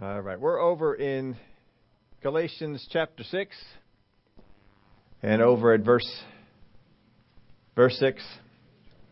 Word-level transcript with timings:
All 0.00 0.20
right, 0.20 0.38
we're 0.38 0.60
over 0.60 0.94
in 0.94 1.36
Galatians 2.22 2.86
chapter 2.88 3.24
6 3.24 3.56
and 5.24 5.42
over 5.42 5.72
at 5.72 5.80
verse 5.80 6.08
verse 7.74 7.98
6. 7.98 8.22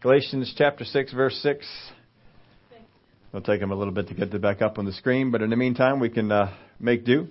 Galatians 0.01 0.55
chapter 0.57 0.85
6 0.85 1.13
verse 1.13 1.37
6. 1.43 1.67
It'll 3.31 3.41
take 3.41 3.59
them 3.59 3.73
a 3.73 3.75
little 3.75 3.93
bit 3.93 4.07
to 4.09 4.15
get 4.15 4.33
it 4.33 4.41
back 4.41 4.63
up 4.63 4.79
on 4.79 4.85
the 4.85 4.93
screen, 4.93 5.33
but 5.33 5.43
in 5.43 5.51
the 5.51 5.57
meantime 5.57 5.99
we 5.99 6.09
can 6.09 6.31
uh, 6.31 6.55
make 6.79 7.05
do. 7.05 7.27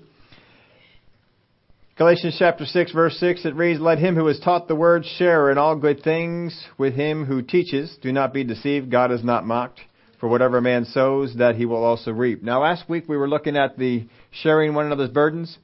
Galatians 1.98 2.36
chapter 2.38 2.66
6 2.66 2.92
verse 2.92 3.18
6 3.22 3.46
it 3.46 3.56
reads 3.56 3.80
let 3.80 4.00
him 4.00 4.16
who 4.16 4.28
has 4.28 4.38
taught 4.42 4.68
the 4.68 4.76
word 4.76 5.06
share 5.18 5.50
in 5.50 5.58
all 5.58 5.78
good 5.78 6.04
things 6.04 6.62
with 6.78 6.94
him 6.94 7.24
who 7.24 7.42
teaches 7.42 7.96
do 8.02 8.12
not 8.12 8.34
be 8.34 8.44
deceived 8.44 8.92
God 8.92 9.14
is 9.14 9.24
not 9.24 9.46
mocked 9.46 9.80
for 10.20 10.30
whatever 10.30 10.62
man 10.62 10.86
sows, 10.86 11.36
that 11.38 11.56
he 11.56 11.66
will 11.66 11.84
also 11.84 12.12
reap. 12.12 12.42
Now, 12.42 12.62
last 12.62 12.90
week 12.90 13.06
we 13.08 13.18
were 13.18 13.28
looking 13.28 13.58
at 13.58 13.78
the 13.78 14.08
sharing 14.32 14.74
one 14.74 14.86
another's 14.86 15.10
burdens. 15.10 15.58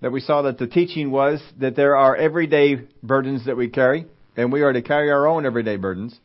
That 0.00 0.12
we 0.12 0.20
saw 0.20 0.42
that 0.42 0.58
the 0.58 0.66
teaching 0.66 1.10
was 1.10 1.42
that 1.60 1.76
there 1.76 1.96
are 1.96 2.14
everyday 2.14 2.80
burdens 3.02 3.46
that 3.46 3.56
we 3.56 3.68
carry, 3.68 4.06
and 4.36 4.52
we 4.52 4.62
are 4.62 4.72
to 4.72 4.82
carry 4.82 5.10
our 5.10 5.26
own 5.26 5.46
everyday 5.46 5.76
burdens. 5.76 6.18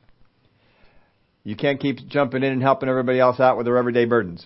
You 1.44 1.56
can't 1.56 1.80
keep 1.80 2.06
jumping 2.08 2.44
in 2.44 2.52
and 2.52 2.62
helping 2.62 2.90
everybody 2.90 3.20
else 3.20 3.40
out 3.40 3.58
with 3.58 3.66
their 3.66 3.78
everyday 3.78 4.06
burdens. 4.06 4.46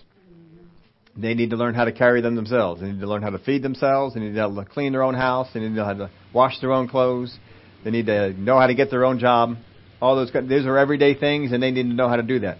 They 1.16 1.34
need 1.34 1.50
to 1.50 1.56
learn 1.56 1.74
how 1.74 1.84
to 1.84 1.92
carry 1.92 2.20
them 2.20 2.34
themselves. 2.34 2.80
They 2.80 2.88
need 2.88 3.00
to 3.00 3.06
learn 3.06 3.22
how 3.22 3.30
to 3.30 3.38
feed 3.38 3.62
themselves. 3.62 4.14
They 4.14 4.20
need 4.20 4.34
to 4.34 4.66
clean 4.70 4.92
their 4.92 5.02
own 5.02 5.14
house. 5.14 5.48
They 5.52 5.60
need 5.60 5.68
to 5.68 5.74
know 5.74 5.84
how 5.84 5.94
to 5.94 6.10
wash 6.32 6.60
their 6.60 6.72
own 6.72 6.88
clothes. 6.88 7.36
They 7.84 7.90
need 7.90 8.06
to 8.06 8.32
know 8.32 8.58
how 8.58 8.66
to 8.66 8.74
get 8.74 8.90
their 8.90 9.04
own 9.04 9.18
job. 9.18 9.56
All 10.00 10.16
those, 10.16 10.32
those 10.32 10.66
are 10.66 10.78
everyday 10.78 11.14
things, 11.14 11.52
and 11.52 11.62
they 11.62 11.70
need 11.70 11.84
to 11.84 11.94
know 11.94 12.08
how 12.08 12.16
to 12.16 12.22
do 12.22 12.40
that. 12.40 12.58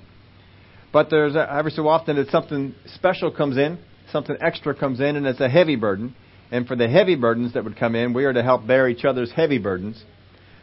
But 0.95 1.11
there's 1.11 1.35
a, 1.35 1.53
every 1.53 1.73
so 1.73 1.89
often 1.89 2.15
that 2.17 2.29
something 2.29 2.73
special 2.95 3.33
comes 3.33 3.57
in, 3.57 3.81
something 4.13 4.37
extra 4.41 4.77
comes 4.77 5.01
in, 5.01 5.17
and 5.17 5.27
it's 5.27 5.41
a 5.41 5.49
heavy 5.49 5.75
burden. 5.75 6.15
And 6.53 6.69
for 6.69 6.77
the 6.77 6.89
heavy 6.89 7.17
burdens 7.17 7.55
that 7.55 7.65
would 7.65 7.77
come 7.77 7.97
in, 7.97 8.13
we 8.13 8.25
are 8.27 8.33
to 8.33 8.45
help 8.45 8.65
bear 8.65 8.89
each 8.89 9.05
other's 9.05 9.33
heavy 9.33 9.59
burdens. 9.59 10.01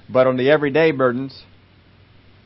But 0.10 0.28
on 0.28 0.38
the 0.38 0.50
everyday 0.50 0.92
burdens, 0.92 1.44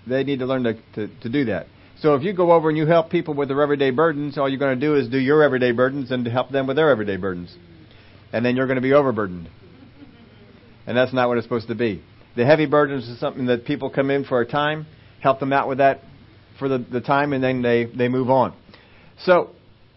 they 0.08 0.23
need 0.23 0.39
to 0.39 0.47
learn 0.47 0.64
to, 0.64 0.73
to, 0.95 1.19
to 1.22 1.30
do 1.30 1.45
that. 1.45 1.67
So 2.00 2.16
if 2.16 2.23
you 2.23 2.33
go 2.33 2.53
over 2.53 2.69
and 2.69 2.77
you 2.77 2.88
help 2.88 3.11
people 3.11 3.36
with 3.36 3.50
their 3.50 3.61
everyday 3.61 3.92
burdens, 3.92 4.36
all 4.39 4.49
you're 4.49 4.58
going 4.58 4.80
to 4.80 4.83
do 4.83 4.95
is 4.95 5.08
do 5.08 5.20
your 5.20 5.44
everyday 5.44 5.72
burdens 5.72 6.09
and 6.09 6.25
help 6.25 6.49
them 6.49 6.66
with 6.66 6.77
their 6.77 6.89
everyday 6.89 7.17
burdens. 7.17 7.55
And 8.33 8.44
then 8.44 8.55
you're 8.55 8.66
going 8.66 8.77
to 8.77 8.81
be 8.81 8.94
overburdened. 8.94 9.47
And 10.88 10.97
that's 10.97 11.14
not 11.14 11.27
what 11.27 11.38
it's 11.38 11.45
supposed 11.45 11.67
to 11.67 11.75
be. 11.75 12.03
The 12.36 12.47
heavy 12.47 12.66
burdens 12.66 13.08
is 13.08 13.20
something 13.20 13.45
that 13.45 13.64
people 13.64 13.92
come 13.92 14.09
in 14.09 14.25
for 14.25 14.42
a 14.42 14.45
time, 14.47 14.88
help 15.22 15.39
them 15.39 15.53
out 15.53 15.70
with 15.70 15.77
that 15.77 16.02
for 16.59 16.70
the, 16.70 16.78
the 16.78 17.02
time 17.02 17.34
and 17.34 17.44
then 17.44 17.61
they, 17.61 17.86
they 17.86 18.08
move 18.08 18.30
on. 18.30 18.53
So, 19.20 19.52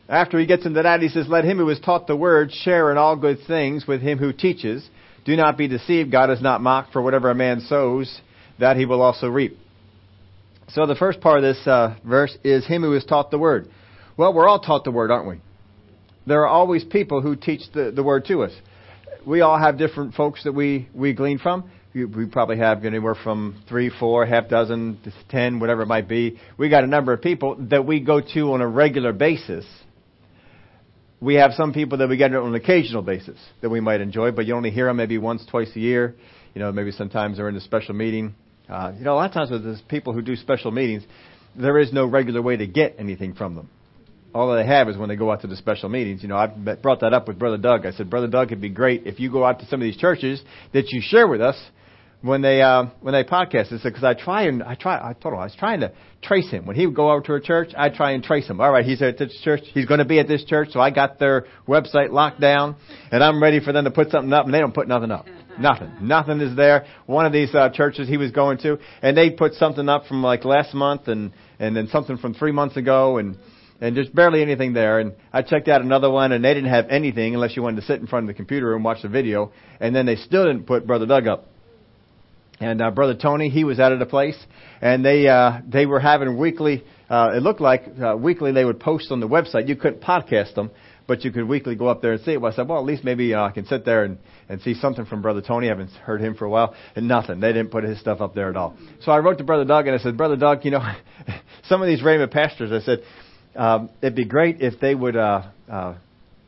after 0.09 0.39
he 0.39 0.47
gets 0.47 0.65
into 0.65 0.83
that, 0.83 1.01
he 1.01 1.09
says, 1.09 1.27
Let 1.29 1.45
him 1.45 1.59
who 1.59 1.69
is 1.69 1.81
taught 1.81 2.07
the 2.07 2.17
word 2.17 2.53
share 2.53 2.91
in 2.91 2.99
all 2.99 3.17
good 3.17 3.39
things 3.47 3.87
with 3.87 4.01
him 4.01 4.19
who 4.19 4.33
teaches. 4.33 4.89
Do 5.25 5.37
not 5.37 5.59
be 5.59 5.69
deceived. 5.69 6.11
God 6.11 6.31
is 6.31 6.41
not 6.41 6.63
mocked, 6.63 6.93
for 6.93 7.03
whatever 7.03 7.31
a 7.31 7.35
man 7.35 7.61
sows, 7.61 8.21
that 8.59 8.77
he 8.77 8.87
will 8.87 9.03
also 9.03 9.29
reap. 9.29 9.59
So 10.69 10.87
the 10.87 10.95
first 10.95 11.21
part 11.21 11.39
of 11.39 11.43
this 11.43 11.67
uh, 11.67 11.97
verse 12.05 12.37
is 12.45 12.67
him 12.67 12.83
who 12.83 12.95
is 12.95 13.05
taught 13.05 13.31
the 13.31 13.39
word. 13.39 13.69
Well, 14.17 14.33
we're 14.33 14.49
all 14.49 14.61
taught 14.61 14.85
the 14.85 14.91
word, 14.91 15.11
aren't 15.11 15.29
we? 15.29 15.41
There 16.27 16.43
are 16.43 16.49
always 16.49 16.85
people 16.85 17.21
who 17.21 17.37
teach 17.37 17.63
the, 17.73 17.91
the 17.91 18.03
word 18.03 18.25
to 18.27 18.43
us. 18.43 18.53
We 19.27 19.41
all 19.43 19.59
have 19.59 19.79
different 19.79 20.15
folks 20.15 20.45
that 20.45 20.53
we, 20.53 20.89
we 20.95 21.13
glean 21.13 21.39
from 21.39 21.71
we 21.95 22.27
probably 22.27 22.59
have 22.59 22.85
anywhere 22.85 23.15
from 23.15 23.63
three, 23.69 23.91
four, 23.91 24.27
half 24.27 24.49
dozen, 24.49 24.99
to 25.05 25.13
ten, 25.29 25.59
whatever 25.59 25.83
it 25.83 25.87
might 25.87 26.09
be. 26.09 26.39
We 26.57 26.69
got 26.69 26.85
a 26.85 26.87
number 26.87 27.13
of 27.13 27.23
people 27.23 27.57
that 27.71 27.87
we 27.87 28.01
go 28.01 28.21
to 28.21 28.53
on 28.53 28.61
a 28.61 28.69
regular 28.69 29.13
basis. 29.13 29.65
We 31.21 31.35
have 31.35 31.53
some 31.55 31.73
people 31.73 31.99
that 31.99 32.09
we 32.09 32.17
get 32.17 32.35
on 32.35 32.47
an 32.47 32.55
occasional 32.55 33.03
basis 33.03 33.39
that 33.63 33.71
we 33.71 33.81
might 33.81 34.01
enjoy, 34.01 34.31
but 34.31 34.47
you 34.47 34.55
only 34.55 34.71
hear 34.71 34.87
them 34.87 34.99
maybe 34.99 35.19
once, 35.19 35.45
twice 35.51 35.71
a 35.75 35.81
year. 35.81 36.15
You 36.55 36.61
know, 36.61 36.71
maybe 36.71 36.93
sometimes 36.93 37.39
they're 37.39 37.49
in 37.49 37.57
a 37.57 37.61
special 37.61 37.95
meeting. 37.95 38.35
Uh, 38.69 38.93
you 38.97 39.05
know, 39.05 39.15
a 39.15 39.17
lot 39.17 39.31
of 39.31 39.33
times 39.35 39.51
with 39.51 39.65
these 39.65 39.83
people 39.89 40.13
who 40.13 40.23
do 40.23 40.37
special 40.37 40.71
meetings, 40.71 41.03
there 41.57 41.79
is 41.79 41.93
no 41.93 42.07
regular 42.07 42.43
way 42.43 42.57
to 42.57 42.67
get 42.67 42.97
anything 42.99 43.35
from 43.35 43.55
them 43.55 43.69
all 44.35 44.55
they 44.55 44.67
have 44.67 44.89
is 44.89 44.97
when 44.97 45.09
they 45.09 45.17
go 45.17 45.31
out 45.31 45.41
to 45.43 45.47
the 45.47 45.57
special 45.57 45.89
meetings. 45.89 46.23
You 46.23 46.29
know, 46.29 46.37
I 46.37 46.47
brought 46.47 47.01
that 47.01 47.13
up 47.13 47.29
with 47.29 47.39
Brother 47.39 47.59
Doug. 47.59 47.87
I 47.87 47.93
said, 47.93 48.11
Brother 48.11 48.29
Doug, 48.29 48.49
it'd 48.49 48.61
be 48.61 48.69
great 48.69 49.07
if 49.07 49.19
you 49.19 49.31
go 49.31 49.45
out 49.45 49.61
to 49.61 49.67
some 49.67 49.81
of 49.81 49.85
these 49.85 49.97
churches 49.97 50.43
that 50.73 50.91
you 50.91 51.01
share 51.03 51.27
with 51.27 51.41
us 51.41 51.57
when 52.21 52.43
they 52.43 52.61
uh, 52.61 52.87
when 53.01 53.13
they 53.13 53.25
podcast. 53.25 53.73
It's 53.73 53.83
because 53.83 54.05
I 54.05 54.15
try 54.15 54.43
and 54.43 54.63
I 54.63 54.75
try. 54.75 54.97
I 54.97 55.13
told 55.13 55.35
him 55.35 55.41
I 55.41 55.45
was 55.45 55.57
trying 55.59 55.81
to 55.81 55.93
trace 56.23 56.51
him. 56.51 56.67
When 56.67 56.77
he 56.77 56.87
would 56.87 56.97
go 56.97 57.11
over 57.11 57.23
to 57.23 57.35
a 57.35 57.41
church, 57.41 57.71
I 57.77 57.89
try 57.91 58.13
and 58.13 58.23
trace 58.23 58.47
him. 58.49 58.61
All 58.61 58.71
right, 58.71 58.85
he's 58.85 59.01
at 59.03 59.19
this 59.19 59.39
church. 59.43 59.63
He's 59.73 59.87
going 59.87 59.99
to 59.99 60.05
be 60.05 60.19
at 60.19 60.29
this 60.29 60.45
church, 60.45 60.71
so 60.73 60.81
I 60.81 60.91
got 60.91 61.19
their 61.19 61.47
website 61.67 62.11
locked 62.11 62.41
down, 62.41 62.77
and 63.11 63.23
I'm 63.23 63.43
ready 63.43 63.61
for 63.61 63.73
them 63.73 63.85
to 63.85 63.91
put 63.91 64.11
something 64.11 64.33
up, 64.33 64.45
and 64.45 64.55
they 64.55 64.61
don't 64.61 64.75
put 64.75 64.89
nothing 64.89 65.11
up. 65.11 65.27
Nothing. 65.59 65.91
Nothing 66.03 66.41
is 66.41 66.57
there. 66.57 66.87
One 67.07 67.27
of 67.27 67.33
these 67.33 67.53
uh, 67.53 67.71
churches 67.71 68.09
he 68.09 68.17
was 68.17 68.31
going 68.31 68.59
to, 68.59 68.79
and 69.03 69.17
they 69.17 69.31
put 69.31 69.55
something 69.55 69.89
up 69.89 70.07
from 70.07 70.23
like 70.23 70.45
last 70.45 70.73
month, 70.73 71.09
and 71.09 71.33
and 71.59 71.77
then 71.77 71.89
something 71.89 72.17
from 72.17 72.35
three 72.35 72.53
months 72.53 72.77
ago, 72.77 73.19
and 73.19 73.37
and 73.81 73.95
just 73.95 74.15
barely 74.15 74.43
anything 74.43 74.73
there. 74.73 74.99
And 74.99 75.15
I 75.33 75.43
checked 75.43 75.69
out 75.69 75.81
another 75.81 76.11
one, 76.11 76.33
and 76.33 76.45
they 76.45 76.55
didn't 76.55 76.71
have 76.71 76.87
anything 76.91 77.35
unless 77.35 77.57
you 77.57 77.63
wanted 77.63 77.81
to 77.81 77.87
sit 77.87 78.01
in 78.01 78.07
front 78.07 78.25
of 78.25 78.29
the 78.29 78.35
computer 78.35 78.75
and 78.75 78.85
watch 78.85 79.03
the 79.03 79.09
video. 79.09 79.53
And 79.81 79.95
then 79.95 80.07
they 80.07 80.17
still 80.17 80.45
didn't 80.45 80.67
put 80.67 80.87
Brother 80.87 81.07
Doug 81.07 81.27
up. 81.27 81.47
And 82.61 82.83
uh, 82.83 82.91
Brother 82.91 83.15
Tony, 83.15 83.51
he 83.51 83.63
was 83.63 83.79
out 83.79 83.93
at 83.93 84.03
a 84.03 84.07
place, 84.07 84.37
and 84.81 85.05
they 85.05 85.29
uh, 85.29 85.61
they 85.67 85.87
were 85.87 86.01
having 86.01 86.37
weekly. 86.37 86.83
Uh, 87.09 87.31
it 87.35 87.43
looked 87.43 87.61
like 87.61 87.85
uh, 88.03 88.17
weekly 88.17 88.51
they 88.51 88.65
would 88.65 88.81
post 88.81 89.13
on 89.13 89.21
the 89.21 89.29
website. 89.29 89.69
You 89.69 89.77
couldn't 89.77 90.03
podcast 90.03 90.57
them, 90.57 90.73
but 91.07 91.25
you 91.25 91.31
could 91.31 91.47
weekly 91.47 91.77
go 91.77 91.87
up 91.87 92.03
there 92.03 92.15
and 92.15 92.21
see 92.23 92.33
it. 92.33 92.41
Well, 92.41 92.53
I 92.53 92.57
said, 92.57 92.69
well, 92.69 92.79
at 92.79 92.85
least 92.85 93.05
maybe 93.05 93.33
uh, 93.33 93.45
I 93.45 93.53
can 93.53 93.65
sit 93.67 93.85
there 93.85 94.03
and 94.03 94.19
and 94.49 94.61
see 94.61 94.75
something 94.75 95.07
from 95.07 95.23
Brother 95.23 95.41
Tony. 95.41 95.69
I 95.69 95.71
haven't 95.71 95.93
heard 95.93 96.21
him 96.21 96.35
for 96.35 96.47
a 96.47 96.51
while, 96.51 96.75
and 96.97 97.07
nothing. 97.07 97.39
They 97.39 97.53
didn't 97.53 97.71
put 97.71 97.85
his 97.85 98.01
stuff 98.01 98.21
up 98.21 98.35
there 98.35 98.51
at 98.51 98.57
all. 98.57 98.77
So 99.03 99.13
I 99.13 99.19
wrote 99.19 99.39
to 99.39 99.45
Brother 99.45 99.65
Doug 99.65 99.87
and 99.87 99.95
I 99.95 100.03
said, 100.03 100.17
Brother 100.17 100.37
Doug, 100.37 100.65
you 100.65 100.73
know, 100.73 100.83
some 101.69 101.81
of 101.81 101.87
these 101.87 102.01
Rhema 102.01 102.29
pastors, 102.29 102.73
I 102.73 102.85
said, 102.85 103.05
um, 103.57 103.91
it'd 104.03 104.15
be 104.15 104.25
great 104.25 104.61
if 104.61 104.81
they 104.81 104.95
would 104.95 105.17
uh, 105.17 105.43
uh, 105.71 105.95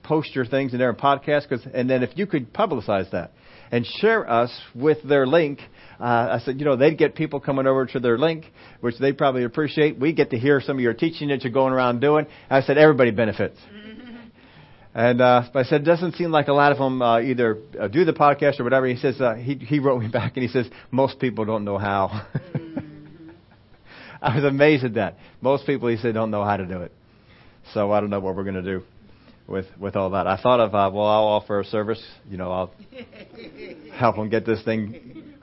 post 0.03 0.34
your 0.34 0.44
things 0.44 0.72
in 0.72 0.78
their 0.78 0.93
podcast, 0.94 1.49
cause, 1.49 1.66
and 1.72 1.88
then 1.88 2.03
if 2.03 2.11
you 2.16 2.27
could 2.27 2.53
publicize 2.53 3.11
that 3.12 3.33
and 3.71 3.87
share 3.87 4.28
us 4.28 4.50
with 4.75 4.99
their 5.09 5.27
link. 5.27 5.60
Uh, 6.00 6.28
I 6.33 6.39
said, 6.44 6.59
you 6.59 6.65
know, 6.65 6.77
they'd 6.77 6.99
get 6.99 7.15
people 7.15 7.41
coming 7.41 7.66
over 7.66 7.87
to 7.87 8.00
their 8.00 8.19
link, 8.19 8.47
which 8.81 8.99
they 8.99 9.12
probably 9.12 9.44
appreciate. 9.44 9.99
We 9.99 10.12
get 10.12 10.31
to 10.31 10.39
hear 10.39 10.60
some 10.60 10.77
of 10.77 10.83
your 10.83 10.94
teaching 10.94 11.28
that 11.28 11.44
you're 11.44 11.53
going 11.53 11.72
around 11.72 12.00
doing. 12.00 12.27
I 12.49 12.62
said, 12.62 12.78
everybody 12.78 13.10
benefits. 13.10 13.59
And 14.93 15.21
uh, 15.21 15.44
I 15.55 15.62
said, 15.62 15.83
it 15.83 15.84
doesn't 15.84 16.16
seem 16.16 16.33
like 16.33 16.49
a 16.49 16.53
lot 16.53 16.72
of 16.72 16.78
them 16.78 17.00
uh, 17.00 17.21
either 17.21 17.59
uh, 17.81 17.87
do 17.87 18.05
the 18.05 18.12
podcast 18.12 18.59
or 18.59 18.65
whatever. 18.65 18.89
He 18.89 18.97
says 18.97 19.21
uh, 19.21 19.34
he 19.34 19.55
he 19.55 19.78
wrote 19.78 20.00
me 20.00 20.09
back 20.09 20.33
and 20.34 20.43
he 20.43 20.49
says 20.49 20.69
most 20.91 21.21
people 21.21 21.44
don't 21.44 21.65
know 21.65 21.78
how. 21.78 22.27
I 24.22 24.36
was 24.36 24.44
amazed 24.44 24.84
at 24.84 24.94
that. 24.94 25.16
Most 25.41 25.66
people, 25.66 25.88
he 25.88 25.97
said, 25.97 26.14
don't 26.14 26.31
know 26.31 26.44
how 26.44 26.56
to 26.56 26.66
do 26.66 26.82
it. 26.82 26.92
So 27.72 27.92
I 27.92 28.00
don't 28.00 28.10
know 28.10 28.20
what 28.20 28.36
we're 28.36 28.44
going 28.44 28.56
to 28.56 28.62
do 28.62 28.82
with 29.47 29.66
with 29.78 29.97
all 29.97 30.10
that. 30.10 30.26
I 30.26 30.36
thought 30.36 30.60
of 30.60 30.75
uh, 30.75 30.91
well, 30.92 31.06
I'll 31.06 31.25
offer 31.25 31.60
a 31.60 31.64
service. 31.64 32.03
You 32.28 32.38
know, 32.38 32.50
I'll 32.50 32.75
help 33.92 34.16
them 34.16 34.30
get 34.30 34.47
this 34.47 34.62
thing 34.64 35.34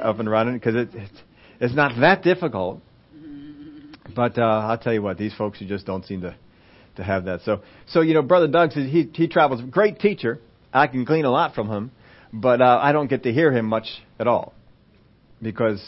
up 0.00 0.18
and 0.18 0.30
running 0.30 0.54
because 0.54 0.74
it, 0.74 0.88
it's 0.94 1.20
it's 1.60 1.74
not 1.74 2.00
that 2.00 2.22
difficult. 2.22 2.80
But 4.14 4.38
uh, 4.38 4.42
I'll 4.42 4.78
tell 4.78 4.92
you 4.92 5.02
what, 5.02 5.18
these 5.18 5.34
folks 5.34 5.58
who 5.58 5.66
just 5.66 5.86
don't 5.86 6.04
seem 6.06 6.22
to 6.22 6.36
to 6.96 7.04
have 7.04 7.24
that. 7.24 7.40
So 7.42 7.60
so 7.88 8.00
you 8.00 8.14
know, 8.14 8.22
brother 8.22 8.48
Doug 8.48 8.72
says 8.72 8.90
he 8.90 9.10
he 9.12 9.28
travels. 9.28 9.60
Great 9.70 9.98
teacher. 9.98 10.40
I 10.72 10.86
can 10.86 11.04
glean 11.04 11.24
a 11.24 11.30
lot 11.30 11.54
from 11.54 11.68
him, 11.68 11.90
but 12.32 12.60
uh, 12.60 12.78
I 12.82 12.92
don't 12.92 13.08
get 13.08 13.24
to 13.24 13.32
hear 13.32 13.52
him 13.52 13.66
much 13.66 13.86
at 14.18 14.26
all 14.26 14.54
because 15.40 15.80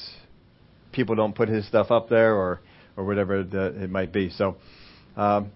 people 0.96 1.14
don't 1.14 1.34
put 1.34 1.48
his 1.48 1.66
stuff 1.68 1.90
up 1.92 2.08
there 2.08 2.34
or 2.34 2.60
or 2.96 3.04
whatever 3.04 3.44
the, 3.44 3.84
it 3.84 3.90
might 3.90 4.12
be. 4.12 4.30
So. 4.30 4.56
Um, 5.16 5.52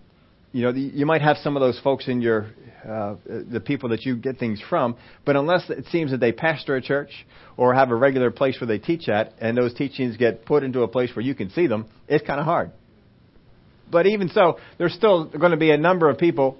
you 0.52 0.62
know, 0.62 0.70
you 0.70 1.06
might 1.06 1.22
have 1.22 1.36
some 1.38 1.56
of 1.56 1.60
those 1.60 1.78
folks 1.78 2.08
in 2.08 2.20
your, 2.20 2.48
uh, 2.84 3.14
the 3.24 3.60
people 3.60 3.90
that 3.90 4.04
you 4.04 4.16
get 4.16 4.38
things 4.38 4.60
from, 4.68 4.96
but 5.24 5.36
unless 5.36 5.70
it 5.70 5.84
seems 5.92 6.10
that 6.10 6.18
they 6.18 6.32
pastor 6.32 6.74
a 6.74 6.82
church 6.82 7.24
or 7.56 7.72
have 7.74 7.90
a 7.90 7.94
regular 7.94 8.32
place 8.32 8.60
where 8.60 8.66
they 8.66 8.78
teach 8.78 9.08
at, 9.08 9.32
and 9.40 9.56
those 9.56 9.72
teachings 9.74 10.16
get 10.16 10.44
put 10.44 10.64
into 10.64 10.82
a 10.82 10.88
place 10.88 11.14
where 11.14 11.24
you 11.24 11.36
can 11.36 11.50
see 11.50 11.68
them, 11.68 11.86
it's 12.08 12.26
kind 12.26 12.40
of 12.40 12.46
hard. 12.46 12.72
But 13.90 14.06
even 14.06 14.28
so, 14.28 14.58
there's 14.76 14.94
still 14.94 15.26
going 15.26 15.52
to 15.52 15.56
be 15.56 15.70
a 15.70 15.76
number 15.76 16.10
of 16.10 16.18
people 16.18 16.58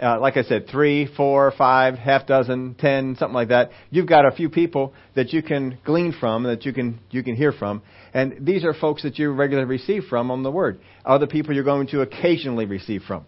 uh, 0.00 0.18
like 0.20 0.36
I 0.36 0.42
said, 0.42 0.66
three, 0.68 1.06
four, 1.16 1.52
five, 1.56 1.94
half 1.94 2.26
dozen, 2.26 2.74
ten, 2.74 3.16
something 3.16 3.34
like 3.34 3.48
that. 3.48 3.70
You've 3.90 4.08
got 4.08 4.26
a 4.26 4.32
few 4.32 4.48
people 4.48 4.92
that 5.14 5.32
you 5.32 5.42
can 5.42 5.78
glean 5.84 6.12
from, 6.18 6.44
that 6.44 6.64
you 6.64 6.72
can 6.72 6.98
you 7.10 7.22
can 7.22 7.36
hear 7.36 7.52
from, 7.52 7.82
and 8.12 8.46
these 8.46 8.64
are 8.64 8.74
folks 8.74 9.02
that 9.04 9.18
you 9.18 9.30
regularly 9.30 9.68
receive 9.68 10.04
from 10.04 10.30
on 10.30 10.42
the 10.42 10.50
Word. 10.50 10.80
Other 11.04 11.26
people 11.26 11.54
you're 11.54 11.64
going 11.64 11.86
to 11.88 12.00
occasionally 12.00 12.66
receive 12.66 13.02
from 13.02 13.26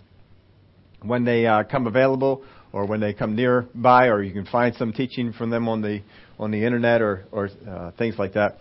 when 1.02 1.24
they 1.24 1.46
uh, 1.46 1.62
come 1.62 1.86
available, 1.86 2.42
or 2.72 2.86
when 2.86 3.00
they 3.00 3.14
come 3.14 3.36
nearby, 3.36 4.08
or 4.08 4.22
you 4.22 4.32
can 4.32 4.46
find 4.46 4.74
some 4.74 4.92
teaching 4.92 5.32
from 5.32 5.50
them 5.50 5.68
on 5.68 5.80
the 5.80 6.02
on 6.38 6.50
the 6.50 6.64
internet 6.64 7.00
or 7.02 7.24
or 7.30 7.50
uh, 7.68 7.92
things 7.92 8.16
like 8.18 8.34
that 8.34 8.58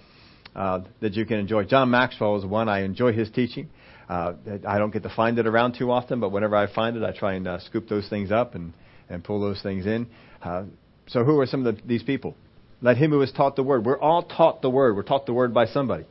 uh, 0.55 0.81
that 1.01 1.13
you 1.13 1.25
can 1.25 1.39
enjoy. 1.39 1.63
John 1.63 1.89
Maxwell 1.89 2.37
is 2.37 2.45
one 2.45 2.69
I 2.69 2.83
enjoy 2.83 3.13
his 3.13 3.29
teaching. 3.31 3.69
Uh, 4.09 4.33
I 4.67 4.77
don't 4.77 4.91
get 4.91 5.03
to 5.03 5.13
find 5.15 5.37
it 5.37 5.47
around 5.47 5.75
too 5.77 5.91
often, 5.91 6.19
but 6.19 6.31
whenever 6.31 6.55
I 6.55 6.71
find 6.73 6.95
it, 6.95 7.03
I 7.03 7.11
try 7.11 7.33
and 7.33 7.47
uh, 7.47 7.59
scoop 7.59 7.89
those 7.89 8.07
things 8.09 8.31
up 8.31 8.55
and, 8.55 8.73
and 9.09 9.23
pull 9.23 9.41
those 9.41 9.61
things 9.61 9.85
in. 9.85 10.07
Uh, 10.41 10.63
so 11.07 11.23
who 11.23 11.39
are 11.39 11.45
some 11.45 11.65
of 11.65 11.75
the, 11.75 11.81
these 11.85 12.03
people? 12.03 12.35
Let 12.81 12.97
him 12.97 13.11
who 13.11 13.21
is 13.21 13.31
taught 13.31 13.55
the 13.55 13.63
word. 13.63 13.85
We're 13.85 13.99
all 13.99 14.23
taught 14.23 14.61
the 14.61 14.69
word. 14.69 14.95
We're 14.95 15.03
taught 15.03 15.25
the 15.25 15.33
word 15.33 15.53
by 15.53 15.65
somebody. 15.65 16.05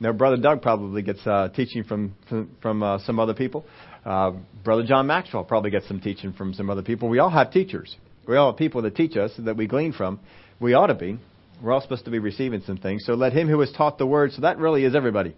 Now, 0.00 0.12
Brother 0.12 0.36
Doug 0.36 0.62
probably 0.62 1.02
gets 1.02 1.26
uh, 1.26 1.48
teaching 1.54 1.84
from 1.84 2.14
from, 2.28 2.50
from 2.62 2.82
uh, 2.82 2.98
some 3.00 3.18
other 3.18 3.34
people. 3.34 3.64
Uh, 4.04 4.32
Brother 4.64 4.84
John 4.84 5.06
Maxwell 5.06 5.44
probably 5.44 5.70
gets 5.70 5.88
some 5.88 6.00
teaching 6.00 6.32
from 6.32 6.54
some 6.54 6.70
other 6.70 6.82
people. 6.82 7.08
We 7.08 7.18
all 7.18 7.30
have 7.30 7.50
teachers. 7.50 7.96
We 8.26 8.36
all 8.36 8.52
have 8.52 8.58
people 8.58 8.82
that 8.82 8.94
teach 8.94 9.16
us 9.16 9.32
that 9.38 9.56
we 9.56 9.66
glean 9.66 9.92
from. 9.92 10.20
We 10.60 10.74
ought 10.74 10.88
to 10.88 10.94
be. 10.94 11.18
We're 11.62 11.72
all 11.72 11.80
supposed 11.80 12.04
to 12.04 12.10
be 12.10 12.18
receiving 12.18 12.62
some 12.66 12.76
things. 12.76 13.04
So 13.04 13.14
let 13.14 13.32
him 13.32 13.48
who 13.48 13.60
is 13.62 13.72
taught 13.76 13.98
the 13.98 14.06
word. 14.06 14.32
So 14.32 14.42
that 14.42 14.58
really 14.58 14.84
is 14.84 14.94
everybody. 14.94 15.34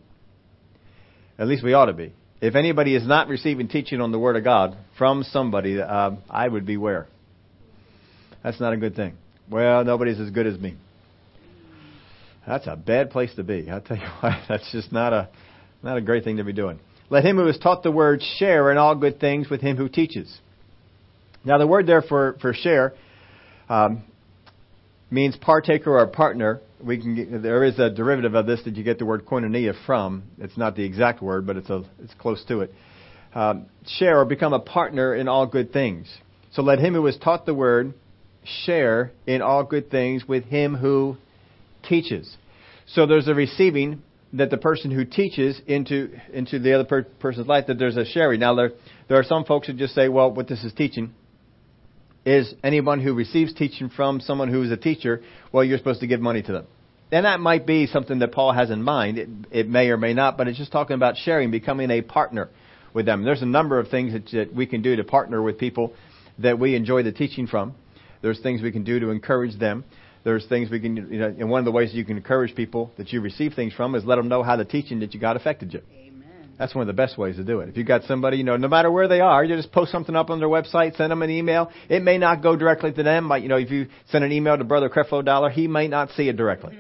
At 1.41 1.49
least 1.49 1.65
we 1.65 1.73
ought 1.73 1.87
to 1.87 1.95
be. 1.95 2.13
If 2.43 2.55
anybody 2.55 2.95
is 2.95 3.07
not 3.07 3.29
receiving 3.29 3.67
teaching 3.67 4.03
on 4.03 4.13
the 4.13 4.19
word 4.19 4.37
of 4.37 4.45
God 4.45 4.77
from 4.99 5.23
somebody, 5.23 5.81
uh, 5.81 6.13
I 6.29 6.47
would 6.47 6.67
beware. 6.67 7.07
That's 8.43 8.61
not 8.61 8.75
a 8.75 8.77
good 8.77 8.95
thing. 8.95 9.15
Well, 9.51 9.83
nobody's 9.85 10.21
as 10.21 10.29
good 10.31 10.47
as 10.47 10.59
me. 10.59 10.77
That's 12.47 12.67
a 12.67 12.77
bad 12.77 13.11
place 13.11 13.35
to 13.37 13.43
be. 13.43 13.71
I'll 13.71 13.81
tell 13.81 13.97
you 13.97 14.07
what, 14.21 14.35
that's 14.49 14.71
just 14.71 14.93
not 14.93 15.15
a 15.15 15.29
not 15.83 15.97
a 15.97 16.03
great 16.03 16.25
thing 16.25 16.37
to 16.37 16.45
be 16.45 16.53
doing. 16.53 16.79
Let 17.09 17.25
him 17.25 17.37
who 17.37 17.49
is 17.49 17.59
taught 17.59 17.83
the 17.83 17.91
word 17.91 18.23
share 18.37 18.71
in 18.71 18.77
all 18.77 18.95
good 18.95 19.19
things 19.19 19.49
with 19.49 19.63
him 19.63 19.79
who 19.79 19.89
teaches. 19.89 20.39
Now, 21.43 21.57
the 21.57 21.67
word 21.67 21.87
there 21.87 22.03
for 22.03 22.37
for 22.41 22.53
share 22.53 22.93
um, 23.69 24.03
means 25.11 25.37
partaker 25.37 25.99
or 25.99 26.07
partner. 26.07 26.61
We 26.83 26.99
can 26.99 27.15
get, 27.15 27.43
there 27.43 27.65
is 27.65 27.79
a 27.79 27.91
derivative 27.91 28.35
of 28.35 28.47
this 28.47 28.63
that 28.65 28.77
you 28.77 28.85
get 28.85 28.99
the 28.99 29.07
word 29.07 29.27
koinonia 29.27 29.75
from. 29.87 30.25
It's 30.39 30.57
not 30.57 30.77
the 30.77 30.85
exact 30.85 31.23
word, 31.23 31.47
but 31.47 31.57
it's 31.57 31.71
a 31.71 31.85
it's 32.03 32.15
close 32.15 32.45
to 32.49 32.61
it. 32.61 32.75
Um, 33.35 33.67
share 33.87 34.19
or 34.19 34.25
become 34.25 34.53
a 34.53 34.61
partner 34.61 35.15
in 35.15 35.29
all 35.29 35.47
good 35.47 35.73
things. 35.73 36.13
So 36.53 36.63
let 36.63 36.79
him 36.79 36.95
who 36.95 37.07
is 37.07 37.17
taught 37.17 37.47
the 37.47 37.55
word 37.55 37.95
share 38.45 39.13
in 39.27 39.43
all 39.43 39.63
good 39.63 39.91
things 39.91 40.27
with 40.27 40.45
him 40.45 40.75
who 40.75 41.17
teaches. 41.89 42.37
So 42.87 43.07
there's 43.07 43.29
a 43.29 43.35
receiving 43.35 44.03
that 44.33 44.51
the 44.51 44.57
person 44.57 44.91
who 44.91 45.05
teaches 45.05 45.61
into 45.67 46.11
into 46.33 46.59
the 46.59 46.75
other 46.75 46.85
per- 46.85 47.03
person's 47.03 47.47
life 47.47 47.67
that 47.67 47.79
there's 47.79 47.97
a 47.97 48.05
sharing. 48.05 48.41
Now 48.41 48.55
there 48.55 48.73
there 49.09 49.19
are 49.19 49.25
some 49.25 49.45
folks 49.45 49.67
who 49.67 49.75
just 49.75 49.95
say, 49.95 50.09
well, 50.09 50.31
what 50.31 50.49
this 50.49 50.65
is 50.65 50.73
teaching 50.73 51.15
is 52.25 52.55
anyone 52.63 53.01
who 53.01 53.15
receives 53.15 53.55
teaching 53.55 53.89
from 53.89 54.21
someone 54.21 54.49
who 54.49 54.63
is 54.63 54.71
a 54.71 54.77
teacher, 54.77 55.23
well, 55.53 55.65
you're 55.65 55.79
supposed 55.79 56.01
to 56.01 56.07
give 56.07 56.21
money 56.21 56.43
to 56.43 56.53
them. 56.53 56.67
And 57.13 57.27
that 57.27 57.41
might 57.41 57.67
be 57.67 57.87
something 57.87 58.21
that 58.21 58.33
Paul 58.33 58.53
has 58.53 58.71
in 58.71 58.83
mind. 58.83 59.19
It, 59.19 59.29
it 59.51 59.69
may 59.69 59.89
or 59.89 59.97
may 59.97 60.15
not, 60.15 60.37
but 60.39 60.47
it's 60.47 60.59
just 60.59 60.71
talking 60.71 60.95
about 60.95 61.17
sharing, 61.17 61.51
becoming 61.51 61.91
a 61.91 62.03
partner 62.03 62.49
with 62.95 63.07
them. 63.07 63.25
There's 63.25 63.43
a 63.43 63.47
number 63.47 63.79
of 63.79 63.89
things 63.89 64.13
that, 64.13 64.27
that 64.33 64.55
we 64.55 64.67
can 64.67 64.83
do 64.83 64.97
to 64.97 65.05
partner 65.05 65.43
with 65.43 65.59
people 65.59 65.93
that 66.39 66.59
we 66.59 66.75
enjoy 66.75 67.03
the 67.03 67.13
teaching 67.13 67.47
from. 67.47 67.75
There's 68.23 68.41
things 68.41 68.63
we 68.63 68.71
can 68.71 68.85
do 68.85 69.01
to 69.01 69.11
encourage 69.11 69.59
them. 69.59 69.85
There's 70.23 70.47
things 70.47 70.71
we 70.71 70.81
can, 70.81 70.97
you 70.97 71.19
know, 71.19 71.27
and 71.27 71.49
one 71.49 71.61
of 71.61 71.65
the 71.65 71.73
ways 71.73 71.95
you 71.95 72.05
can 72.05 72.17
encourage 72.17 72.55
people 72.55 72.91
that 72.99 73.13
you 73.13 73.21
receive 73.21 73.55
things 73.55 73.73
from 73.73 73.95
is 73.95 74.05
let 74.05 74.17
them 74.17 74.29
know 74.29 74.43
how 74.43 74.57
the 74.57 74.67
teaching 74.67 75.01
that 75.01 75.15
you 75.15 75.21
got 75.21 75.37
affected 75.37 75.73
you. 75.73 75.81
That's 76.61 76.75
one 76.75 76.83
of 76.83 76.89
the 76.89 76.93
best 76.93 77.17
ways 77.17 77.37
to 77.37 77.43
do 77.43 77.61
it. 77.61 77.71
If 77.71 77.79
you've 77.79 77.87
got 77.87 78.03
somebody, 78.03 78.37
you 78.37 78.45
know, 78.45 78.59
no 78.59 78.69
matter 78.69 78.91
where 78.91 79.09
they 79.09 79.21
are, 79.21 79.43
you 79.43 79.57
just 79.57 79.73
post 79.73 79.91
something 79.91 80.15
up 80.15 80.29
on 80.29 80.41
their 80.41 80.49
website, 80.49 80.95
send 80.95 81.11
them 81.11 81.23
an 81.23 81.31
email. 81.31 81.71
It 81.89 82.03
may 82.03 82.19
not 82.19 82.43
go 82.43 82.55
directly 82.55 82.93
to 82.93 83.03
them, 83.03 83.31
but 83.31 83.41
you 83.41 83.49
know, 83.49 83.57
if 83.57 83.71
you 83.71 83.87
send 84.11 84.25
an 84.25 84.31
email 84.31 84.59
to 84.59 84.65
Brother 84.65 84.91
Creflo 84.91 85.25
Dollar, 85.25 85.49
he 85.49 85.69
may 85.69 85.89
not 85.89 86.11
see 86.11 86.29
it 86.29 86.37
directly. 86.37 86.77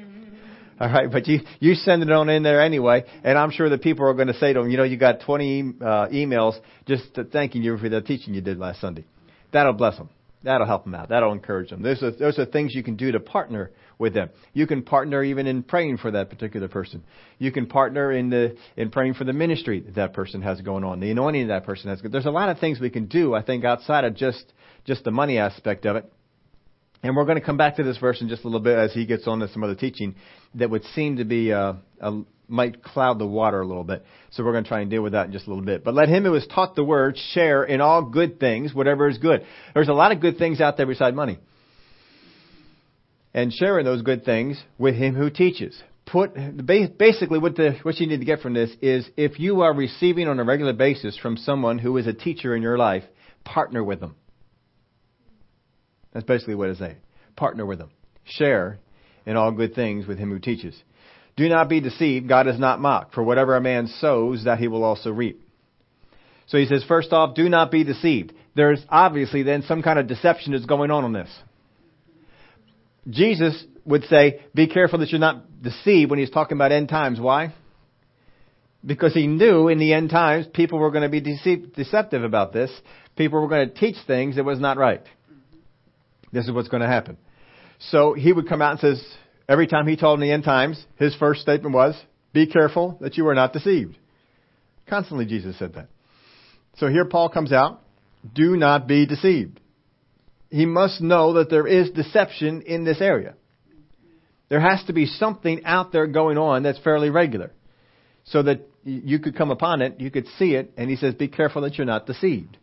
All 0.79 0.88
right, 0.88 1.11
but 1.11 1.27
you 1.27 1.41
you 1.61 1.77
send 1.77 2.03
it 2.03 2.11
on 2.11 2.29
in 2.29 2.43
there 2.43 2.61
anyway, 2.61 3.05
and 3.25 3.38
I'm 3.38 3.50
sure 3.53 3.71
that 3.71 3.81
people 3.81 4.06
are 4.06 4.12
going 4.12 4.29
to 4.29 4.35
say 4.35 4.53
to 4.53 4.61
him, 4.61 4.71
you 4.71 4.77
know, 4.77 4.85
you 4.85 4.99
got 4.99 5.21
20 5.23 5.61
uh, 5.81 5.85
emails 6.09 6.59
just 6.87 7.19
thanking 7.32 7.62
you 7.62 7.79
for 7.79 7.88
the 7.88 8.03
teaching 8.03 8.35
you 8.35 8.43
did 8.43 8.59
last 8.59 8.82
Sunday. 8.82 9.06
That'll 9.50 9.73
bless 9.73 9.97
them. 9.97 10.11
That'll 10.42 10.66
help 10.66 10.84
them 10.84 10.94
out. 10.94 11.10
That'll 11.10 11.32
encourage 11.32 11.70
them. 11.70 11.82
Those 11.82 12.02
are, 12.02 12.12
those 12.12 12.38
are 12.38 12.46
things 12.46 12.75
you 12.75 12.82
can 12.82 12.96
do 12.96 13.12
to 13.12 13.20
partner 13.20 13.70
with 13.98 14.14
them. 14.14 14.31
You 14.54 14.66
can 14.66 14.82
partner 14.82 15.22
even 15.22 15.46
in 15.46 15.62
praying 15.62 15.98
for 15.98 16.10
that 16.12 16.31
particular 16.31 16.66
person. 16.66 17.04
You 17.38 17.52
can 17.52 17.66
partner 17.66 18.10
in 18.10 18.31
the 18.31 18.56
in 18.76 18.90
praying 18.90 19.14
for 19.14 19.25
the 19.25 19.34
ministry 19.34 19.81
that 19.81 19.96
that 19.96 20.12
person 20.14 20.40
has 20.40 20.60
going 20.62 20.82
on, 20.82 21.00
the 21.00 21.10
anointing 21.10 21.48
that 21.48 21.64
person 21.64 21.90
has. 21.90 22.00
There's 22.02 22.25
a 22.25 22.31
lot 22.31 22.48
of 22.48 22.58
things 22.58 22.81
we 22.81 22.88
can 22.88 23.06
do, 23.06 23.34
I 23.34 23.42
think, 23.42 23.64
outside 23.64 24.04
of 24.04 24.14
just 24.16 24.52
just 24.87 25.04
the 25.04 25.10
money 25.10 25.37
aspect 25.37 25.84
of 25.84 25.96
it. 25.96 26.10
And 27.02 27.17
we're 27.17 27.25
going 27.25 27.38
to 27.38 27.44
come 27.44 27.56
back 27.56 27.76
to 27.76 27.82
this 27.82 27.97
verse 27.97 28.20
in 28.20 28.29
just 28.29 28.44
a 28.44 28.47
little 28.47 28.61
bit 28.61 28.76
as 28.76 28.93
he 28.93 29.06
gets 29.06 29.26
on 29.26 29.41
to 29.41 29.49
some 29.49 29.64
other 29.64 29.75
teaching 29.75 30.14
that 30.55 30.69
would 30.69 30.85
seem 30.94 31.17
to 31.17 31.25
be 31.25 31.52
uh, 31.52 31.75
a, 32.00 32.23
might 32.47 32.82
cloud 32.82 33.19
the 33.19 33.26
water 33.26 33.61
a 33.61 33.67
little 33.67 33.85
bit. 33.85 34.05
So 34.32 34.44
we're 34.44 34.52
going 34.52 34.64
to 34.64 34.69
try 34.69 34.81
and 34.81 34.91
deal 34.91 35.02
with 35.02 35.12
that 35.12 35.26
in 35.26 35.32
just 35.32 35.47
a 35.47 35.49
little 35.49 35.64
bit. 35.64 35.82
But 35.82 35.94
let 35.94 36.08
him 36.08 36.25
who 36.25 36.35
is 36.35 36.47
taught 36.47 36.75
the 36.75 36.85
word 36.85 37.17
share 37.32 37.64
in 37.64 37.81
all 37.81 38.02
good 38.02 38.38
things, 38.38 38.75
whatever 38.75 39.08
is 39.08 39.19
good. 39.19 39.47
There's 39.73 39.88
a 39.88 39.94
lot 39.94 40.12
of 40.12 40.20
good 40.20 40.37
things 40.37 40.61
out 40.61 40.76
there 40.76 40.87
beside 40.87 41.14
money. 41.14 41.38
And 43.32 43.53
share 43.53 43.79
in 43.79 43.85
those 43.85 44.03
good 44.03 44.25
things 44.25 44.62
with 44.76 44.96
him 44.96 45.14
who 45.14 45.31
teaches. 45.31 45.81
Put 46.05 46.35
basically 46.67 47.38
what 47.38 47.55
the 47.55 47.79
what 47.82 48.00
you 48.00 48.08
need 48.08 48.19
to 48.19 48.25
get 48.25 48.41
from 48.41 48.53
this 48.53 48.70
is 48.82 49.08
if 49.17 49.38
you 49.38 49.61
are 49.61 49.73
receiving 49.73 50.26
on 50.26 50.41
a 50.41 50.44
regular 50.44 50.73
basis 50.73 51.17
from 51.17 51.37
someone 51.37 51.79
who 51.79 51.96
is 51.99 52.08
a 52.08 52.12
teacher 52.12 52.56
in 52.56 52.62
your 52.62 52.76
life, 52.76 53.05
partner 53.44 53.85
with 53.85 54.00
them. 54.00 54.17
That's 56.12 56.26
basically 56.26 56.54
what 56.54 56.70
it's 56.70 56.78
saying. 56.78 56.96
Partner 57.36 57.64
with 57.64 57.78
them. 57.78 57.90
Share 58.24 58.78
in 59.26 59.36
all 59.36 59.52
good 59.52 59.74
things 59.74 60.06
with 60.06 60.18
him 60.18 60.30
who 60.30 60.38
teaches. 60.38 60.80
Do 61.36 61.48
not 61.48 61.68
be 61.68 61.80
deceived. 61.80 62.28
God 62.28 62.48
is 62.48 62.58
not 62.58 62.80
mocked. 62.80 63.14
For 63.14 63.22
whatever 63.22 63.56
a 63.56 63.60
man 63.60 63.86
sows, 63.86 64.44
that 64.44 64.58
he 64.58 64.68
will 64.68 64.84
also 64.84 65.10
reap. 65.10 65.42
So 66.46 66.58
he 66.58 66.66
says, 66.66 66.84
first 66.86 67.12
off, 67.12 67.34
do 67.34 67.48
not 67.48 67.70
be 67.70 67.84
deceived. 67.84 68.32
There's 68.56 68.84
obviously 68.88 69.44
then 69.44 69.62
some 69.62 69.82
kind 69.82 69.98
of 69.98 70.08
deception 70.08 70.52
is 70.52 70.66
going 70.66 70.90
on 70.90 71.04
on 71.04 71.12
this. 71.12 71.30
Jesus 73.08 73.64
would 73.84 74.04
say, 74.04 74.40
be 74.54 74.66
careful 74.66 74.98
that 74.98 75.10
you're 75.10 75.20
not 75.20 75.62
deceived 75.62 76.10
when 76.10 76.18
he's 76.18 76.30
talking 76.30 76.58
about 76.58 76.72
end 76.72 76.88
times. 76.88 77.20
Why? 77.20 77.54
Because 78.84 79.14
he 79.14 79.26
knew 79.26 79.68
in 79.68 79.78
the 79.78 79.92
end 79.92 80.10
times 80.10 80.46
people 80.52 80.78
were 80.78 80.90
going 80.90 81.02
to 81.02 81.08
be 81.08 81.20
deceived, 81.20 81.74
deceptive 81.74 82.24
about 82.24 82.52
this. 82.52 82.70
People 83.16 83.40
were 83.40 83.48
going 83.48 83.68
to 83.68 83.74
teach 83.74 83.96
things 84.06 84.36
that 84.36 84.44
was 84.44 84.58
not 84.58 84.76
right. 84.76 85.02
This 86.32 86.47
is 86.47 86.53
what's 86.53 86.69
going 86.69 86.82
to 86.82 86.88
happen. 86.88 87.17
So 87.91 88.15
he 88.15 88.32
would 88.32 88.49
come 88.49 88.62
out 88.62 88.73
and 88.73 88.81
says, 88.81 89.05
Every 89.49 89.67
time 89.67 89.88
he 89.88 89.97
told 89.97 90.21
in 90.21 90.29
the 90.29 90.32
end 90.32 90.44
times, 90.44 90.85
his 90.97 91.15
first 91.17 91.41
statement 91.41 91.75
was, 91.75 92.00
Be 92.32 92.47
careful 92.47 92.99
that 93.00 93.17
you 93.17 93.27
are 93.29 93.35
not 93.35 93.53
deceived. 93.53 93.99
Constantly 94.88 95.27
Jesus 95.27 95.59
said 95.59 95.75
that. 95.75 95.88
So 96.77 96.88
here 96.88 97.05
Paul 97.05 97.29
comes 97.31 97.53
out, 97.53 97.82
Do 98.35 98.56
not 98.56 98.87
be 98.87 99.06
deceived. 99.06 99.61
He 100.51 100.67
must 100.67 101.01
know 101.01 101.34
that 101.34 101.51
there 101.51 101.67
is 101.67 101.91
deception 101.91 102.63
in 102.63 102.84
this 102.84 103.01
area. 103.01 103.34
There 104.49 104.60
has 104.60 104.84
to 104.87 104.93
be 104.93 105.06
something 105.06 105.65
out 105.65 105.93
there 105.93 106.08
going 106.08 106.37
on 106.37 106.63
that's 106.65 106.81
fairly 106.81 107.10
regular. 107.10 107.53
So 108.25 108.43
that 108.43 108.69
you 108.84 109.19
could 109.19 109.37
come 109.37 109.51
upon 109.51 109.82
it, 109.82 110.01
you 110.01 110.10
could 110.10 110.27
see 110.39 110.55
it, 110.55 110.72
and 110.77 110.91
he 110.91 110.96
says, 110.96 111.15
Be 111.15 111.29
careful 111.29 111.63
that 111.63 111.77
you're 111.77 111.87
not 111.87 112.06
deceived. 112.06 112.56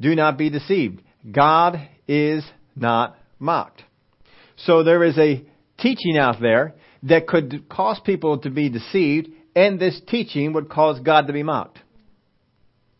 Do 0.00 0.14
not 0.14 0.38
be 0.38 0.50
deceived. 0.50 1.02
God 1.30 1.88
is 2.06 2.44
not 2.80 3.16
mocked. 3.38 3.82
So 4.56 4.82
there 4.82 5.04
is 5.04 5.16
a 5.18 5.44
teaching 5.78 6.16
out 6.18 6.40
there 6.40 6.74
that 7.04 7.26
could 7.26 7.68
cause 7.68 8.00
people 8.04 8.38
to 8.38 8.50
be 8.50 8.68
deceived, 8.68 9.28
and 9.54 9.78
this 9.78 10.00
teaching 10.08 10.52
would 10.52 10.68
cause 10.68 10.98
God 11.00 11.26
to 11.28 11.32
be 11.32 11.42
mocked. 11.42 11.78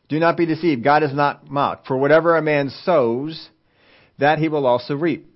Do 0.08 0.18
not 0.18 0.36
be 0.36 0.46
deceived. 0.46 0.84
God 0.84 1.02
is 1.02 1.12
not 1.12 1.50
mocked. 1.50 1.86
For 1.86 1.96
whatever 1.96 2.36
a 2.36 2.42
man 2.42 2.70
sows, 2.84 3.48
that 4.18 4.38
he 4.38 4.48
will 4.48 4.66
also 4.66 4.94
reap. 4.94 5.26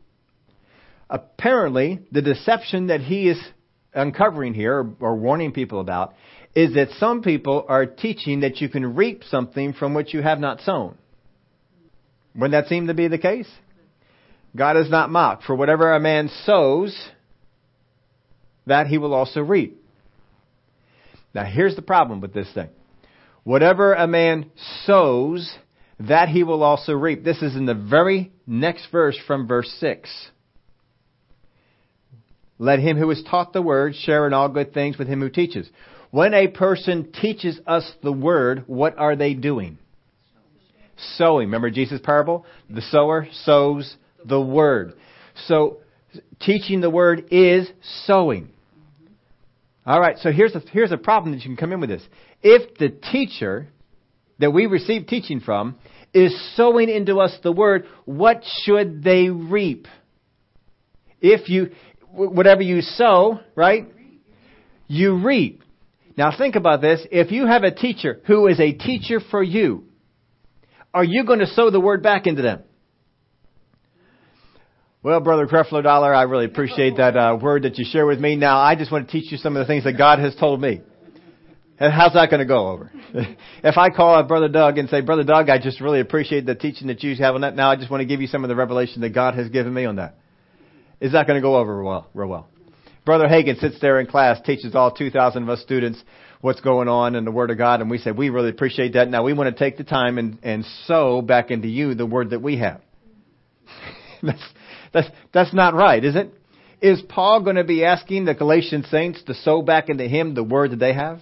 Apparently, 1.10 2.00
the 2.10 2.22
deception 2.22 2.86
that 2.86 3.00
he 3.00 3.28
is 3.28 3.38
uncovering 3.92 4.54
here, 4.54 4.86
or 5.00 5.16
warning 5.16 5.52
people 5.52 5.80
about, 5.80 6.14
is 6.54 6.74
that 6.74 6.88
some 6.98 7.22
people 7.22 7.66
are 7.68 7.84
teaching 7.84 8.40
that 8.40 8.60
you 8.60 8.68
can 8.68 8.94
reap 8.94 9.24
something 9.24 9.72
from 9.74 9.92
which 9.94 10.14
you 10.14 10.22
have 10.22 10.38
not 10.38 10.60
sown. 10.60 10.96
Wouldn't 12.34 12.52
that 12.52 12.68
seem 12.68 12.86
to 12.86 12.94
be 12.94 13.08
the 13.08 13.18
case? 13.18 13.48
God 14.54 14.76
is 14.76 14.90
not 14.90 15.10
mocked. 15.10 15.44
For 15.44 15.54
whatever 15.54 15.94
a 15.94 16.00
man 16.00 16.30
sows, 16.44 16.96
that 18.66 18.86
he 18.86 18.98
will 18.98 19.14
also 19.14 19.40
reap. 19.40 19.78
Now 21.34 21.44
here's 21.44 21.76
the 21.76 21.82
problem 21.82 22.20
with 22.20 22.34
this 22.34 22.50
thing. 22.52 22.68
Whatever 23.44 23.94
a 23.94 24.06
man 24.06 24.50
sows, 24.84 25.52
that 26.00 26.28
he 26.28 26.42
will 26.42 26.62
also 26.62 26.92
reap. 26.92 27.24
This 27.24 27.42
is 27.42 27.56
in 27.56 27.66
the 27.66 27.74
very 27.74 28.32
next 28.46 28.88
verse 28.92 29.18
from 29.26 29.46
verse 29.46 29.70
6. 29.80 30.10
Let 32.58 32.78
him 32.78 32.96
who 32.96 33.10
is 33.10 33.24
taught 33.28 33.52
the 33.52 33.62
word 33.62 33.94
share 33.96 34.26
in 34.26 34.32
all 34.32 34.48
good 34.48 34.72
things 34.72 34.96
with 34.96 35.08
him 35.08 35.20
who 35.20 35.30
teaches. 35.30 35.68
When 36.10 36.34
a 36.34 36.46
person 36.46 37.10
teaches 37.10 37.58
us 37.66 37.90
the 38.02 38.12
word, 38.12 38.64
what 38.66 38.98
are 38.98 39.16
they 39.16 39.34
doing? 39.34 39.78
Sowing. 41.16 41.46
Remember 41.46 41.70
Jesus' 41.70 42.00
parable? 42.04 42.44
The 42.68 42.82
sower 42.82 43.26
sows 43.44 43.96
the 44.26 44.40
word. 44.40 44.94
So, 45.46 45.78
teaching 46.40 46.80
the 46.80 46.90
word 46.90 47.26
is 47.30 47.68
sowing. 48.06 48.50
All 49.84 50.00
right, 50.00 50.16
so 50.18 50.30
here's 50.30 50.54
a, 50.54 50.60
here's 50.70 50.92
a 50.92 50.96
problem 50.96 51.32
that 51.32 51.38
you 51.38 51.48
can 51.48 51.56
come 51.56 51.72
in 51.72 51.80
with 51.80 51.90
this. 51.90 52.02
If 52.42 52.78
the 52.78 52.88
teacher 52.88 53.68
that 54.38 54.52
we 54.52 54.66
receive 54.66 55.06
teaching 55.06 55.40
from 55.40 55.76
is 56.14 56.56
sowing 56.56 56.88
into 56.88 57.18
us 57.18 57.36
the 57.42 57.52
word, 57.52 57.86
what 58.04 58.42
should 58.62 59.02
they 59.02 59.28
reap? 59.28 59.86
If 61.20 61.48
you, 61.48 61.70
whatever 62.10 62.62
you 62.62 62.82
sow, 62.82 63.40
right? 63.54 63.88
You 64.86 65.16
reap. 65.24 65.62
Now 66.16 66.36
think 66.36 66.56
about 66.56 66.80
this. 66.80 67.04
If 67.10 67.30
you 67.30 67.46
have 67.46 67.62
a 67.62 67.74
teacher 67.74 68.20
who 68.26 68.46
is 68.46 68.60
a 68.60 68.72
teacher 68.72 69.20
for 69.30 69.42
you, 69.42 69.84
are 70.92 71.04
you 71.04 71.24
going 71.24 71.38
to 71.38 71.46
sow 71.46 71.70
the 71.70 71.80
word 71.80 72.02
back 72.02 72.26
into 72.26 72.42
them? 72.42 72.62
Well, 75.04 75.18
Brother 75.18 75.48
Creflo 75.48 75.82
Dollar, 75.82 76.14
I 76.14 76.22
really 76.22 76.44
appreciate 76.44 76.98
that 76.98 77.16
uh, 77.16 77.36
word 77.42 77.64
that 77.64 77.76
you 77.76 77.84
share 77.84 78.06
with 78.06 78.20
me. 78.20 78.36
Now, 78.36 78.60
I 78.60 78.76
just 78.76 78.92
want 78.92 79.08
to 79.08 79.12
teach 79.12 79.32
you 79.32 79.38
some 79.38 79.56
of 79.56 79.60
the 79.60 79.66
things 79.66 79.82
that 79.82 79.94
God 79.98 80.20
has 80.20 80.32
told 80.36 80.60
me. 80.60 80.80
And 81.80 81.92
how's 81.92 82.12
that 82.12 82.30
going 82.30 82.38
to 82.38 82.46
go 82.46 82.68
over? 82.68 82.92
if 83.64 83.76
I 83.76 83.90
call 83.90 84.14
up 84.14 84.28
Brother 84.28 84.48
Doug 84.48 84.78
and 84.78 84.88
say, 84.88 85.00
Brother 85.00 85.24
Doug, 85.24 85.50
I 85.50 85.58
just 85.58 85.80
really 85.80 85.98
appreciate 85.98 86.46
the 86.46 86.54
teaching 86.54 86.86
that 86.86 87.02
you 87.02 87.16
have 87.16 87.34
on 87.34 87.40
that. 87.40 87.56
Now, 87.56 87.72
I 87.72 87.74
just 87.74 87.90
want 87.90 88.02
to 88.02 88.04
give 88.04 88.20
you 88.20 88.28
some 88.28 88.44
of 88.44 88.48
the 88.48 88.54
revelation 88.54 89.00
that 89.00 89.10
God 89.10 89.34
has 89.34 89.48
given 89.48 89.74
me 89.74 89.86
on 89.86 89.96
that. 89.96 90.14
Is 91.00 91.10
that 91.14 91.26
going 91.26 91.36
to 91.36 91.42
go 91.42 91.56
over 91.56 91.76
real 91.78 91.88
well? 91.88 92.06
Real 92.14 92.28
well? 92.28 92.48
Brother 93.04 93.26
Hagin 93.26 93.58
sits 93.58 93.80
there 93.80 93.98
in 93.98 94.06
class, 94.06 94.40
teaches 94.42 94.76
all 94.76 94.92
2,000 94.92 95.42
of 95.42 95.48
us 95.48 95.62
students 95.62 96.00
what's 96.42 96.60
going 96.60 96.86
on 96.86 97.16
in 97.16 97.24
the 97.24 97.32
Word 97.32 97.50
of 97.50 97.58
God, 97.58 97.80
and 97.80 97.90
we 97.90 97.98
say, 97.98 98.12
we 98.12 98.28
really 98.30 98.50
appreciate 98.50 98.92
that. 98.92 99.08
Now, 99.08 99.24
we 99.24 99.32
want 99.32 99.52
to 99.52 99.64
take 99.64 99.78
the 99.78 99.84
time 99.84 100.18
and, 100.18 100.38
and 100.44 100.64
sow 100.86 101.22
back 101.22 101.50
into 101.50 101.66
you 101.66 101.96
the 101.96 102.06
Word 102.06 102.30
that 102.30 102.40
we 102.40 102.58
have. 102.58 102.80
that's, 104.22 104.42
that's, 104.92 105.08
that's 105.32 105.54
not 105.54 105.74
right, 105.74 106.04
is 106.04 106.16
it? 106.16 106.32
Is 106.80 107.00
Paul 107.08 107.42
going 107.42 107.56
to 107.56 107.64
be 107.64 107.84
asking 107.84 108.24
the 108.24 108.34
Galatian 108.34 108.82
saints 108.84 109.22
to 109.24 109.34
sow 109.34 109.62
back 109.62 109.88
into 109.88 110.04
him 110.08 110.34
the 110.34 110.42
word 110.42 110.72
that 110.72 110.80
they 110.80 110.92
have? 110.92 111.20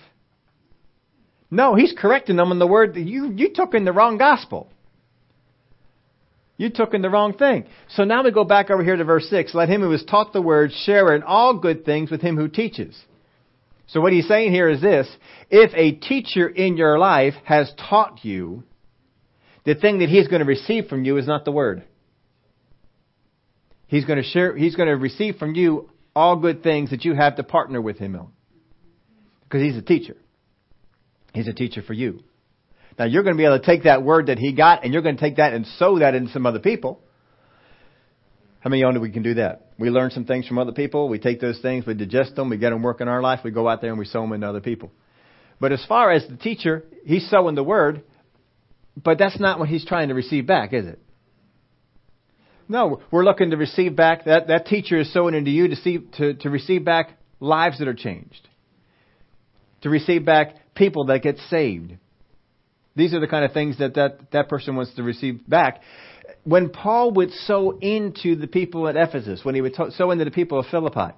No, 1.51 1.75
he's 1.75 1.95
correcting 1.97 2.37
them 2.37 2.51
on 2.51 2.59
the 2.59 2.67
word 2.67 2.95
that 2.95 3.01
you, 3.01 3.33
you 3.35 3.53
took 3.53 3.75
in 3.75 3.85
the 3.85 3.93
wrong 3.93 4.17
gospel. 4.17 4.69
You 6.57 6.71
took 6.71 6.95
in 6.95 7.03
the 7.03 7.11
wrong 7.11 7.35
thing. 7.37 7.67
So 7.89 8.05
now 8.05 8.23
we 8.23 8.31
go 8.31 8.45
back 8.45 8.71
over 8.71 8.85
here 8.85 8.97
to 8.97 9.05
verse 9.05 9.29
6. 9.31 9.55
Let 9.55 9.69
him 9.69 9.81
who 9.81 9.93
is 9.93 10.05
taught 10.05 10.33
the 10.33 10.43
word 10.43 10.73
share 10.73 11.15
in 11.15 11.23
all 11.23 11.59
good 11.59 11.85
things 11.85 12.11
with 12.11 12.21
him 12.21 12.37
who 12.37 12.49
teaches. 12.49 12.99
So 13.87 14.01
what 14.01 14.13
he's 14.13 14.29
saying 14.29 14.53
here 14.53 14.69
is 14.69 14.81
this. 14.81 15.09
If 15.51 15.73
a 15.75 15.93
teacher 15.93 16.49
in 16.49 16.77
your 16.77 16.99
life 16.99 17.35
has 17.45 17.73
taught 17.89 18.25
you, 18.25 18.63
the 19.65 19.75
thing 19.75 19.99
that 19.99 20.09
he's 20.09 20.29
going 20.29 20.41
to 20.41 20.47
receive 20.47 20.87
from 20.87 21.05
you 21.05 21.17
is 21.17 21.27
not 21.27 21.45
the 21.45 21.53
word. 21.53 21.85
He's 23.91 24.05
going 24.05 24.23
to 24.23 24.29
share, 24.29 24.57
he's 24.57 24.77
going 24.77 24.89
to 24.89 24.97
receive 24.97 25.37
from 25.37 25.57
you 25.57 25.91
all 26.15 26.37
good 26.37 26.63
things 26.63 26.91
that 26.91 27.05
you 27.05 27.13
have 27.13 27.37
to 27.37 27.43
partner 27.43 27.81
with 27.81 27.99
him 27.99 28.15
on. 28.15 28.29
Because 29.43 29.63
he's 29.63 29.77
a 29.77 29.83
teacher. 29.83 30.17
He's 31.35 31.49
a 31.49 31.53
teacher 31.53 31.83
for 31.83 31.93
you. 31.93 32.21
Now 32.97 33.07
you're 33.07 33.25
going 33.25 33.35
to 33.35 33.37
be 33.37 33.45
able 33.45 33.59
to 33.59 33.67
take 33.67 33.83
that 33.83 34.05
word 34.05 34.29
that 34.29 34.39
he 34.39 34.53
got 34.53 34.85
and 34.85 34.93
you're 34.93 35.03
going 35.03 35.17
to 35.17 35.21
take 35.21 35.39
that 35.39 35.55
and 35.55 35.67
sow 35.67 35.99
that 35.99 36.15
in 36.15 36.29
some 36.29 36.47
other 36.47 36.61
people. 36.61 37.01
How 38.61 38.71
many 38.71 38.81
of 38.83 38.91
you 38.91 38.95
know 38.95 39.01
we 39.01 39.11
can 39.11 39.25
do 39.25 39.35
that? 39.35 39.73
We 39.77 39.91
learn 39.91 40.13
some 40.13 40.25
things 40.25 40.47
from 40.47 40.59
other 40.59 40.71
people. 40.71 41.09
We 41.09 41.19
take 41.19 41.41
those 41.41 41.59
things, 41.59 41.85
we 41.85 41.95
digest 41.95 42.37
them, 42.37 42.49
we 42.49 42.59
get 42.59 42.71
them 42.71 42.85
working 42.85 43.09
in 43.09 43.13
our 43.13 43.23
life. 43.23 43.41
We 43.43 43.51
go 43.51 43.69
out 43.69 43.81
there 43.81 43.91
and 43.91 43.99
we 43.99 44.05
sow 44.05 44.21
them 44.21 44.33
into 44.35 44.49
other 44.49 44.61
people. 44.61 44.93
But 45.59 45.73
as 45.73 45.85
far 45.89 46.13
as 46.13 46.29
the 46.29 46.37
teacher, 46.37 46.85
he's 47.05 47.29
sowing 47.29 47.57
the 47.57 47.65
word, 47.65 48.05
but 48.97 49.19
that's 49.19 49.41
not 49.41 49.59
what 49.59 49.69
he's 49.69 49.85
trying 49.85 50.11
to 50.11 50.15
receive 50.15 50.47
back, 50.47 50.73
is 50.73 50.87
it? 50.87 51.01
No, 52.71 53.01
we're 53.11 53.25
looking 53.25 53.51
to 53.51 53.57
receive 53.57 53.97
back 53.97 54.27
that 54.27 54.47
that 54.47 54.67
teacher 54.67 55.01
is 55.01 55.13
sowing 55.13 55.35
into 55.35 55.51
you 55.51 55.67
to 55.67 55.75
see 55.75 55.99
to, 56.19 56.35
to 56.35 56.51
receive 56.51 56.85
back 56.85 57.19
lives 57.41 57.81
that 57.81 57.89
are 57.89 57.95
changed. 57.95 58.49
To 59.83 59.91
receive 59.91 60.25
back 60.25 60.55
people 60.77 61.07
that 61.07 61.21
get 61.21 61.39
saved. 61.49 61.97
These 62.95 63.13
are 63.13 63.19
the 63.19 63.27
kind 63.27 63.45
of 63.45 63.53
things 63.53 63.79
that 63.79 63.95
that, 63.95 64.31
that 64.31 64.49
person 64.49 64.77
wants 64.77 64.95
to 64.95 65.03
receive 65.03 65.41
back. 65.49 65.83
When 66.45 66.71
Paul 66.71 67.11
would 67.15 67.33
sow 67.33 67.77
into 67.77 68.37
the 68.37 68.47
people 68.47 68.87
at 68.87 68.95
Ephesus, 68.95 69.41
when 69.43 69.57
he 69.57 69.61
would 69.61 69.75
sow 69.75 70.13
into 70.13 70.25
the 70.25 70.31
people 70.31 70.61
of 70.61 70.67
Philippi, 70.67 71.13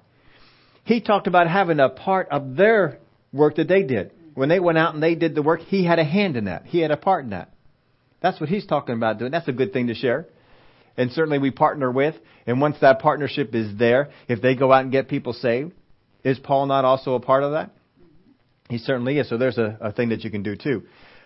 he 0.84 1.02
talked 1.02 1.26
about 1.26 1.48
having 1.48 1.80
a 1.80 1.90
part 1.90 2.28
of 2.30 2.56
their 2.56 2.98
work 3.30 3.56
that 3.56 3.68
they 3.68 3.82
did. 3.82 4.12
When 4.32 4.48
they 4.48 4.58
went 4.58 4.78
out 4.78 4.94
and 4.94 5.02
they 5.02 5.16
did 5.16 5.34
the 5.34 5.42
work, 5.42 5.60
he 5.60 5.84
had 5.84 5.98
a 5.98 6.04
hand 6.04 6.38
in 6.38 6.46
that. 6.46 6.64
He 6.64 6.78
had 6.78 6.90
a 6.90 6.96
part 6.96 7.24
in 7.24 7.30
that. 7.30 7.52
That's 8.22 8.40
what 8.40 8.48
he's 8.48 8.66
talking 8.66 8.94
about 8.94 9.18
doing. 9.18 9.32
That's 9.32 9.48
a 9.48 9.52
good 9.52 9.74
thing 9.74 9.88
to 9.88 9.94
share 9.94 10.28
and 10.96 11.10
certainly 11.12 11.38
we 11.38 11.50
partner 11.50 11.90
with. 11.90 12.14
And 12.46 12.60
once 12.60 12.76
that 12.80 12.98
partnership 12.98 13.54
is 13.54 13.76
there, 13.78 14.10
if 14.28 14.42
they 14.42 14.54
go 14.54 14.72
out 14.72 14.82
and 14.82 14.92
get 14.92 15.08
people 15.08 15.32
saved, 15.32 15.72
is 16.24 16.38
Paul 16.38 16.66
not 16.66 16.84
also 16.84 17.14
a 17.14 17.20
part 17.20 17.42
of 17.42 17.52
that? 17.52 17.70
He 18.68 18.78
certainly 18.78 19.18
is. 19.18 19.28
So 19.28 19.38
there's 19.38 19.58
a, 19.58 19.76
a 19.80 19.92
thing 19.92 20.10
that 20.10 20.24
you 20.24 20.30
can 20.30 20.42
do 20.42 20.56
too. 20.56 20.84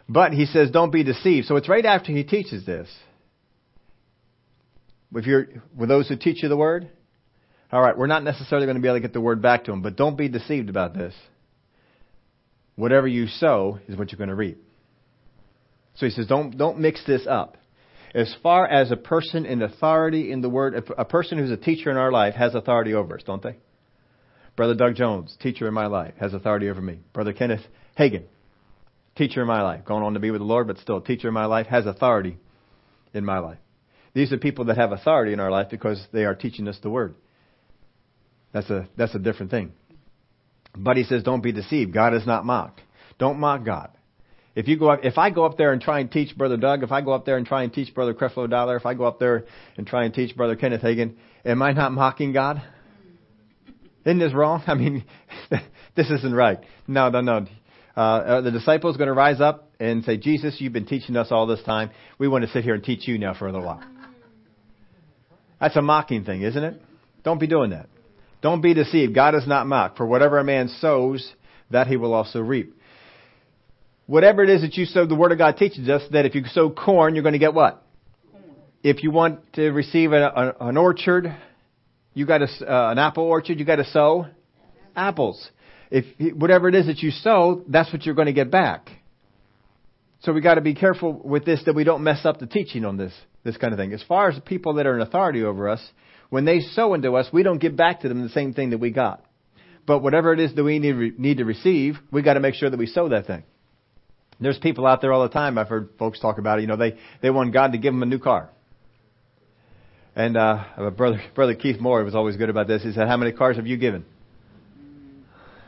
But 0.09 0.33
he 0.33 0.47
says, 0.47 0.71
don't 0.71 0.93
be 0.93 1.05
deceived. 1.05 1.47
So 1.47 1.57
it's 1.57 1.69
right 1.69 1.85
after 1.85 2.13
he 2.13 2.25
teaches 2.25 2.65
this. 2.65 2.89
If 5.15 5.27
you're 5.27 5.47
with 5.77 5.89
those 5.89 6.09
who 6.09 6.17
teach 6.17 6.43
you 6.43 6.49
the 6.49 6.57
word, 6.57 6.89
all 7.73 7.81
right, 7.81 7.97
we're 7.97 8.07
not 8.07 8.23
necessarily 8.23 8.67
going 8.67 8.77
to 8.77 8.83
be 8.83 8.89
able 8.89 8.97
to 8.99 9.01
get 9.01 9.13
the 9.13 9.21
word 9.21 9.43
back 9.43 9.65
to 9.65 9.71
them, 9.71 9.83
but 9.83 9.97
don't 9.97 10.17
be 10.17 10.29
deceived 10.29 10.69
about 10.69 10.95
this. 10.95 11.15
Whatever 12.77 13.09
you 13.09 13.27
sow 13.27 13.79
is 13.89 13.97
what 13.97 14.13
you're 14.13 14.19
going 14.19 14.29
to 14.29 14.35
reap. 14.35 14.63
So 15.95 16.07
he 16.07 16.13
says, 16.13 16.27
don't 16.27 16.59
don't 16.59 16.79
mix 16.79 17.05
this 17.07 17.27
up 17.27 17.57
as 18.15 18.35
far 18.43 18.67
as 18.67 18.91
a 18.91 18.97
person 18.97 19.47
in 19.47 19.63
authority 19.63 20.33
in 20.33 20.41
the 20.41 20.49
Word, 20.49 20.91
a 20.97 21.05
person 21.05 21.39
who's 21.39 21.51
a 21.51 21.57
teacher 21.57 21.91
in 21.91 21.97
our 21.97 22.13
life 22.13 22.35
has 22.35 22.55
authority 22.55 22.95
over 22.95 23.17
us, 23.17 23.23
don't 23.25 23.43
they? 23.43 23.57
Brother 24.57 24.75
Doug 24.75 24.95
Jones, 24.95 25.37
teacher 25.41 25.69
in 25.69 25.75
my 25.75 25.87
life, 25.87 26.15
has 26.19 26.33
authority 26.33 26.71
over 26.71 26.81
me. 26.81 26.99
Brother 27.13 27.33
Kenneth 27.33 27.61
Hagin, 27.99 28.25
teacher 29.17 29.43
in 29.43 29.47
my 29.47 29.63
life, 29.63 29.85
going 29.85 30.03
on 30.03 30.15
to 30.15 30.21
be 30.21 30.31
with 30.31 30.41
the 30.41 30.47
Lord, 30.47 30.67
but 30.67 30.79
still 30.79 30.99
a 30.99 31.05
teacher 31.05 31.29
in 31.29 31.35
my 31.35 31.45
life, 31.45 31.67
has 31.67 31.87
authority 31.87 32.39
in 33.13 33.25
my 33.25 33.39
life. 33.39 33.59
These 34.15 34.33
are 34.33 34.39
people 34.39 34.67
that 34.67 34.79
have 34.79 34.93
authority 34.93 35.35
in 35.35 35.41
our 35.41 35.51
life 35.51 35.69
because 35.71 36.03
they 36.13 36.25
are 36.25 36.35
teaching 36.35 36.69
us 36.69 36.79
the 36.83 36.89
Word. 36.89 37.15
That's 38.53 38.71
a, 38.71 38.89
that's 38.97 39.15
a 39.15 39.19
different 39.19 39.51
thing. 39.51 39.73
But 40.75 40.97
he 40.97 41.05
says, 41.05 41.23
don't 41.23 41.43
be 41.43 41.53
deceived. 41.53 41.93
God 41.93 42.15
is 42.15 42.27
not 42.27 42.47
mocked. 42.47 42.81
Don't 43.19 43.39
mock 43.39 43.65
God. 43.65 43.91
If 44.57 44.69
you 44.69 44.79
go 44.79 44.89
up, 44.89 45.01
if 45.05 45.19
I 45.19 45.29
go 45.29 45.45
up 45.45 45.59
there 45.59 45.73
and 45.73 45.83
try 45.83 46.01
and 46.01 46.11
teach 46.11 46.37
Brother 46.37 46.57
Doug, 46.57 46.83
if 46.83 46.91
I 46.91 47.03
go 47.03 47.13
up 47.13 47.27
there 47.27 47.37
and 47.37 47.47
try 47.47 47.63
and 47.63 47.73
teach 47.73 47.95
Brother 47.95 48.15
Creflo 48.15 48.49
Dollar, 48.49 48.77
if 48.77 48.87
I 48.87 48.95
go 48.95 49.05
up 49.05 49.19
there 49.21 49.45
and 49.77 49.87
try 49.87 50.05
and 50.07 50.15
teach 50.15 50.35
Brother 50.35 50.57
Kenneth 50.57 50.81
Hagin, 50.81 51.15
am 51.45 51.61
I 51.61 51.73
not 51.73 51.93
mocking 51.93 52.33
God? 52.33 52.63
Isn't 54.07 54.19
this 54.19 54.33
wrong? 54.33 54.63
I 54.67 54.73
mean, 54.75 55.05
this 55.95 56.11
isn't 56.11 56.35
right. 56.35 56.59
No, 56.89 57.11
no, 57.11 57.21
no. 57.21 57.47
Uh, 57.95 58.41
the 58.41 58.51
disciples 58.51 58.97
going 58.97 59.09
to 59.09 59.15
rise 59.15 59.43
up 59.43 59.71
and 59.79 60.05
say, 60.05 60.17
Jesus, 60.17 60.57
you've 60.59 60.73
been 60.73 60.87
teaching 60.87 61.17
us 61.17 61.29
all 61.31 61.47
this 61.47 61.63
time. 61.63 61.91
We 62.19 62.27
want 62.27 62.45
to 62.45 62.51
sit 62.51 62.65
here 62.65 62.75
and 62.75 62.83
teach 62.83 63.07
you 63.07 63.19
now 63.19 63.35
for 63.35 63.47
a 63.47 63.53
little 63.53 63.67
while. 63.67 63.83
That's 65.61 65.77
a 65.77 65.83
mocking 65.83 66.25
thing, 66.25 66.43
isn't 66.43 66.63
it? 66.63 66.81
Don't 67.25 67.41
be 67.41 67.47
doing 67.47 67.71
that. 67.71 67.89
Don't 68.41 68.63
be 68.63 68.73
deceived. 68.73 69.15
God 69.15 69.35
is 69.35 69.47
not 69.47 69.67
mocked. 69.67 69.99
For 69.99 70.07
whatever 70.07 70.39
a 70.39 70.45
man 70.45 70.69
sows, 70.81 71.31
that 71.71 71.87
he 71.89 71.97
will 71.97 72.15
also 72.15 72.41
reap 72.41 72.76
whatever 74.07 74.43
it 74.43 74.51
is 74.51 74.63
that 74.63 74.75
you 74.75 74.87
sow, 74.87 75.07
the 75.07 75.15
Word 75.15 75.33
of 75.33 75.39
God 75.39 75.57
teaches 75.57 75.89
us 75.89 76.03
that 76.13 76.27
if 76.27 76.35
you 76.35 76.45
sow 76.47 76.71
corn, 76.71 77.15
you're 77.15 77.23
going 77.23 77.35
to 77.35 77.39
get 77.39 77.55
what? 77.55 77.83
If 78.83 79.03
you 79.03 79.11
want 79.11 79.53
to 79.55 79.71
receive 79.71 80.13
a, 80.13 80.27
a, 80.27 80.69
an 80.69 80.77
orchard, 80.77 81.37
you 82.15 82.27
got 82.27 82.43
a, 82.43 82.45
uh, 82.45 82.93
an 82.93 82.99
apple 82.99 83.25
orchard, 83.25 83.59
you 83.59 83.65
got 83.65 83.77
to 83.77 83.85
sow 83.91 84.27
apples. 84.95 85.51
If 85.91 86.35
whatever 86.35 86.69
it 86.69 86.75
is 86.75 86.87
that 86.87 86.99
you 86.99 87.11
sow, 87.11 87.65
that's 87.69 87.93
what 87.93 88.07
you're 88.07 88.15
going 88.15 88.27
to 88.27 88.33
get 88.33 88.51
back. 88.51 88.91
So 90.21 90.33
we 90.33 90.41
got 90.41 90.55
to 90.55 90.61
be 90.61 90.75
careful 90.75 91.13
with 91.13 91.45
this 91.45 91.63
that 91.67 91.75
we 91.75 91.85
don't 91.85 92.03
mess 92.03 92.25
up 92.25 92.39
the 92.39 92.47
teaching 92.47 92.85
on 92.85 92.97
this 92.97 93.13
this 93.45 93.57
kind 93.57 93.73
of 93.73 93.79
thing. 93.79 93.93
As 93.93 94.03
far 94.03 94.29
as 94.29 94.39
people 94.45 94.75
that 94.75 94.87
are 94.87 94.97
in 94.97 95.01
authority 95.01 95.45
over 95.45 95.69
us, 95.69 95.81
when 96.31 96.45
they 96.45 96.61
sow 96.61 96.95
into 96.95 97.15
us, 97.15 97.29
we 97.33 97.45
don't 97.45 97.59
give 97.59 97.77
back 97.77 98.01
to 98.01 98.09
them 98.09 98.23
the 98.23 98.29
same 98.31 98.53
thing 98.53 98.71
that 98.71 98.79
we 98.79 98.91
got. 98.91 99.25
But 99.87 100.01
whatever 100.01 100.33
it 100.33 100.41
is 100.41 100.53
that 100.55 100.65
we 100.65 100.81
need, 100.81 101.19
need 101.19 101.37
to 101.39 101.45
receive, 101.45 101.97
we 102.11 102.23
got 102.23 102.35
to 102.35 102.41
make 102.41 102.55
sure 102.55 102.69
that 102.69 102.79
we 102.79 102.87
sow 102.87 103.09
that 103.11 103.27
thing. 103.27 103.45
There's 104.39 104.59
people 104.59 104.87
out 104.87 105.01
there 105.01 105.13
all 105.13 105.23
the 105.23 105.31
time. 105.31 105.57
I've 105.57 105.69
heard 105.69 105.91
folks 105.99 106.21
talk 106.21 106.39
about 106.39 106.59
it. 106.59 106.63
You 106.63 106.69
know, 106.69 106.77
they 106.77 106.99
they 107.23 107.31
want 107.31 107.53
God 107.53 107.73
to 107.73 107.79
give 107.79 107.93
them 107.95 108.03
a 108.03 108.07
new 108.07 108.19
car. 108.19 108.51
And 110.15 110.37
uh, 110.37 110.91
brother 110.97 111.21
brother 111.35 111.55
Keith 111.55 111.81
Moore 111.81 112.05
was 112.05 112.15
always 112.15 112.37
good 112.37 112.51
about 112.51 112.67
this. 112.67 112.83
He 112.83 112.93
said, 112.93 113.09
"How 113.09 113.17
many 113.17 113.33
cars 113.33 113.57
have 113.57 113.67
you 113.67 113.79
given? 113.79 114.05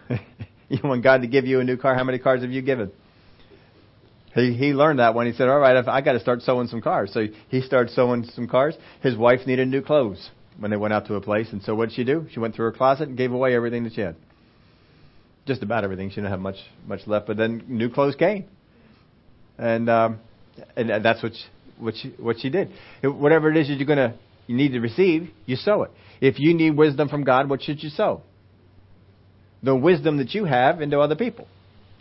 you 0.69 0.79
want 0.85 1.03
God 1.03 1.23
to 1.23 1.29
give 1.29 1.47
you 1.47 1.61
a 1.61 1.65
new 1.65 1.77
car? 1.77 1.95
How 1.95 2.05
many 2.05 2.19
cars 2.19 2.43
have 2.43 2.51
you 2.51 2.61
given?" 2.61 2.93
He 4.35 4.53
he 4.53 4.73
learned 4.75 4.99
that 4.99 5.15
when 5.15 5.27
he 5.27 5.33
said, 5.33 5.49
"All 5.49 5.59
right, 5.59 5.89
I 5.89 6.03
got 6.03 6.13
to 6.13 6.21
start 6.21 6.43
sowing 6.43 6.69
some 6.69 6.83
cars." 6.83 7.13
So 7.15 7.27
he 7.49 7.63
started 7.63 7.95
sowing 7.95 8.25
some 8.25 8.49
cars. 8.49 8.77
His 9.03 9.17
wife 9.17 9.47
needed 9.47 9.69
new 9.69 9.81
clothes 9.81 10.31
when 10.59 10.71
they 10.71 10.77
went 10.77 10.93
out 10.93 11.07
to 11.07 11.15
a 11.15 11.23
place, 11.23 11.49
and 11.53 11.63
so 11.63 11.75
what 11.75 11.89
did 11.89 11.97
she 11.97 12.05
do? 12.05 12.27
She 12.33 12.41
went 12.41 12.55
through 12.55 12.67
her 12.67 12.73
closet 12.73 13.09
and 13.09 13.17
gave 13.17 13.33
away 13.33 13.55
everything 13.55 13.85
that 13.85 13.95
she 13.95 14.03
had. 14.03 14.17
Just 15.47 15.63
about 15.63 15.85
everything. 15.85 16.11
She 16.11 16.17
didn't 16.17 16.31
have 16.31 16.41
much 16.41 16.59
much 16.87 17.07
left, 17.07 17.27
but 17.27 17.39
then 17.39 17.65
new 17.67 17.89
clothes 17.89 18.15
came 18.15 18.45
and 19.59 19.91
um, 19.91 20.21
and 20.77 21.05
that's 21.05 21.23
what 21.23 21.33
she, 21.35 21.45
what 21.79 21.95
she, 21.97 22.09
what 22.19 22.41
she 22.41 22.51
did. 22.51 22.71
Whatever 23.03 23.51
it 23.51 23.57
is 23.57 23.69
that 23.69 23.75
you're 23.75 23.87
gonna 23.87 24.15
you 24.47 24.57
need 24.57 24.73
to 24.73 24.81
receive, 24.81 25.31
you 25.47 25.57
sow 25.57 25.83
it. 25.83 25.91
If 26.21 26.39
you 26.39 26.55
need 26.55 26.77
wisdom 26.77 27.09
from 27.09 27.25
God, 27.25 27.49
what 27.49 27.63
should 27.63 27.83
you 27.83 27.91
sow? 27.91 28.23
the 29.63 29.75
wisdom 29.75 30.19
that 30.19 30.35
you 30.35 30.45
have 30.45 30.81
into 30.81 30.99
other 31.01 31.17
people. 31.17 31.47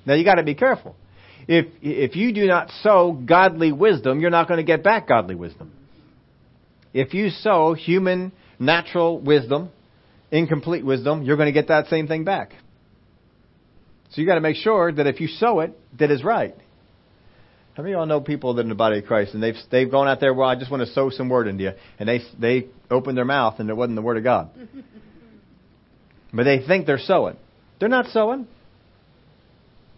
Now 0.06 0.14
you 0.14 0.24
got 0.24 0.36
to 0.36 0.44
be 0.44 0.56
careful. 0.56 0.96
If 1.48 1.68
if 1.82 2.16
you 2.16 2.34
do 2.34 2.46
not 2.46 2.70
sow 2.82 3.12
godly 3.12 3.72
wisdom, 3.72 4.20
you're 4.20 4.30
not 4.30 4.48
going 4.48 4.58
to 4.58 4.64
get 4.64 4.84
back 4.84 5.08
godly 5.08 5.36
wisdom. 5.36 5.72
If 6.94 7.14
you 7.14 7.30
sow 7.30 7.74
human 7.74 8.32
natural 8.60 9.20
wisdom, 9.20 9.70
incomplete 10.32 10.86
wisdom, 10.86 11.24
you're 11.24 11.38
going 11.38 11.48
to 11.48 11.54
get 11.54 11.68
that 11.68 11.88
same 11.88 12.08
thing 12.08 12.24
back. 12.24 12.54
So 14.12 14.22
you 14.22 14.28
got 14.28 14.36
to 14.36 14.42
make 14.42 14.56
sure 14.56 14.92
that 14.92 15.06
if 15.06 15.20
you 15.20 15.28
sow 15.28 15.60
it, 15.60 15.78
that 16.00 16.12
is 16.12 16.24
right. 16.24 16.56
How 17.78 17.84
many 17.84 17.94
of 17.94 18.00
y'all 18.00 18.08
know 18.08 18.22
people 18.22 18.56
that 18.56 18.62
are 18.62 18.64
in 18.64 18.70
the 18.70 18.76
body 18.76 18.98
of 18.98 19.06
Christ 19.06 19.36
and 19.36 19.44
they've 19.44 19.54
they've 19.70 19.90
gone 19.90 20.08
out 20.08 20.20
there? 20.20 20.34
Well, 20.34 20.50
I 20.50 20.56
just 20.56 20.72
want 20.72 20.82
to 20.82 20.92
sow 20.94 21.12
some 21.12 21.30
word 21.30 21.48
into 21.48 21.64
you, 21.64 21.72
and 22.00 22.10
they 22.10 22.22
they 22.40 22.70
opened 22.90 23.16
their 23.16 23.24
mouth 23.24 23.60
and 23.60 23.70
it 23.70 23.78
wasn't 23.78 23.98
the 23.98 24.02
word 24.02 24.18
of 24.18 24.24
God. 24.24 24.50
but 26.34 26.44
they 26.44 26.66
think 26.66 26.88
they're 26.88 26.98
sowing. 26.98 27.38
They're 27.80 27.88
not 27.88 28.08
sowing. 28.08 28.48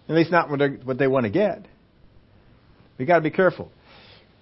At 0.09 0.15
least 0.15 0.29
not 0.29 0.49
what, 0.49 0.59
what 0.83 0.97
they 0.97 1.07
want 1.07 1.23
to 1.23 1.29
get. 1.29 1.65
We 2.97 3.05
got 3.05 3.15
to 3.15 3.21
be 3.21 3.31
careful. 3.31 3.71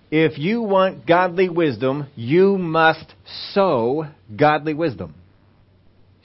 If 0.09 0.39
you 0.39 0.63
want 0.63 1.05
godly 1.05 1.47
wisdom, 1.47 2.07
you 2.15 2.57
must 2.57 3.13
sow 3.51 4.07
godly 4.35 4.73
wisdom. 4.73 5.13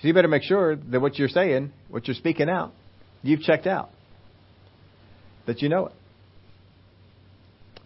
So 0.01 0.09
you 0.09 0.15
better 0.15 0.29
make 0.29 0.45
sure 0.45 0.77
that 0.77 1.01
what 1.01 1.19
you're 1.19 1.29
saying, 1.29 1.73
what 1.91 2.09
you're 2.09 2.15
speaking 2.15 2.49
out, 2.49 2.73
you've 3.23 3.43
checked 3.43 3.67
out. 3.67 3.91
That 5.45 5.61
you 5.61 5.69
know 5.69 5.89
it. 5.89 5.93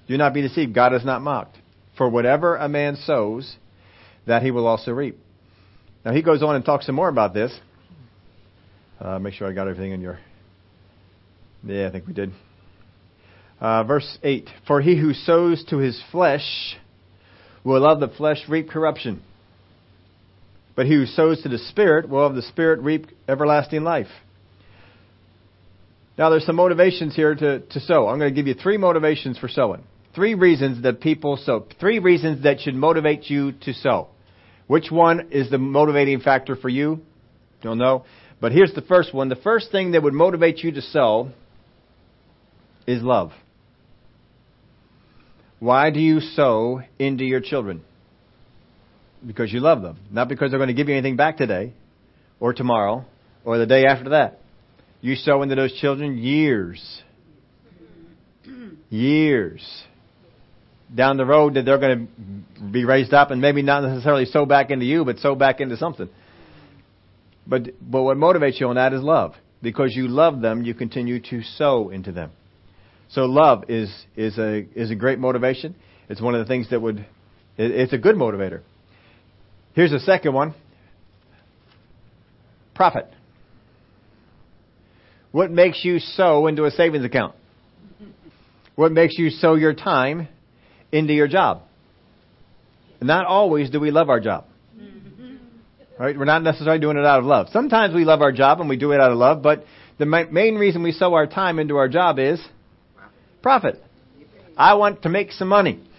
Do 0.08 0.16
not 0.16 0.34
be 0.34 0.42
deceived. 0.42 0.75
God 0.75 0.94
is 0.94 1.04
not 1.04 1.22
mocked. 1.22 1.56
For 1.96 2.08
whatever 2.08 2.56
a 2.56 2.68
man 2.68 2.96
sows, 2.96 3.56
that 4.26 4.42
he 4.42 4.50
will 4.50 4.66
also 4.66 4.92
reap. 4.92 5.18
Now 6.04 6.12
he 6.12 6.22
goes 6.22 6.42
on 6.42 6.54
and 6.54 6.64
talks 6.64 6.86
some 6.86 6.94
more 6.94 7.08
about 7.08 7.34
this. 7.34 7.58
Uh, 9.00 9.18
make 9.18 9.34
sure 9.34 9.48
I 9.48 9.52
got 9.52 9.68
everything 9.68 9.92
in 9.92 10.00
your. 10.00 10.18
Yeah, 11.64 11.88
I 11.88 11.90
think 11.90 12.06
we 12.06 12.12
did. 12.12 12.32
Uh, 13.60 13.84
verse 13.84 14.18
8 14.22 14.48
For 14.66 14.80
he 14.80 14.98
who 14.98 15.14
sows 15.14 15.64
to 15.70 15.78
his 15.78 16.00
flesh 16.12 16.76
will 17.64 17.84
of 17.86 18.00
the 18.00 18.08
flesh 18.08 18.38
reap 18.48 18.70
corruption. 18.70 19.22
But 20.76 20.86
he 20.86 20.92
who 20.92 21.06
sows 21.06 21.42
to 21.42 21.48
the 21.48 21.58
Spirit 21.58 22.08
will 22.08 22.25
of 22.25 22.34
the 22.34 22.42
Spirit 22.42 22.80
reap 22.80 23.06
everlasting 23.26 23.82
life. 23.82 24.08
Now, 26.18 26.30
there's 26.30 26.46
some 26.46 26.56
motivations 26.56 27.14
here 27.14 27.34
to, 27.34 27.60
to 27.60 27.80
sow. 27.80 28.08
I'm 28.08 28.18
going 28.18 28.32
to 28.32 28.34
give 28.34 28.46
you 28.46 28.54
three 28.54 28.78
motivations 28.78 29.38
for 29.38 29.48
sowing. 29.48 29.82
Three 30.16 30.35
reasons 30.35 30.82
that 30.82 31.00
people 31.00 31.37
sow. 31.37 31.66
Three 31.78 31.99
reasons 31.99 32.42
that 32.44 32.61
should 32.61 32.75
motivate 32.75 33.28
you 33.30 33.52
to 33.52 33.75
sow. 33.75 34.08
Which 34.66 34.90
one 34.90 35.28
is 35.30 35.50
the 35.50 35.58
motivating 35.58 36.20
factor 36.20 36.56
for 36.56 36.70
you? 36.70 37.00
Don't 37.62 37.76
know. 37.76 38.06
But 38.40 38.52
here's 38.52 38.73
the 38.73 38.80
first 38.80 39.12
one. 39.12 39.28
The 39.28 39.37
first 39.37 39.70
thing 39.70 39.92
that 39.92 40.02
would 40.02 40.14
motivate 40.14 40.58
you 40.58 40.73
to 40.73 40.80
sow 40.80 41.30
is 42.87 43.02
love. 43.02 43.32
Why 45.58 45.90
do 45.90 46.00
you 46.00 46.20
sow 46.20 46.80
into 46.99 47.25
your 47.25 47.40
children? 47.40 47.82
Because 49.26 49.52
you 49.52 49.61
love 49.61 49.82
them. 49.82 49.99
Not 50.11 50.28
because 50.28 50.50
they're 50.50 50.58
going 50.58 50.68
to 50.68 50.75
give 50.75 50.88
you 50.88 50.94
anything 50.94 51.16
back 51.16 51.37
today, 51.37 51.75
or 52.40 52.54
tomorrow, 52.54 53.04
or 53.44 53.58
the 53.58 53.66
day 53.66 53.85
after 53.85 54.11
that. 54.11 54.40
You 55.02 55.14
sow 55.14 55.42
into 55.42 55.56
those 55.56 55.75
children 55.75 56.16
years. 56.18 57.02
Years. 58.88 59.85
Down 60.95 61.16
the 61.16 61.26
road 61.26 61.55
that 61.55 61.64
they're 61.64 61.78
going 61.78 62.07
to 62.07 62.62
be 62.62 62.85
raised 62.85 63.12
up 63.12 63.31
and 63.31 63.40
maybe 63.40 63.62
not 63.62 63.83
necessarily 63.83 64.25
sow 64.25 64.47
back 64.47 64.71
into 64.71 64.85
you, 64.85 65.05
but 65.05 65.19
sow 65.19 65.35
back 65.35 65.61
into 65.61 65.76
something. 65.76 66.09
But, 67.47 67.71
but 67.81 68.02
what 68.02 68.16
motivates 68.16 68.61
you 68.61 68.69
on 68.69 68.76
that 68.76 68.93
is 68.93 69.02
love. 69.02 69.35
Because 69.62 69.95
you 69.97 70.07
love 70.07 70.40
them, 70.40 70.64
you 70.64 70.75
continue 70.75 71.21
to 71.31 71.43
sow 71.43 71.88
into 71.88 72.12
them. 72.12 72.31
So 73.09 73.23
love 73.23 73.64
is, 73.69 73.93
is, 74.16 74.38
a, 74.38 74.66
is 74.75 74.90
a 74.90 74.95
great 74.95 75.19
motivation. 75.19 75.75
It's 76.09 76.21
one 76.21 76.35
of 76.35 76.40
the 76.40 76.49
things 76.49 76.71
that 76.71 76.81
would, 76.81 76.99
it, 77.57 77.71
it's 77.71 77.93
a 77.93 77.99
good 77.99 78.16
motivator. 78.16 78.62
Here's 79.75 79.90
the 79.90 80.00
second 80.00 80.35
one. 80.35 80.55
Profit. 82.75 83.09
What 85.33 85.51
makes 85.51 85.85
you 85.85 85.99
sow 85.99 86.46
into 86.46 86.64
a 86.64 86.70
savings 86.70 87.05
account? 87.05 87.35
What 88.75 88.92
makes 88.92 89.18
you 89.18 89.31
sow 89.31 89.55
your 89.55 89.75
time 89.75 90.29
into 90.92 91.12
your 91.12 91.29
job? 91.29 91.62
Not 93.01 93.27
always 93.27 93.70
do 93.70 93.81
we 93.81 93.90
love 93.90 94.09
our 94.09 94.20
job. 94.20 94.44
Mm-hmm. 94.77 95.37
Right? 95.99 96.18
We're 96.18 96.25
not 96.25 96.42
necessarily 96.42 96.81
doing 96.81 96.96
it 96.96 97.05
out 97.05 97.20
of 97.20 97.25
love. 97.25 97.49
Sometimes 97.53 97.94
we 97.94 98.05
love 98.05 98.22
our 98.22 98.33
job 98.33 98.61
and 98.61 98.68
we 98.68 98.77
do 98.77 98.92
it 98.92 99.01
out 99.01 99.12
of 99.12 99.18
love, 99.18 99.42
but 99.42 99.64
the 99.99 100.07
main 100.07 100.57
reason 100.57 100.83
we 100.83 100.92
sow 100.92 101.14
our 101.14 101.27
time 101.27 101.59
into 101.59 101.77
our 101.77 101.88
job 101.88 102.18
is 102.18 102.40
profit. 103.42 103.83
I 104.57 104.75
want 104.75 105.03
to 105.03 105.09
make 105.09 105.33
some 105.33 105.49
money. 105.49 105.83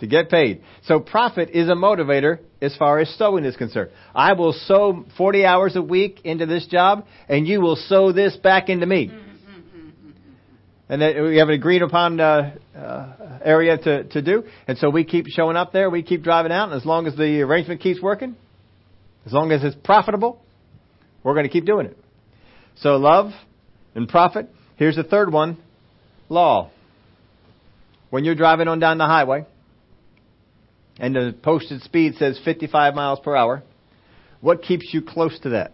to 0.00 0.06
get 0.06 0.28
paid. 0.28 0.62
So 0.84 1.00
profit 1.00 1.50
is 1.50 1.68
a 1.68 1.74
motivator 1.74 2.40
as 2.60 2.76
far 2.76 2.98
as 2.98 3.08
sowing 3.16 3.44
is 3.44 3.56
concerned. 3.56 3.90
I 4.14 4.32
will 4.32 4.52
sow 4.52 5.04
40 5.16 5.44
hours 5.44 5.76
a 5.76 5.82
week 5.82 6.20
into 6.24 6.46
this 6.46 6.66
job, 6.66 7.06
and 7.28 7.46
you 7.46 7.60
will 7.60 7.76
sow 7.76 8.12
this 8.12 8.36
back 8.36 8.68
into 8.68 8.86
me. 8.86 9.08
Mm. 9.08 9.23
And 10.94 11.02
then 11.02 11.24
we 11.24 11.38
have 11.38 11.48
an 11.48 11.54
agreed 11.54 11.82
upon 11.82 12.20
uh, 12.20 12.54
uh, 12.72 13.40
area 13.44 13.76
to, 13.76 14.04
to 14.04 14.22
do. 14.22 14.44
And 14.68 14.78
so 14.78 14.90
we 14.90 15.02
keep 15.02 15.26
showing 15.26 15.56
up 15.56 15.72
there, 15.72 15.90
we 15.90 16.04
keep 16.04 16.22
driving 16.22 16.52
out, 16.52 16.68
and 16.68 16.80
as 16.80 16.86
long 16.86 17.08
as 17.08 17.16
the 17.16 17.40
arrangement 17.40 17.80
keeps 17.80 18.00
working, 18.00 18.36
as 19.26 19.32
long 19.32 19.50
as 19.50 19.64
it's 19.64 19.74
profitable, 19.82 20.40
we're 21.24 21.32
going 21.32 21.46
to 21.46 21.50
keep 21.50 21.64
doing 21.64 21.86
it. 21.86 21.98
So 22.76 22.90
love 22.90 23.32
and 23.96 24.08
profit. 24.08 24.48
Here's 24.76 24.94
the 24.94 25.02
third 25.02 25.32
one 25.32 25.58
law. 26.28 26.70
When 28.10 28.24
you're 28.24 28.36
driving 28.36 28.68
on 28.68 28.78
down 28.78 28.98
the 28.98 29.06
highway, 29.06 29.46
and 31.00 31.16
the 31.16 31.34
posted 31.42 31.82
speed 31.82 32.14
says 32.20 32.38
55 32.44 32.94
miles 32.94 33.18
per 33.18 33.34
hour, 33.34 33.64
what 34.40 34.62
keeps 34.62 34.94
you 34.94 35.02
close 35.02 35.36
to 35.40 35.48
that? 35.48 35.72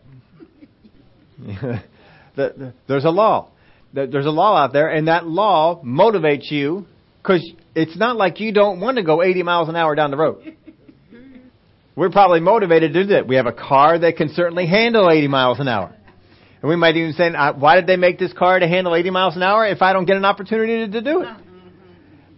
There's 2.89 3.05
a 3.05 3.11
law. 3.11 3.51
There's 3.93 4.27
a 4.27 4.31
law 4.31 4.57
out 4.57 4.73
there, 4.73 4.89
and 4.89 5.09
that 5.09 5.27
law 5.27 5.83
motivates 5.83 6.51
you 6.51 6.87
because 7.23 7.49
it's 7.75 7.97
not 7.97 8.17
like 8.17 8.41
you 8.41 8.53
don't 8.53 8.81
want 8.81 8.97
to 8.97 9.03
go 9.03 9.23
80 9.23 9.43
miles 9.43 9.69
an 9.69 9.77
hour 9.77 9.95
down 9.95 10.11
the 10.11 10.17
road. 10.17 10.57
We're 11.97 12.11
probably 12.11 12.41
motivated 12.41 12.93
to 12.93 13.03
do 13.03 13.09
that. 13.15 13.27
We 13.27 13.37
have 13.37 13.47
a 13.47 13.53
car 13.53 13.99
that 13.99 14.17
can 14.17 14.31
certainly 14.31 14.67
handle 14.67 15.11
80 15.11 15.29
miles 15.29 15.61
an 15.61 15.69
hour. 15.69 15.95
And 16.63 16.69
we 16.69 16.77
might 16.77 16.97
even 16.97 17.13
say, 17.13 17.31
why 17.31 17.77
did 17.77 17.87
they 17.87 17.97
make 17.97 18.19
this 18.19 18.33
car 18.33 18.59
to 18.59 18.69
handle 18.69 18.95
80 18.95 19.11
miles 19.11 19.37
an 19.37 19.43
hour 19.43 19.67
if 19.67 19.83
I 19.83 19.93
don't 19.93 20.05
get 20.05 20.17
an 20.17 20.25
opportunity 20.25 20.91
to 20.91 21.01
do 21.01 21.23
it? 21.23 21.27
Uh-huh. 21.27 21.41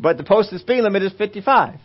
But 0.00 0.16
the 0.16 0.24
posted 0.24 0.60
speed 0.60 0.82
limit 0.82 1.02
is 1.02 1.12
55. 1.12 1.78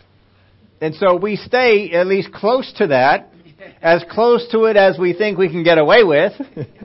And 0.82 0.96
so 0.96 1.16
we 1.18 1.36
stay 1.36 1.92
at 1.92 2.08
least 2.08 2.32
close 2.32 2.72
to 2.78 2.88
that, 2.88 3.32
as 3.82 4.04
close 4.10 4.48
to 4.52 4.66
it 4.66 4.78
as 4.78 4.98
we 4.98 5.14
think 5.14 5.38
we 5.38 5.50
can 5.50 5.64
get 5.64 5.78
away 5.78 6.04
with, 6.04 6.34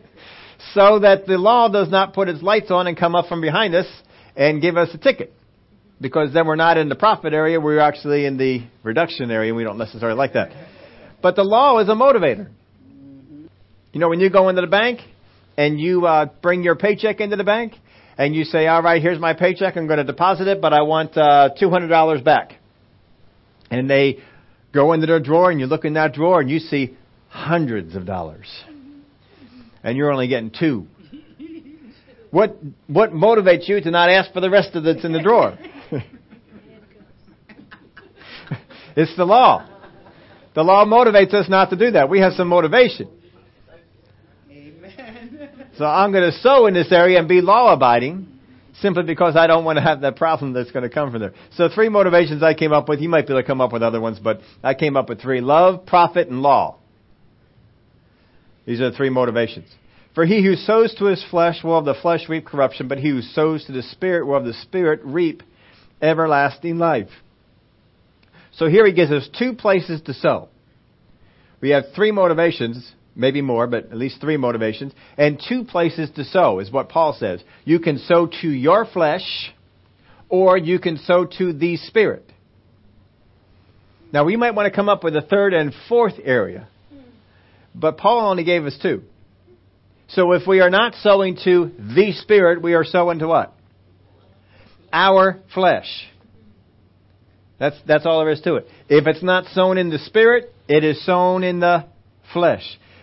so 0.75 1.01
that 1.01 1.27
the 1.27 1.38
law 1.38 1.68
does 1.68 1.88
not 1.90 2.14
put 2.14 2.29
its 2.29 2.42
lights 2.42 2.70
on 2.70 2.87
and 2.87 2.96
come 2.96 3.14
up 3.14 3.27
from 3.27 3.40
behind 3.40 3.75
us 3.75 3.87
and 4.37 4.62
give 4.62 4.77
us 4.77 4.88
a 4.94 4.98
ticket. 4.98 5.33
Because 6.01 6.33
then 6.33 6.46
we're 6.46 6.57
not 6.57 6.79
in 6.79 6.88
the 6.88 6.96
profit 6.96 7.33
area, 7.33 7.61
we're 7.61 7.79
actually 7.79 8.25
in 8.25 8.37
the 8.37 8.66
reduction 8.83 9.31
area, 9.31 9.51
and 9.51 9.57
we 9.57 9.64
don't 9.64 9.79
necessarily 9.79 10.16
like 10.16 10.33
that. 10.33 10.51
But 11.22 11.37
the 11.37 11.44
law 11.44 11.79
is 11.79 11.88
a 11.88 11.92
motivator. 11.92 12.48
You 13.92 14.01
know, 14.01 14.09
when 14.09 14.20
you 14.20 14.31
go 14.31 14.48
into 14.48 14.62
the 14.62 14.66
bank 14.66 15.01
and 15.57 15.79
you 15.79 16.07
uh, 16.07 16.27
bring 16.40 16.62
your 16.62 16.75
paycheck 16.75 17.20
into 17.20 17.37
the 17.37 17.44
bank, 17.44 17.75
and 18.18 18.35
you 18.35 18.44
say, 18.44 18.66
all 18.66 18.83
right, 18.83 19.01
here's 19.01 19.18
my 19.18 19.33
paycheck, 19.33 19.77
I'm 19.77 19.87
going 19.87 19.98
to 19.98 20.05
deposit 20.05 20.46
it, 20.46 20.61
but 20.61 20.72
I 20.72 20.83
want 20.83 21.16
uh, 21.16 21.51
$200 21.61 22.25
back 22.25 22.55
and 23.72 23.88
they 23.88 24.18
go 24.72 24.92
into 24.92 25.07
their 25.07 25.18
drawer 25.18 25.51
and 25.51 25.59
you 25.59 25.66
look 25.66 25.85
in 25.85 25.94
that 25.94 26.12
drawer 26.12 26.40
and 26.40 26.51
you 26.51 26.59
see 26.59 26.96
hundreds 27.29 27.96
of 27.96 28.05
dollars. 28.05 28.46
And 29.83 29.97
you're 29.97 30.12
only 30.12 30.29
getting 30.29 30.51
two. 30.51 30.87
What 32.31 32.57
what 32.87 33.12
motivates 33.12 33.68
you 33.68 33.81
to 33.81 33.90
not 33.90 34.09
ask 34.09 34.33
for 34.33 34.40
the 34.40 34.49
rest 34.49 34.75
of 34.75 34.85
that's 34.85 35.05
in 35.05 35.12
the 35.12 35.21
drawer? 35.21 35.59
it's 38.97 39.14
the 39.16 39.25
law. 39.27 39.68
The 40.55 40.62
law 40.62 40.85
motivates 40.87 41.35
us 41.35 41.49
not 41.49 41.71
to 41.71 41.77
do 41.77 41.90
that. 41.92 42.09
We 42.09 42.21
have 42.21 42.33
some 42.33 42.49
motivation. 42.49 43.09
Amen. 44.51 45.66
So 45.77 45.85
I'm 45.85 46.12
going 46.12 46.31
to 46.31 46.38
sow 46.38 46.66
in 46.66 46.75
this 46.75 46.92
area 46.92 47.18
and 47.18 47.29
be 47.29 47.40
law 47.40 47.73
abiding 47.73 48.29
simply 48.81 49.03
because 49.05 49.37
I 49.37 49.47
don't 49.47 49.64
want 49.64 49.77
to 49.77 49.83
have 49.83 50.01
that 50.03 50.16
problem 50.16 50.53
that's 50.53 50.71
going 50.71 50.83
to 50.83 50.90
come 50.90 51.11
from 51.11 51.21
there. 51.21 51.33
So 51.57 51.68
three 51.75 51.88
motivations 51.88 52.42
I 52.42 52.55
came 52.55 52.73
up 52.73 52.88
with. 52.88 53.01
You 53.01 53.09
might 53.09 53.27
be 53.27 53.33
able 53.33 53.42
to 53.42 53.47
come 53.47 53.61
up 53.61 53.73
with 53.73 53.83
other 53.83 54.01
ones, 54.01 54.18
but 54.18 54.40
I 54.62 54.75
came 54.75 54.97
up 54.97 55.09
with 55.09 55.21
three. 55.21 55.40
Love, 55.40 55.87
profit, 55.87 56.29
and 56.29 56.42
law. 56.42 56.79
These 58.64 58.81
are 58.81 58.90
the 58.90 58.96
three 58.96 59.11
motivations. 59.11 59.68
For 60.14 60.27
he 60.27 60.44
who 60.44 60.57
sows 60.57 60.94
to 60.96 61.07
his 61.07 61.25
flesh 61.31 61.64
will 61.64 61.79
of 61.79 61.85
the 61.85 61.94
flesh 61.94 62.29
reap 62.29 62.46
corruption, 62.46 62.88
but 62.88 62.98
he 62.98 63.09
who 63.09 63.22
sows 63.22 63.64
to 63.64 63.72
the 63.72 63.83
Spirit 63.83 64.27
will 64.27 64.37
of 64.37 64.44
the 64.44 64.53
Spirit 64.53 65.01
reap 65.05 65.42
everlasting 66.01 66.79
life. 66.79 67.09
So 68.53 68.68
here 68.68 68.87
he 68.87 68.92
gives 68.92 69.11
us 69.11 69.29
two 69.38 69.55
places 69.55 70.03
to 70.03 70.14
sow. 70.14 70.48
We 71.61 71.70
have 71.70 71.85
three 71.94 72.12
motivations 72.12 72.92
maybe 73.14 73.42
more, 73.42 73.66
but 73.66 73.87
at 73.87 73.96
least 73.96 74.20
three 74.20 74.37
motivations, 74.37 74.92
and 75.16 75.42
two 75.48 75.64
places 75.64 76.11
to 76.16 76.25
sow 76.25 76.59
is 76.59 76.70
what 76.70 76.88
Paul 76.88 77.14
says. 77.18 77.42
You 77.64 77.79
can 77.79 77.98
sow 77.98 78.27
to 78.40 78.48
your 78.48 78.87
flesh, 78.87 79.53
or 80.29 80.57
you 80.57 80.79
can 80.79 80.98
sow 80.98 81.27
to 81.38 81.53
the 81.53 81.77
Spirit. 81.77 82.25
Now, 84.12 84.25
we 84.25 84.37
might 84.37 84.55
want 84.55 84.70
to 84.70 84.77
come 84.77 84.88
up 84.88 85.05
with 85.05 85.16
a 85.16 85.22
third 85.22 85.55
and 85.55 85.75
fourth 85.88 86.14
area, 86.22 86.68
but 87.74 87.98
Paul 87.98 88.30
only 88.30 88.44
gave 88.44 88.64
us 88.64 88.76
two. 88.80 89.02
So 90.08 90.32
if 90.32 90.46
we 90.46 90.61
are 90.61 90.70
not 90.70 90.94
sowing 90.96 91.37
to 91.44 91.70
the 91.78 92.12
Spirit, 92.12 92.62
we 92.62 92.74
are 92.74 92.85
sowing 92.85 93.18
to 93.20 93.28
what? 93.28 93.54
Our 94.92 95.40
flesh. 95.54 96.06
That's, 97.58 97.76
that's 97.87 98.04
all 98.04 98.18
there 98.20 98.30
is 98.30 98.40
to 98.42 98.56
it. 98.56 98.66
If 98.88 99.06
it's 99.06 99.22
not 99.22 99.46
sown 99.46 99.78
in 99.78 99.88
the 99.88 99.98
Spirit, 99.98 100.52
it 100.68 100.85
is 100.85 101.04
sown 101.06 101.44
in 101.44 101.61
the 101.61 101.87
flesh. 102.32 102.62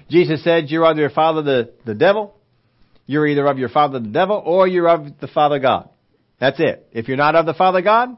Jesus 0.09 0.43
said, 0.43 0.69
You're 0.69 0.85
either 0.85 0.91
of 0.91 0.97
your 0.97 1.09
father 1.09 1.41
the, 1.41 1.73
the 1.85 1.95
devil, 1.95 2.35
you're 3.05 3.25
either 3.25 3.47
of 3.47 3.57
your 3.57 3.69
father 3.69 3.99
the 3.99 4.09
devil, 4.09 4.41
or 4.45 4.67
you're 4.67 4.89
of 4.89 5.19
the 5.19 5.27
Father 5.27 5.59
God. 5.59 5.89
That's 6.39 6.59
it. 6.59 6.87
If 6.91 7.07
you're 7.07 7.17
not 7.17 7.35
of 7.35 7.45
the 7.45 7.53
Father 7.53 7.81
God, 7.81 8.17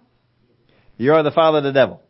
you're 0.97 1.17
of 1.17 1.23
the 1.23 1.31
Father 1.31 1.61
the 1.61 1.71
devil. 1.71 2.01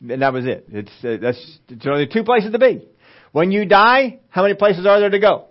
And 0.00 0.22
that 0.22 0.32
was 0.32 0.46
it. 0.46 0.66
It's, 0.72 0.90
uh, 1.04 1.16
that's, 1.20 1.58
it's 1.68 1.86
only 1.86 2.06
two 2.06 2.24
places 2.24 2.52
to 2.52 2.58
be. 2.58 2.88
When 3.32 3.52
you 3.52 3.64
die, 3.64 4.18
how 4.28 4.42
many 4.42 4.54
places 4.54 4.86
are 4.86 5.00
there 5.00 5.10
to 5.10 5.18
go? 5.18 5.46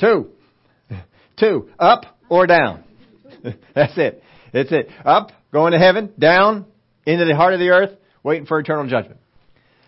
Two. 0.00 0.28
Two. 1.36 1.68
Up 1.78 2.16
or 2.28 2.46
down. 2.46 2.84
That's 3.74 3.96
it. 3.98 4.22
That's 4.52 4.72
it. 4.72 4.88
Up, 5.04 5.32
going 5.52 5.72
to 5.72 5.78
heaven, 5.78 6.12
down, 6.18 6.66
into 7.06 7.24
the 7.24 7.36
heart 7.36 7.54
of 7.54 7.60
the 7.60 7.70
earth, 7.70 7.90
waiting 8.22 8.46
for 8.46 8.58
eternal 8.58 8.86
judgment. 8.88 9.20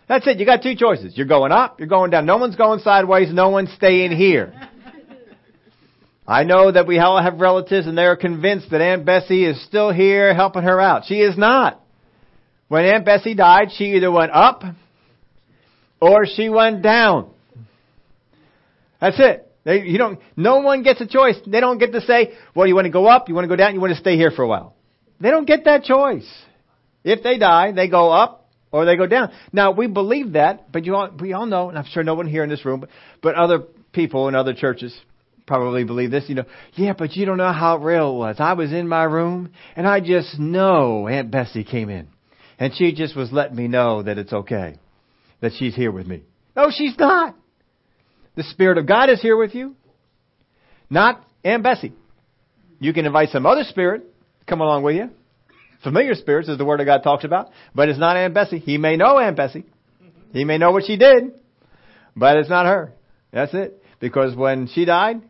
That's 0.08 0.26
it. 0.26 0.38
You 0.38 0.46
got 0.46 0.62
two 0.62 0.76
choices. 0.76 1.16
You're 1.16 1.26
going 1.26 1.52
up, 1.52 1.80
you're 1.80 1.88
going 1.88 2.10
down. 2.10 2.26
No 2.26 2.36
one's 2.36 2.56
going 2.56 2.80
sideways, 2.80 3.32
no 3.32 3.48
one's 3.48 3.72
staying 3.72 4.12
here. 4.12 4.52
I 6.28 6.42
know 6.42 6.72
that 6.72 6.86
we 6.86 6.98
all 6.98 7.22
have 7.22 7.40
relatives 7.40 7.86
and 7.86 7.96
they're 7.96 8.16
convinced 8.16 8.70
that 8.70 8.80
Aunt 8.80 9.04
Bessie 9.04 9.44
is 9.44 9.64
still 9.64 9.92
here 9.92 10.34
helping 10.34 10.64
her 10.64 10.80
out. 10.80 11.04
She 11.06 11.20
is 11.20 11.38
not. 11.38 11.80
When 12.68 12.84
Aunt 12.84 13.04
Bessie 13.04 13.34
died, 13.34 13.68
she 13.76 13.94
either 13.96 14.10
went 14.10 14.32
up 14.32 14.64
or 16.00 16.26
she 16.26 16.48
went 16.48 16.82
down. 16.82 17.30
That's 19.00 19.18
it. 19.18 19.42
They, 19.64 19.82
you 19.82 19.98
don't, 19.98 20.20
no 20.36 20.60
one 20.60 20.82
gets 20.82 21.00
a 21.00 21.06
choice. 21.06 21.36
They 21.46 21.60
don't 21.60 21.78
get 21.78 21.92
to 21.92 22.00
say, 22.00 22.34
well, 22.54 22.66
you 22.66 22.74
want 22.74 22.86
to 22.86 22.90
go 22.90 23.06
up, 23.06 23.28
you 23.28 23.34
want 23.34 23.44
to 23.44 23.48
go 23.48 23.56
down, 23.56 23.74
you 23.74 23.80
want 23.80 23.92
to 23.92 23.98
stay 23.98 24.16
here 24.16 24.30
for 24.30 24.42
a 24.42 24.48
while. 24.48 24.74
They 25.20 25.30
don't 25.30 25.46
get 25.46 25.64
that 25.64 25.84
choice. 25.84 26.28
If 27.02 27.22
they 27.22 27.38
die, 27.38 27.72
they 27.72 27.88
go 27.88 28.10
up 28.10 28.48
or 28.70 28.84
they 28.84 28.96
go 28.96 29.06
down. 29.06 29.32
Now, 29.52 29.72
we 29.72 29.86
believe 29.86 30.32
that, 30.32 30.70
but 30.72 30.84
you 30.84 30.94
all, 30.94 31.10
we 31.18 31.32
all 31.32 31.46
know, 31.46 31.68
and 31.68 31.78
I'm 31.78 31.84
sure 31.86 32.04
no 32.04 32.14
one 32.14 32.26
here 32.28 32.44
in 32.44 32.50
this 32.50 32.64
room, 32.64 32.80
but, 32.80 32.90
but 33.22 33.34
other 33.34 33.60
people 33.92 34.28
in 34.28 34.34
other 34.34 34.54
churches 34.54 34.96
probably 35.46 35.84
believe 35.84 36.10
this, 36.10 36.24
you 36.28 36.34
know, 36.34 36.44
yeah, 36.74 36.92
but 36.96 37.14
you 37.16 37.24
don't 37.24 37.38
know 37.38 37.52
how 37.52 37.78
real 37.78 38.10
it 38.10 38.18
was. 38.18 38.36
I 38.38 38.52
was 38.52 38.72
in 38.72 38.88
my 38.88 39.04
room 39.04 39.52
and 39.76 39.86
I 39.86 40.00
just 40.00 40.38
know 40.38 41.08
Aunt 41.08 41.30
Bessie 41.30 41.64
came 41.64 41.88
in 41.88 42.08
and 42.58 42.74
she 42.74 42.92
just 42.92 43.16
was 43.16 43.32
letting 43.32 43.56
me 43.56 43.68
know 43.68 44.02
that 44.02 44.18
it's 44.18 44.32
okay, 44.32 44.78
that 45.40 45.52
she's 45.58 45.74
here 45.74 45.90
with 45.90 46.06
me. 46.06 46.22
No, 46.54 46.70
she's 46.70 46.96
not. 46.98 47.34
The 48.34 48.42
Spirit 48.44 48.78
of 48.78 48.86
God 48.86 49.10
is 49.10 49.20
here 49.20 49.36
with 49.36 49.54
you, 49.54 49.76
not 50.90 51.24
Aunt 51.44 51.62
Bessie. 51.62 51.92
You 52.78 52.92
can 52.92 53.06
invite 53.06 53.30
some 53.30 53.46
other 53.46 53.64
spirit 53.64 54.02
to 54.40 54.46
come 54.46 54.60
along 54.60 54.82
with 54.82 54.96
you. 54.96 55.10
Familiar 55.82 56.14
spirits, 56.14 56.48
as 56.48 56.58
the 56.58 56.64
Word 56.64 56.80
of 56.80 56.86
God 56.86 57.02
talks 57.02 57.24
about, 57.24 57.50
but 57.74 57.88
it's 57.88 57.98
not 57.98 58.16
Aunt 58.16 58.34
Bessie. 58.34 58.58
He 58.58 58.76
may 58.76 58.96
know 58.96 59.18
Aunt 59.18 59.36
Bessie. 59.36 59.64
He 60.32 60.44
may 60.44 60.58
know 60.58 60.70
what 60.72 60.84
she 60.84 60.96
did, 60.96 61.32
but 62.14 62.36
it's 62.36 62.50
not 62.50 62.66
her. 62.66 62.92
That's 63.32 63.54
it. 63.54 63.82
Because 64.00 64.34
when 64.36 64.68
she 64.68 64.84
died, 64.84 65.22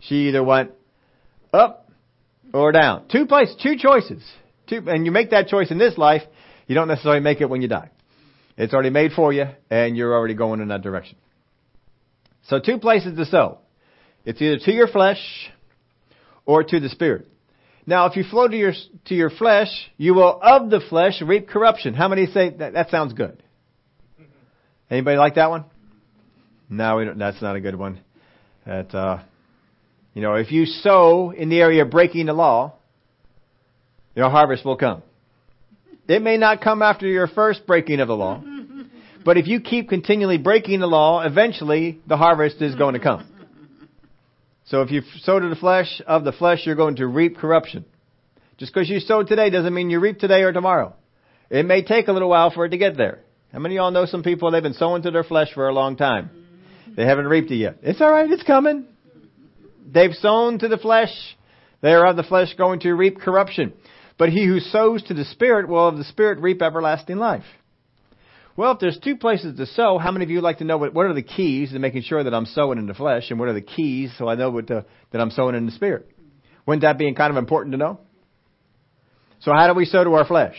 she 0.00 0.28
either 0.28 0.42
went 0.42 0.70
up 1.52 1.90
or 2.52 2.72
down. 2.72 3.08
Two 3.10 3.26
places, 3.26 3.56
two 3.62 3.76
choices. 3.76 4.22
Two, 4.68 4.82
and 4.86 5.04
you 5.04 5.12
make 5.12 5.30
that 5.30 5.48
choice 5.48 5.70
in 5.70 5.78
this 5.78 5.98
life, 5.98 6.22
you 6.66 6.74
don't 6.74 6.88
necessarily 6.88 7.20
make 7.20 7.40
it 7.40 7.50
when 7.50 7.60
you 7.60 7.68
die. 7.68 7.90
It's 8.56 8.72
already 8.72 8.90
made 8.90 9.12
for 9.12 9.32
you, 9.32 9.46
and 9.70 9.96
you're 9.96 10.14
already 10.14 10.34
going 10.34 10.60
in 10.60 10.68
that 10.68 10.82
direction. 10.82 11.16
So 12.44 12.60
two 12.60 12.78
places 12.78 13.16
to 13.16 13.24
sow. 13.26 13.58
It's 14.24 14.40
either 14.40 14.58
to 14.64 14.72
your 14.72 14.86
flesh 14.86 15.18
or 16.46 16.62
to 16.62 16.80
the 16.80 16.88
spirit. 16.88 17.26
Now, 17.86 18.06
if 18.06 18.16
you 18.16 18.24
flow 18.24 18.48
to 18.48 18.56
your 18.56 18.72
to 19.06 19.14
your 19.14 19.30
flesh, 19.30 19.68
you 19.96 20.14
will 20.14 20.40
of 20.40 20.70
the 20.70 20.80
flesh 20.88 21.20
reap 21.20 21.48
corruption. 21.48 21.94
How 21.94 22.08
many 22.08 22.26
say 22.26 22.50
that? 22.50 22.72
That 22.72 22.90
sounds 22.90 23.12
good. 23.12 23.42
Anybody 24.90 25.18
like 25.18 25.34
that 25.34 25.50
one? 25.50 25.64
No, 26.70 27.14
that's 27.14 27.42
not 27.42 27.56
a 27.56 27.60
good 27.60 27.76
one. 27.76 28.00
That 28.64 28.94
uh, 28.94 29.22
you 30.14 30.22
know, 30.22 30.34
if 30.34 30.50
you 30.50 30.64
sow 30.64 31.30
in 31.30 31.50
the 31.50 31.60
area 31.60 31.82
of 31.82 31.90
breaking 31.90 32.26
the 32.26 32.32
law, 32.32 32.74
your 34.14 34.30
harvest 34.30 34.64
will 34.64 34.76
come. 34.76 35.02
It 36.06 36.22
may 36.22 36.36
not 36.36 36.60
come 36.60 36.82
after 36.82 37.06
your 37.06 37.26
first 37.26 37.66
breaking 37.66 38.00
of 38.00 38.08
the 38.08 38.16
law. 38.16 38.42
But 39.24 39.38
if 39.38 39.46
you 39.46 39.60
keep 39.60 39.88
continually 39.88 40.36
breaking 40.36 40.80
the 40.80 40.86
law, 40.86 41.22
eventually 41.22 42.00
the 42.06 42.16
harvest 42.16 42.60
is 42.60 42.74
going 42.74 42.94
to 42.94 43.00
come. 43.00 43.26
So 44.66 44.82
if 44.82 44.90
you 44.90 45.02
sow 45.20 45.38
to 45.40 45.48
the 45.48 45.56
flesh 45.56 46.02
of 46.06 46.24
the 46.24 46.32
flesh, 46.32 46.60
you're 46.64 46.74
going 46.74 46.96
to 46.96 47.06
reap 47.06 47.38
corruption. 47.38 47.84
Just 48.58 48.72
because 48.72 48.88
you 48.88 49.00
sow 49.00 49.22
today 49.22 49.50
doesn't 49.50 49.74
mean 49.74 49.90
you 49.90 49.98
reap 49.98 50.18
today 50.18 50.42
or 50.42 50.52
tomorrow. 50.52 50.94
It 51.50 51.66
may 51.66 51.82
take 51.82 52.08
a 52.08 52.12
little 52.12 52.28
while 52.28 52.50
for 52.50 52.66
it 52.66 52.70
to 52.70 52.78
get 52.78 52.96
there. 52.96 53.20
How 53.52 53.58
many 53.58 53.76
of 53.76 53.82
y'all 53.82 53.90
know 53.90 54.06
some 54.06 54.22
people, 54.22 54.50
they've 54.50 54.62
been 54.62 54.74
sowing 54.74 55.02
to 55.02 55.10
their 55.10 55.24
flesh 55.24 55.48
for 55.54 55.68
a 55.68 55.72
long 55.72 55.96
time? 55.96 56.30
They 56.96 57.04
haven't 57.04 57.26
reaped 57.26 57.50
it 57.50 57.56
yet. 57.56 57.78
It's 57.82 58.00
alright, 58.00 58.30
it's 58.30 58.42
coming. 58.42 58.86
They've 59.90 60.14
sown 60.14 60.58
to 60.60 60.68
the 60.68 60.78
flesh. 60.78 61.12
They 61.80 61.92
are 61.92 62.06
of 62.06 62.16
the 62.16 62.22
flesh 62.22 62.54
going 62.54 62.80
to 62.80 62.92
reap 62.94 63.20
corruption. 63.20 63.74
But 64.16 64.28
he 64.28 64.46
who 64.46 64.60
sows 64.60 65.02
to 65.04 65.14
the 65.14 65.24
Spirit 65.24 65.68
will 65.68 65.88
of 65.88 65.96
the 65.96 66.04
Spirit 66.04 66.38
reap 66.38 66.62
everlasting 66.62 67.16
life. 67.16 67.44
Well, 68.56 68.72
if 68.72 68.78
there's 68.78 68.98
two 69.02 69.16
places 69.16 69.56
to 69.56 69.66
sow, 69.66 69.98
how 69.98 70.12
many 70.12 70.24
of 70.24 70.30
you 70.30 70.40
like 70.40 70.58
to 70.58 70.64
know 70.64 70.78
what, 70.78 70.94
what 70.94 71.06
are 71.06 71.14
the 71.14 71.22
keys 71.22 71.72
to 71.72 71.78
making 71.80 72.02
sure 72.02 72.22
that 72.22 72.32
I'm 72.32 72.46
sowing 72.46 72.78
in 72.78 72.86
the 72.86 72.94
flesh, 72.94 73.30
and 73.30 73.40
what 73.40 73.48
are 73.48 73.52
the 73.52 73.60
keys 73.60 74.12
so 74.16 74.28
I 74.28 74.36
know 74.36 74.50
what 74.50 74.68
to, 74.68 74.84
that 75.10 75.20
I'm 75.20 75.30
sowing 75.30 75.56
in 75.56 75.66
the 75.66 75.72
spirit? 75.72 76.08
Wouldn't 76.64 76.82
that 76.82 76.96
be 76.96 77.12
kind 77.14 77.32
of 77.32 77.36
important 77.36 77.72
to 77.72 77.78
know? 77.78 77.98
So 79.40 79.52
how 79.52 79.66
do 79.66 79.74
we 79.74 79.84
sow 79.84 80.04
to 80.04 80.14
our 80.14 80.24
flesh? 80.24 80.56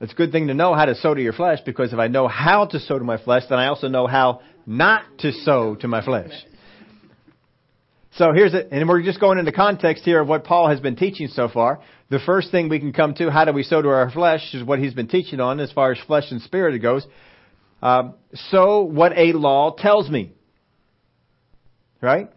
It's 0.00 0.12
a 0.12 0.16
good 0.16 0.32
thing 0.32 0.46
to 0.46 0.54
know 0.54 0.74
how 0.74 0.86
to 0.86 0.94
sow 0.94 1.12
to 1.12 1.22
your 1.22 1.32
flesh 1.32 1.58
because 1.66 1.92
if 1.92 1.98
I 1.98 2.08
know 2.08 2.28
how 2.28 2.66
to 2.66 2.80
sow 2.80 2.98
to 2.98 3.04
my 3.04 3.22
flesh, 3.22 3.42
then 3.50 3.58
I 3.58 3.66
also 3.66 3.88
know 3.88 4.06
how 4.06 4.40
not 4.64 5.02
to 5.18 5.32
sow 5.32 5.74
to 5.76 5.88
my 5.88 6.04
flesh. 6.04 6.32
So 8.18 8.32
here's 8.32 8.52
it, 8.52 8.70
and 8.72 8.88
we're 8.88 9.02
just 9.02 9.20
going 9.20 9.38
into 9.38 9.52
context 9.52 10.02
here 10.02 10.20
of 10.20 10.26
what 10.26 10.42
Paul 10.42 10.68
has 10.70 10.80
been 10.80 10.96
teaching 10.96 11.28
so 11.28 11.48
far. 11.48 11.78
The 12.10 12.18
first 12.18 12.50
thing 12.50 12.68
we 12.68 12.80
can 12.80 12.92
come 12.92 13.14
to, 13.14 13.30
how 13.30 13.44
do 13.44 13.52
we 13.52 13.62
sow 13.62 13.80
to 13.80 13.88
our 13.90 14.10
flesh, 14.10 14.54
is 14.54 14.64
what 14.64 14.80
he's 14.80 14.92
been 14.92 15.06
teaching 15.06 15.38
on 15.38 15.60
as 15.60 15.70
far 15.70 15.92
as 15.92 15.98
flesh 16.04 16.24
and 16.32 16.42
spirit 16.42 16.76
goes. 16.82 17.06
Um, 17.80 18.14
so 18.50 18.82
what 18.82 19.16
a 19.16 19.34
law 19.34 19.72
tells 19.78 20.10
me. 20.10 20.32
Right? 22.00 22.28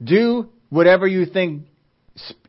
Do 0.00 0.48
whatever 0.68 1.08
you 1.08 1.26
think 1.26 1.64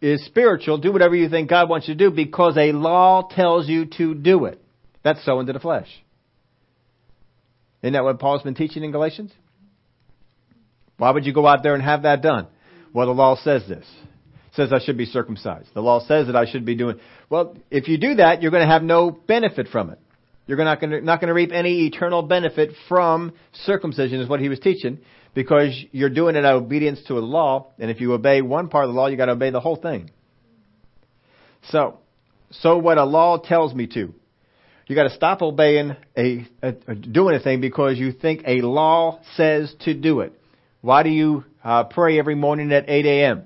is 0.04 0.24
spiritual, 0.28 0.78
do 0.78 0.92
whatever 0.92 1.16
you 1.16 1.30
think 1.30 1.50
God 1.50 1.68
wants 1.68 1.88
you 1.88 1.96
to 1.96 1.98
do 1.98 2.12
because 2.12 2.58
a 2.58 2.74
law 2.74 3.28
tells 3.28 3.68
you 3.68 3.88
to 3.98 4.14
do 4.14 4.46
it. 4.46 4.62
That's 5.04 5.26
sowing 5.26 5.48
to 5.48 5.54
the 5.54 5.60
flesh. 5.60 5.90
Isn't 7.82 7.94
that 7.94 8.04
what 8.04 8.20
Paul's 8.20 8.44
been 8.44 8.54
teaching 8.54 8.84
in 8.84 8.92
Galatians? 8.92 9.32
Why 11.00 11.10
would 11.10 11.26
you 11.26 11.34
go 11.34 11.48
out 11.48 11.64
there 11.64 11.74
and 11.74 11.82
have 11.82 12.04
that 12.04 12.22
done? 12.22 12.48
Well, 12.94 13.08
the 13.08 13.14
law 13.14 13.36
says 13.36 13.64
this. 13.68 13.86
It 14.50 14.56
says 14.56 14.74
I 14.74 14.80
should 14.80 14.98
be 14.98 15.06
circumcised. 15.06 15.70
The 15.74 15.82
law 15.82 16.06
says 16.06 16.28
that 16.28 16.36
I 16.36 16.46
should 16.46 16.66
be 16.66 16.76
doing. 16.76 17.00
Well, 17.30 17.58
if 17.72 17.88
you 17.88 17.98
do 17.98 18.16
that, 18.16 18.42
you're 18.42 18.52
going 18.52 18.68
to 18.68 18.72
have 18.72 18.84
no 18.84 19.10
benefit 19.10 19.70
from 19.70 19.90
it. 19.90 20.00
You're 20.46 20.58
not 20.64 20.82
going 20.82 20.92
to, 20.92 21.02
not 21.02 21.22
going 21.22 21.30
to 21.30 21.34
reap 21.34 21.52
any 21.54 21.86
eternal 21.86 22.24
benefit 22.24 22.72
from 22.88 23.34
circumcision, 23.54 24.20
is 24.20 24.28
what 24.28 24.40
he 24.40 24.50
was 24.50 24.60
teaching, 24.60 25.00
because 25.34 25.80
you're 25.92 26.10
doing 26.10 26.36
it 26.36 26.44
out 26.44 26.56
of 26.56 26.64
obedience 26.64 27.00
to 27.08 27.18
a 27.18 27.20
law, 27.20 27.68
and 27.78 27.92
if 27.92 28.02
you 28.02 28.14
obey 28.14 28.42
one 28.42 28.68
part 28.68 28.86
of 28.86 28.94
the 28.94 29.00
law, 29.00 29.08
you 29.08 29.16
got 29.16 29.28
to 29.28 29.34
obey 29.34 29.52
the 29.52 29.60
whole 29.60 29.76
thing. 29.76 30.10
So, 31.70 32.00
so 32.50 32.78
what 32.80 32.98
a 32.98 33.06
law 33.06 33.38
tells 33.38 33.76
me 33.76 33.86
to, 33.88 34.14
you 34.88 34.96
got 34.96 35.04
to 35.04 35.14
stop 35.14 35.44
obeying 35.44 35.96
a, 36.18 36.48
a, 36.64 36.74
a 36.88 36.96
doing 36.96 37.36
a 37.36 37.40
thing 37.40 37.62
because 37.62 38.00
you 38.00 38.12
think 38.12 38.42
a 38.48 38.62
law 38.62 39.20
says 39.36 39.74
to 39.82 39.94
do 39.94 40.22
it. 40.22 40.34
Why 40.82 41.04
do 41.04 41.10
you 41.10 41.44
uh, 41.64 41.84
pray 41.86 42.18
every 42.20 42.36
morning 42.36 42.72
at 42.72 42.90
8 42.90 43.06
a.m.? 43.06 43.44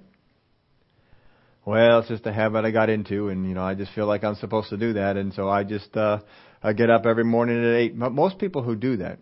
Well, 1.65 1.99
it's 1.99 2.09
just 2.09 2.25
a 2.25 2.33
habit 2.33 2.65
I 2.65 2.71
got 2.71 2.89
into, 2.89 3.29
and 3.29 3.47
you 3.47 3.53
know, 3.55 3.63
I 3.63 3.73
just 3.73 3.93
feel 3.93 4.05
like 4.05 4.23
I'm 4.23 4.35
supposed 4.35 4.69
to 4.69 4.77
do 4.77 4.93
that, 4.93 5.15
and 5.15 5.33
so 5.33 5.47
I 5.49 5.63
just 5.63 5.95
uh, 5.95 6.19
I 6.61 6.73
get 6.73 6.89
up 6.89 7.05
every 7.05 7.23
morning 7.23 7.57
at 7.63 7.73
eight. 7.75 7.97
But 7.97 8.11
most 8.11 8.37
people 8.37 8.63
who 8.63 8.75
do 8.75 8.97
that, 8.97 9.19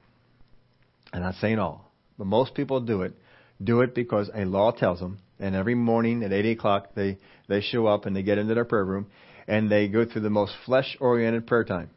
and 1.14 1.24
I'm 1.24 1.32
not 1.32 1.36
saying 1.36 1.60
all, 1.60 1.92
but 2.18 2.26
most 2.26 2.56
people 2.56 2.82
do 2.82 3.04
it, 3.04 3.14
do 3.64 3.82
it 3.82 3.94
because 3.94 4.30
a 4.34 4.46
law 4.46 4.72
tells 4.72 5.00
them, 5.00 5.20
and 5.40 5.56
every 5.56 5.76
morning 5.76 6.24
at 6.24 6.34
eight 6.34 6.58
o'clock 6.58 6.96
they 6.96 7.20
they 7.48 7.62
show 7.62 7.86
up 7.86 8.08
and 8.08 8.16
they 8.16 8.24
get 8.24 8.40
into 8.40 8.56
their 8.56 8.66
prayer 8.66 8.86
room, 8.86 9.06
and 9.48 9.72
they 9.72 9.88
go 9.88 10.04
through 10.04 10.22
the 10.24 10.30
most 10.32 10.54
flesh-oriented 10.66 11.46
prayer 11.46 11.64
time. 11.64 11.92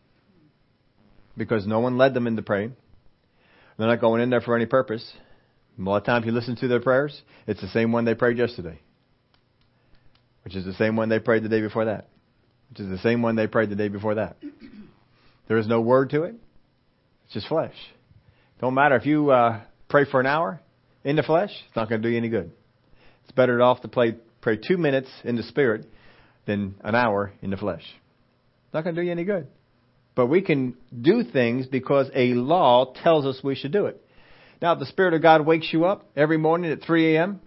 because 1.39 1.67
no 1.67 1.81
one 1.81 1.97
led 1.97 2.13
them 2.15 2.27
into 2.27 2.43
praying. 2.43 2.77
They're 3.79 3.89
not 3.89 4.01
going 4.01 4.21
in 4.21 4.31
there 4.31 4.43
for 4.43 4.55
any 4.55 4.67
purpose. 4.67 5.11
A 5.79 5.83
lot 5.83 5.97
of 5.97 6.05
times 6.05 6.27
you 6.27 6.33
listen 6.33 6.57
to 6.57 6.69
their 6.69 6.81
prayers, 6.81 7.21
it's 7.47 7.61
the 7.61 7.69
same 7.69 7.93
one 7.93 8.05
they 8.05 8.15
prayed 8.15 8.39
yesterday, 8.39 8.79
which 10.45 10.55
is 10.55 10.65
the 10.65 10.75
same 10.75 10.97
one 10.97 11.09
they 11.09 11.19
prayed 11.19 11.43
the 11.43 11.49
day 11.49 11.61
before 11.61 11.87
that, 11.87 12.09
which 12.71 12.81
is 12.81 12.89
the 12.89 12.99
same 12.99 13.23
one 13.23 13.35
they 13.35 13.47
prayed 13.47 13.71
the 13.71 13.77
day 13.77 13.89
before 13.89 14.17
that. 14.17 14.37
There 15.47 15.59
is 15.59 15.69
no 15.69 15.83
word 15.83 16.09
to 16.11 16.23
it. 16.23 16.37
It's 17.27 17.35
just 17.35 17.49
flesh. 17.49 17.75
Don't 18.63 18.73
matter 18.73 18.97
if 18.97 19.05
you 19.05 19.31
uh, 19.31 19.61
pray 19.91 20.07
for 20.11 20.21
an 20.21 20.27
hour 20.27 20.59
in 21.05 21.17
the 21.17 21.23
flesh, 21.23 21.51
it's 21.67 21.77
not 21.77 21.89
going 21.89 22.01
to 22.01 22.09
do 22.09 22.11
you 22.11 22.17
any 22.17 22.31
good. 22.31 22.51
It's 23.25 23.33
better 23.33 23.61
off 23.63 23.83
to 23.83 23.89
play, 23.89 24.17
pray 24.41 24.57
two 24.57 24.79
minutes 24.79 25.09
in 25.23 25.37
the 25.37 25.43
spirit 25.43 25.87
than 26.47 26.77
an 26.83 26.95
hour 26.95 27.33
in 27.43 27.51
the 27.51 27.57
flesh. 27.57 27.83
It's 27.83 28.75
not 28.75 28.85
going 28.85 28.97
to 28.97 29.03
do 29.03 29.05
you 29.05 29.13
any 29.13 29.25
good. 29.25 29.49
But 30.15 30.27
we 30.27 30.43
can 30.43 30.77
do 30.99 31.25
things 31.25 31.67
because 31.67 32.11
a 32.15 32.35
law 32.35 32.93
tells 33.03 33.27
us 33.27 33.41
we 33.43 33.55
should 33.55 33.73
do 33.73 33.87
it. 33.87 34.04
Now, 34.63 34.73
if 34.73 34.79
the 34.79 34.87
Spirit 34.87 35.15
of 35.15 35.23
God 35.23 35.47
wakes 35.47 35.73
you 35.73 35.85
up 35.85 36.11
every 36.17 36.39
morning 36.39 36.71
at 36.71 36.83
3 36.83 37.17
a.m. 37.17 37.41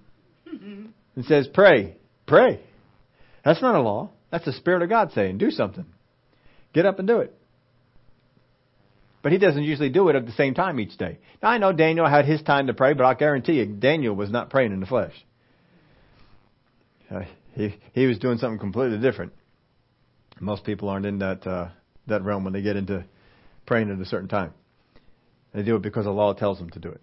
and 1.15 1.25
says, 1.25 1.47
pray, 1.51 1.95
pray. 2.25 2.61
That's 3.43 3.61
not 3.61 3.75
a 3.75 3.81
law. 3.81 4.11
That's 4.31 4.45
the 4.45 4.53
Spirit 4.53 4.81
of 4.81 4.89
God 4.89 5.11
saying, 5.13 5.37
do 5.37 5.51
something. 5.51 5.85
Get 6.73 6.85
up 6.85 6.99
and 6.99 7.07
do 7.07 7.19
it. 7.19 7.33
But 9.23 9.31
he 9.31 9.37
doesn't 9.39 9.63
usually 9.63 9.89
do 9.89 10.09
it 10.09 10.15
at 10.15 10.25
the 10.25 10.31
same 10.33 10.53
time 10.53 10.79
each 10.79 10.97
day. 10.97 11.19
Now, 11.41 11.49
I 11.49 11.57
know 11.57 11.73
Daniel 11.73 12.07
had 12.07 12.25
his 12.25 12.41
time 12.41 12.67
to 12.67 12.73
pray, 12.73 12.93
but 12.93 13.03
I'll 13.03 13.15
guarantee 13.15 13.53
you, 13.53 13.65
Daniel 13.65 14.15
was 14.15 14.29
not 14.29 14.49
praying 14.49 14.71
in 14.71 14.79
the 14.79 14.85
flesh. 14.85 15.13
Uh, 17.09 17.21
he, 17.53 17.75
he 17.93 18.05
was 18.05 18.19
doing 18.19 18.37
something 18.37 18.59
completely 18.59 18.99
different. 18.99 19.33
Most 20.39 20.63
people 20.63 20.89
aren't 20.89 21.05
in 21.05 21.19
that, 21.19 21.47
uh, 21.47 21.69
that 22.07 22.23
realm 22.23 22.43
when 22.43 22.53
they 22.53 22.61
get 22.61 22.75
into 22.75 23.05
praying 23.65 23.89
at 23.89 23.99
a 23.99 24.05
certain 24.05 24.29
time. 24.29 24.53
They 25.57 25.63
do 25.63 25.75
it 25.75 25.81
because 25.81 26.05
the 26.05 26.11
law 26.11 26.33
tells 26.33 26.59
them 26.59 26.69
to 26.69 26.79
do 26.79 26.89
it. 26.89 27.01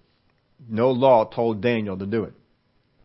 No 0.69 0.93
law 0.93 1.25
told 1.25 1.61
Daniel 1.61 1.99
to 1.99 2.07
do 2.07 2.23
it. 2.23 2.35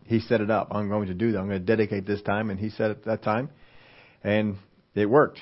He 0.05 0.19
set 0.19 0.41
it 0.41 0.51
up. 0.51 0.67
I'm 0.69 0.89
going 0.89 1.07
to 1.07 1.15
do 1.15 1.31
that. 1.31 1.39
I'm 1.39 1.47
going 1.47 1.59
to 1.59 1.65
dedicate 1.65 2.05
this 2.05 2.21
time, 2.21 2.51
and 2.51 2.59
he 2.59 2.69
set 2.69 2.91
it 2.91 3.05
that 3.05 3.23
time, 3.23 3.49
and 4.23 4.57
it 4.93 5.07
worked. 5.07 5.39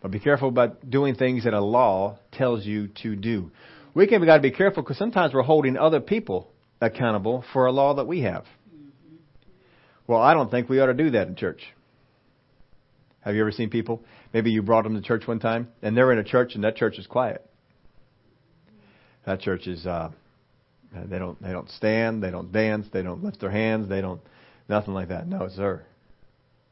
But 0.00 0.12
be 0.12 0.20
careful 0.20 0.50
about 0.50 0.88
doing 0.88 1.16
things 1.16 1.42
that 1.42 1.52
a 1.52 1.60
law 1.60 2.20
tells 2.30 2.64
you 2.64 2.90
to 3.02 3.16
do. 3.16 3.50
We 3.92 4.06
can 4.06 4.24
got 4.24 4.36
to 4.36 4.40
be 4.40 4.52
careful 4.52 4.84
because 4.84 4.98
sometimes 4.98 5.34
we're 5.34 5.42
holding 5.42 5.76
other 5.76 5.98
people 5.98 6.48
accountable 6.80 7.44
for 7.52 7.66
a 7.66 7.72
law 7.72 7.94
that 7.94 8.06
we 8.06 8.20
have. 8.20 8.44
Well, 10.06 10.22
I 10.22 10.32
don't 10.34 10.48
think 10.48 10.68
we 10.68 10.78
ought 10.78 10.86
to 10.86 10.94
do 10.94 11.10
that 11.10 11.26
in 11.26 11.34
church. 11.34 11.64
Have 13.22 13.34
you 13.34 13.40
ever 13.40 13.50
seen 13.50 13.68
people? 13.68 14.04
Maybe 14.32 14.52
you 14.52 14.62
brought 14.62 14.84
them 14.84 14.94
to 14.94 15.02
church 15.02 15.26
one 15.26 15.40
time, 15.40 15.70
and 15.82 15.96
they're 15.96 16.12
in 16.12 16.18
a 16.18 16.24
church, 16.24 16.54
and 16.54 16.62
that 16.62 16.76
church 16.76 17.00
is 17.00 17.08
quiet. 17.08 17.44
That 19.24 19.40
church 19.40 19.66
is 19.66 19.86
uh, 19.86 20.10
they 20.92 21.18
don't 21.18 21.40
they 21.42 21.52
don't 21.52 21.70
stand, 21.70 22.22
they 22.22 22.30
don't 22.30 22.52
dance, 22.52 22.86
they 22.92 23.02
don't 23.02 23.22
lift 23.22 23.40
their 23.40 23.50
hands, 23.50 23.88
they 23.88 24.00
don't 24.00 24.20
nothing 24.68 24.94
like 24.94 25.08
that. 25.08 25.26
No, 25.26 25.48
sir. 25.54 25.82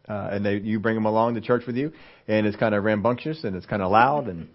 Uh, 0.08 0.30
and 0.32 0.44
they 0.44 0.56
you 0.56 0.80
bring 0.80 0.94
them 0.94 1.06
along 1.06 1.34
to 1.34 1.40
church 1.40 1.64
with 1.66 1.76
you, 1.76 1.92
and 2.26 2.46
it's 2.46 2.56
kind 2.56 2.74
of 2.74 2.82
rambunctious 2.84 3.44
and 3.44 3.54
it's 3.54 3.66
kind 3.66 3.82
of 3.82 3.90
loud, 3.90 4.26
and 4.26 4.48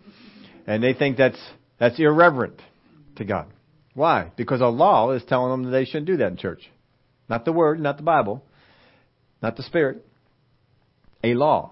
and 0.68 0.84
they 0.84 0.94
think 0.94 1.18
that's 1.18 1.40
that's 1.80 2.00
irreverent 2.00 2.62
to 3.18 3.26
God. 3.26 3.48
Why? 3.94 4.32
Because 4.36 4.60
a 4.60 4.68
law 4.68 5.12
is 5.12 5.24
telling 5.24 5.52
them 5.52 5.64
that 5.64 5.72
they 5.72 5.86
shouldn't 5.86 6.08
do 6.08 6.18
that 6.18 6.28
in 6.28 6.38
church. 6.38 6.70
Not 7.30 7.46
the 7.46 7.54
Word, 7.54 7.80
not 7.80 7.98
the 7.98 8.04
Bible, 8.04 8.44
not 9.42 9.56
the 9.56 9.64
Spirit. 9.64 10.06
A 11.24 11.34
law. 11.34 11.72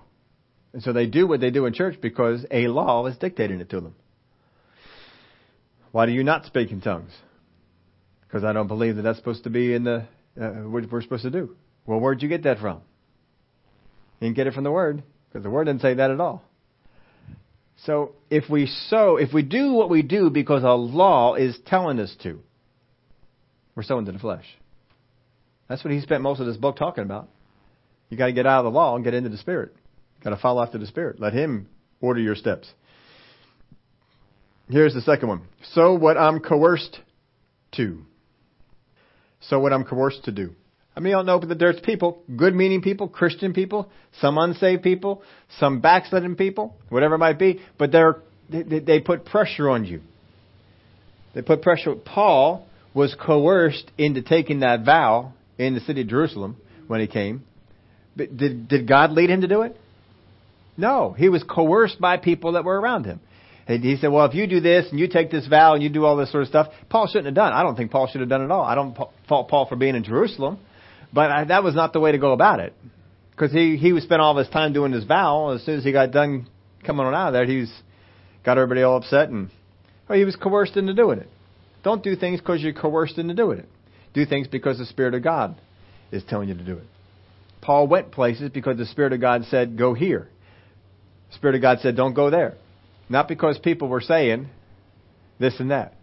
And 0.72 0.82
so 0.82 0.94
they 0.94 1.06
do 1.06 1.28
what 1.28 1.42
they 1.42 1.52
do 1.52 1.66
in 1.66 1.74
church 1.74 2.00
because 2.02 2.46
a 2.50 2.68
law 2.68 3.06
is 3.06 3.18
dictating 3.18 3.60
it 3.60 3.70
to 3.70 3.82
them. 3.82 3.96
Why 5.94 6.08
do 6.08 6.12
you 6.12 6.24
not 6.24 6.46
speak 6.46 6.72
in 6.72 6.82
tongues? 6.82 7.12
Because 8.24 8.44
I 8.44 8.52
don't 8.52 8.68
believe 8.68 8.96
that 8.96 9.04
that's 9.04 9.20
supposed 9.20 9.44
to 9.44 9.52
be 9.52 9.76
in 9.76 9.84
the 9.84 10.08
uh, 10.42 10.50
what 10.68 10.92
we're 10.92 11.04
supposed 11.04 11.22
to 11.22 11.30
do. 11.30 11.56
Well, 11.86 12.00
where'd 12.00 12.24
you 12.24 12.28
get 12.28 12.44
that 12.44 12.58
from? 12.58 12.78
You 14.20 14.28
didn't 14.28 14.36
get 14.36 14.48
it 14.48 14.56
from 14.56 14.64
the 14.64 14.72
Word 14.72 15.04
because 15.30 15.44
the 15.44 15.52
Word 15.52 15.66
didn't 15.66 15.82
say 15.82 15.94
that 15.94 16.10
at 16.10 16.20
all. 16.20 16.44
So 17.86 18.14
if 18.32 18.50
we 18.50 18.66
sow, 18.66 19.18
if 19.18 19.34
we 19.34 19.44
do 19.44 19.74
what 19.74 19.88
we 19.88 20.02
do 20.02 20.32
because 20.32 20.64
a 20.64 20.72
law 20.72 21.36
is 21.36 21.56
telling 21.68 22.00
us 22.00 22.16
to, 22.24 22.40
we're 23.76 23.84
sowing 23.84 24.06
to 24.06 24.12
the 24.12 24.20
flesh. 24.20 24.46
That's 25.70 25.84
what 25.84 25.94
he 25.94 26.02
spent 26.02 26.24
most 26.24 26.40
of 26.40 26.48
this 26.48 26.58
book 26.58 26.76
talking 26.76 27.04
about. 27.04 27.30
You 28.10 28.18
got 28.18 28.28
to 28.28 28.34
get 28.34 28.48
out 28.48 28.66
of 28.66 28.74
the 28.74 28.76
law 28.76 28.96
and 28.96 29.04
get 29.04 29.14
into 29.14 29.30
the 29.30 29.38
Spirit. 29.38 29.76
Got 30.24 30.32
to 30.32 30.38
follow 30.38 30.64
after 30.64 30.80
the 30.80 30.88
Spirit. 30.88 31.20
Let 31.20 31.34
Him 31.34 31.68
order 32.02 32.20
your 32.20 32.36
steps. 32.36 32.68
Here's 34.70 34.94
the 34.94 35.02
second 35.02 35.30
one. 35.30 35.42
So 35.74 35.94
what 35.94 36.18
I'm 36.18 36.40
coerced 36.40 37.00
to. 37.74 38.00
So 39.42 39.60
what 39.60 39.74
I'm 39.74 39.84
coerced 39.84 40.26
to 40.26 40.32
do. 40.32 40.56
I 40.96 41.00
mean, 41.00 41.14
don't 41.14 41.26
know, 41.26 41.40
but 41.40 41.58
there's 41.58 41.80
people, 41.82 42.22
good 42.36 42.54
meaning 42.54 42.82
people, 42.82 43.08
Christian 43.08 43.54
people, 43.54 43.90
some 44.22 44.38
unsaved 44.38 44.84
people, 44.84 45.24
some 45.60 45.82
backslidden 45.82 46.36
people, 46.36 46.76
whatever 46.90 47.16
it 47.16 47.20
might 47.20 47.40
be, 47.40 47.62
but 47.80 47.92
they're, 47.92 48.18
they, 48.50 48.80
they 48.80 49.00
put 49.00 49.26
pressure 49.26 49.70
on 49.70 49.86
you. 49.86 50.02
They 51.34 51.42
put 51.42 51.64
pressure. 51.64 51.96
Paul 51.96 52.68
was 52.94 53.16
coerced 53.20 53.90
into 53.98 54.22
taking 54.22 54.60
that 54.60 54.86
vow 54.86 55.34
in 55.58 55.74
the 55.74 55.80
city 55.82 56.02
of 56.02 56.08
Jerusalem 56.08 56.58
when 56.88 57.00
he 57.00 57.08
came. 57.08 57.44
But 58.16 58.38
did, 58.38 58.68
did 58.68 58.88
God 58.88 59.12
lead 59.12 59.32
him 59.32 59.42
to 59.42 59.48
do 59.48 59.64
it? 59.64 59.76
No. 60.78 61.14
He 61.14 61.30
was 61.30 61.44
coerced 61.44 62.00
by 62.00 62.18
people 62.18 62.52
that 62.52 62.64
were 62.64 62.80
around 62.80 63.06
him. 63.06 63.20
And 63.68 63.84
he 63.84 63.96
said, 63.98 64.12
well, 64.12 64.26
if 64.26 64.34
you 64.34 64.46
do 64.46 64.60
this 64.60 64.88
and 64.92 65.00
you 65.00 65.08
take 65.08 65.32
this 65.32 65.48
vow 65.48 65.74
and 65.74 65.82
you 65.82 65.90
do 65.90 66.04
all 66.06 66.18
this 66.18 66.32
sort 66.32 66.44
of 66.44 66.50
stuff, 66.50 66.68
Paul 66.90 67.08
shouldn't 67.08 67.28
have 67.28 67.36
done. 67.36 67.54
I 67.54 67.64
don't 67.64 67.76
think 67.76 67.92
Paul 67.92 68.08
should 68.08 68.22
have 68.22 68.30
done 68.30 68.42
it 68.42 68.46
at 68.46 68.52
all. 68.52 68.64
I 68.64 68.76
don't 68.76 68.98
fault 69.28 69.48
Paul 69.48 69.68
for 69.68 69.76
being 69.76 69.96
in 69.96 70.04
Jerusalem, 70.04 70.60
but 71.14 71.32
I, 71.32 71.44
that 71.46 71.64
was 71.64 71.74
not 71.74 71.94
the 71.94 72.00
way 72.00 72.12
to 72.12 72.18
go 72.18 72.34
about 72.34 72.60
it. 72.60 72.74
Because 73.32 73.52
he, 73.52 73.78
he 73.78 73.98
spent 74.02 74.22
all 74.22 74.36
his 74.38 74.50
time 74.50 74.74
doing 74.74 74.92
his 74.92 75.06
vow. 75.06 75.52
As 75.52 75.64
soon 75.64 75.78
as 75.78 75.84
he 75.84 75.92
got 75.92 76.12
done 76.12 76.48
coming 76.86 77.06
on 77.06 77.16
out 77.16 77.28
of 77.30 77.34
there, 77.34 77.46
he's 77.46 77.74
got 78.46 78.58
everybody 78.58 78.84
all 78.84 78.98
upset 78.98 79.30
and, 79.30 79.50
he 80.14 80.26
was 80.26 80.36
coerced 80.36 80.78
into 80.78 80.94
doing 80.94 81.18
it. 81.18 81.30
Don't 81.84 82.04
do 82.04 82.16
things 82.16 82.40
because 82.40 82.62
you're 82.62 82.74
coerced 82.74 83.18
into 83.18 83.34
doing 83.34 83.58
it. 83.60 83.70
Do 84.14 84.26
things 84.26 84.48
because 84.48 84.78
the 84.78 84.86
Spirit 84.86 85.16
of 85.16 85.24
God 85.24 85.60
is 86.12 86.24
telling 86.30 86.50
you 86.50 86.56
to 86.56 86.64
do 86.64 86.78
it. 86.78 86.84
Paul 87.62 87.88
went 87.88 88.12
places 88.12 88.52
because 88.54 88.78
the 88.78 88.86
Spirit 88.86 89.14
of 89.14 89.22
God 89.22 89.46
said, 89.50 89.76
go 89.76 89.94
here. 89.96 90.28
The 91.30 91.36
Spirit 91.36 91.56
of 91.56 91.62
God 91.64 91.80
said, 91.82 91.96
don't 91.96 92.14
go 92.14 92.30
there. 92.30 92.58
Not 93.10 93.28
because 93.28 93.60
people 93.60 93.88
were 93.88 94.02
saying 94.02 94.48
this 95.40 95.60
and 95.60 95.72
that. 95.72 95.96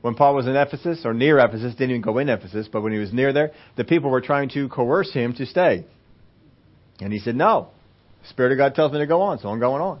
When 0.00 0.14
Paul 0.14 0.34
was 0.34 0.46
in 0.46 0.54
Ephesus, 0.54 1.00
or 1.04 1.14
near 1.14 1.38
Ephesus, 1.38 1.74
didn't 1.74 1.90
even 1.90 2.02
go 2.02 2.18
in 2.18 2.28
Ephesus, 2.28 2.68
but 2.70 2.82
when 2.82 2.92
he 2.92 2.98
was 2.98 3.12
near 3.12 3.32
there, 3.32 3.52
the 3.76 3.84
people 3.84 4.10
were 4.10 4.20
trying 4.20 4.50
to 4.50 4.68
coerce 4.68 5.12
him 5.12 5.34
to 5.34 5.46
stay. 5.46 5.84
And 7.00 7.12
he 7.12 7.18
said, 7.18 7.34
No. 7.34 7.68
The 8.22 8.28
Spirit 8.28 8.52
of 8.52 8.58
God 8.58 8.74
tells 8.74 8.92
me 8.92 8.98
to 8.98 9.06
go 9.06 9.22
on, 9.22 9.38
so 9.38 9.48
I'm 9.48 9.60
going 9.60 9.82
on. 9.82 10.00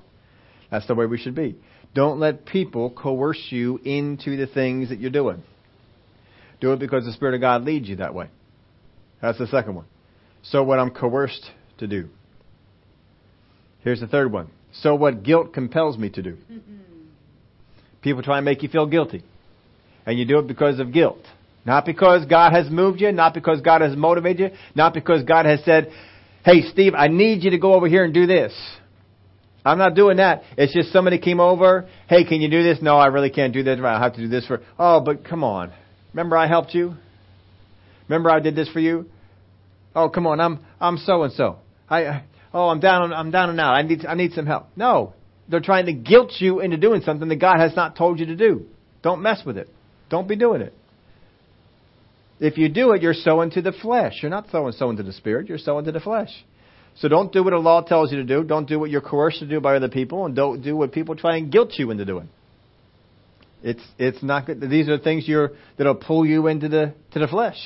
That's 0.70 0.86
the 0.86 0.94
way 0.94 1.06
we 1.06 1.18
should 1.18 1.34
be. 1.34 1.56
Don't 1.94 2.18
let 2.18 2.44
people 2.44 2.90
coerce 2.90 3.42
you 3.50 3.78
into 3.78 4.36
the 4.36 4.46
things 4.46 4.90
that 4.90 5.00
you're 5.00 5.10
doing. 5.10 5.42
Do 6.60 6.72
it 6.72 6.78
because 6.78 7.04
the 7.04 7.12
Spirit 7.12 7.34
of 7.34 7.40
God 7.40 7.64
leads 7.64 7.88
you 7.88 7.96
that 7.96 8.14
way. 8.14 8.28
That's 9.20 9.38
the 9.38 9.46
second 9.46 9.74
one. 9.74 9.86
So 10.42 10.62
what 10.62 10.78
I'm 10.78 10.90
coerced 10.90 11.50
to 11.78 11.86
do. 11.86 12.08
Here's 13.80 14.00
the 14.00 14.06
third 14.06 14.32
one. 14.32 14.50
So 14.82 14.94
what 14.94 15.22
guilt 15.22 15.52
compels 15.52 15.96
me 15.96 16.10
to 16.10 16.22
do. 16.22 16.36
People 18.02 18.22
try 18.22 18.38
and 18.38 18.44
make 18.44 18.62
you 18.62 18.68
feel 18.68 18.86
guilty. 18.86 19.24
And 20.04 20.18
you 20.18 20.24
do 20.24 20.38
it 20.38 20.46
because 20.46 20.78
of 20.78 20.92
guilt. 20.92 21.18
Not 21.64 21.84
because 21.84 22.24
God 22.26 22.52
has 22.52 22.70
moved 22.70 23.00
you, 23.00 23.10
not 23.10 23.34
because 23.34 23.60
God 23.60 23.80
has 23.80 23.96
motivated 23.96 24.52
you, 24.52 24.58
not 24.74 24.94
because 24.94 25.24
God 25.24 25.46
has 25.46 25.64
said, 25.64 25.90
hey, 26.44 26.62
Steve, 26.70 26.94
I 26.94 27.08
need 27.08 27.42
you 27.42 27.50
to 27.50 27.58
go 27.58 27.74
over 27.74 27.88
here 27.88 28.04
and 28.04 28.14
do 28.14 28.26
this. 28.26 28.52
I'm 29.64 29.78
not 29.78 29.94
doing 29.94 30.18
that. 30.18 30.44
It's 30.56 30.72
just 30.72 30.92
somebody 30.92 31.18
came 31.18 31.40
over. 31.40 31.88
Hey, 32.08 32.22
can 32.24 32.40
you 32.40 32.48
do 32.48 32.62
this? 32.62 32.78
No, 32.80 32.98
I 32.98 33.06
really 33.06 33.30
can't 33.30 33.52
do 33.52 33.64
this. 33.64 33.80
I 33.82 34.00
have 34.00 34.14
to 34.14 34.20
do 34.20 34.28
this 34.28 34.46
for. 34.46 34.62
Oh, 34.78 35.00
but 35.00 35.24
come 35.24 35.42
on. 35.42 35.72
Remember 36.12 36.36
I 36.36 36.46
helped 36.46 36.72
you? 36.72 36.94
Remember 38.08 38.30
I 38.30 38.38
did 38.38 38.54
this 38.54 38.68
for 38.68 38.78
you? 38.78 39.06
Oh, 39.96 40.08
come 40.08 40.28
on. 40.28 40.38
I'm 40.38 40.64
I'm 40.80 40.98
so 40.98 41.24
and 41.24 41.32
so. 41.32 41.58
I 41.90 42.22
oh, 42.56 42.68
I'm 42.68 42.80
down, 42.80 43.12
I'm 43.12 43.30
down 43.30 43.50
and 43.50 43.60
out. 43.60 43.74
I 43.74 43.82
need, 43.82 44.06
I 44.06 44.14
need 44.14 44.32
some 44.32 44.46
help. 44.46 44.68
No. 44.76 45.12
They're 45.48 45.60
trying 45.60 45.86
to 45.86 45.92
guilt 45.92 46.32
you 46.38 46.60
into 46.60 46.76
doing 46.76 47.02
something 47.02 47.28
that 47.28 47.36
God 47.36 47.58
has 47.60 47.76
not 47.76 47.96
told 47.96 48.18
you 48.18 48.26
to 48.26 48.36
do. 48.36 48.66
Don't 49.02 49.22
mess 49.22 49.42
with 49.44 49.58
it. 49.58 49.68
Don't 50.10 50.26
be 50.26 50.36
doing 50.36 50.62
it. 50.62 50.72
If 52.40 52.58
you 52.58 52.68
do 52.68 52.92
it, 52.92 53.02
you're 53.02 53.14
sowing 53.14 53.50
to 53.52 53.62
the 53.62 53.72
flesh. 53.72 54.14
You're 54.22 54.30
not 54.30 54.46
sowing, 54.50 54.72
sowing 54.72 54.96
to 54.96 55.02
the 55.02 55.12
spirit. 55.12 55.48
You're 55.48 55.58
sowing 55.58 55.84
to 55.84 55.92
the 55.92 56.00
flesh. 56.00 56.30
So 56.96 57.08
don't 57.08 57.32
do 57.32 57.44
what 57.44 57.52
a 57.52 57.58
law 57.58 57.82
tells 57.82 58.10
you 58.10 58.18
to 58.18 58.24
do. 58.24 58.42
Don't 58.42 58.66
do 58.66 58.78
what 58.78 58.90
you're 58.90 59.02
coerced 59.02 59.40
to 59.40 59.46
do 59.46 59.60
by 59.60 59.76
other 59.76 59.88
people, 59.88 60.24
and 60.24 60.34
don't 60.34 60.62
do 60.62 60.76
what 60.76 60.92
people 60.92 61.14
try 61.14 61.36
and 61.36 61.52
guilt 61.52 61.72
you 61.76 61.90
into 61.90 62.04
doing. 62.04 62.28
It's 63.62 63.82
it's 63.98 64.22
not 64.22 64.46
good. 64.46 64.60
These 64.60 64.88
are 64.88 64.98
things 64.98 65.28
you're 65.28 65.52
that'll 65.76 65.94
pull 65.94 66.26
you 66.26 66.46
into 66.46 66.68
the 66.68 66.94
to 67.12 67.18
the 67.18 67.28
flesh. 67.28 67.58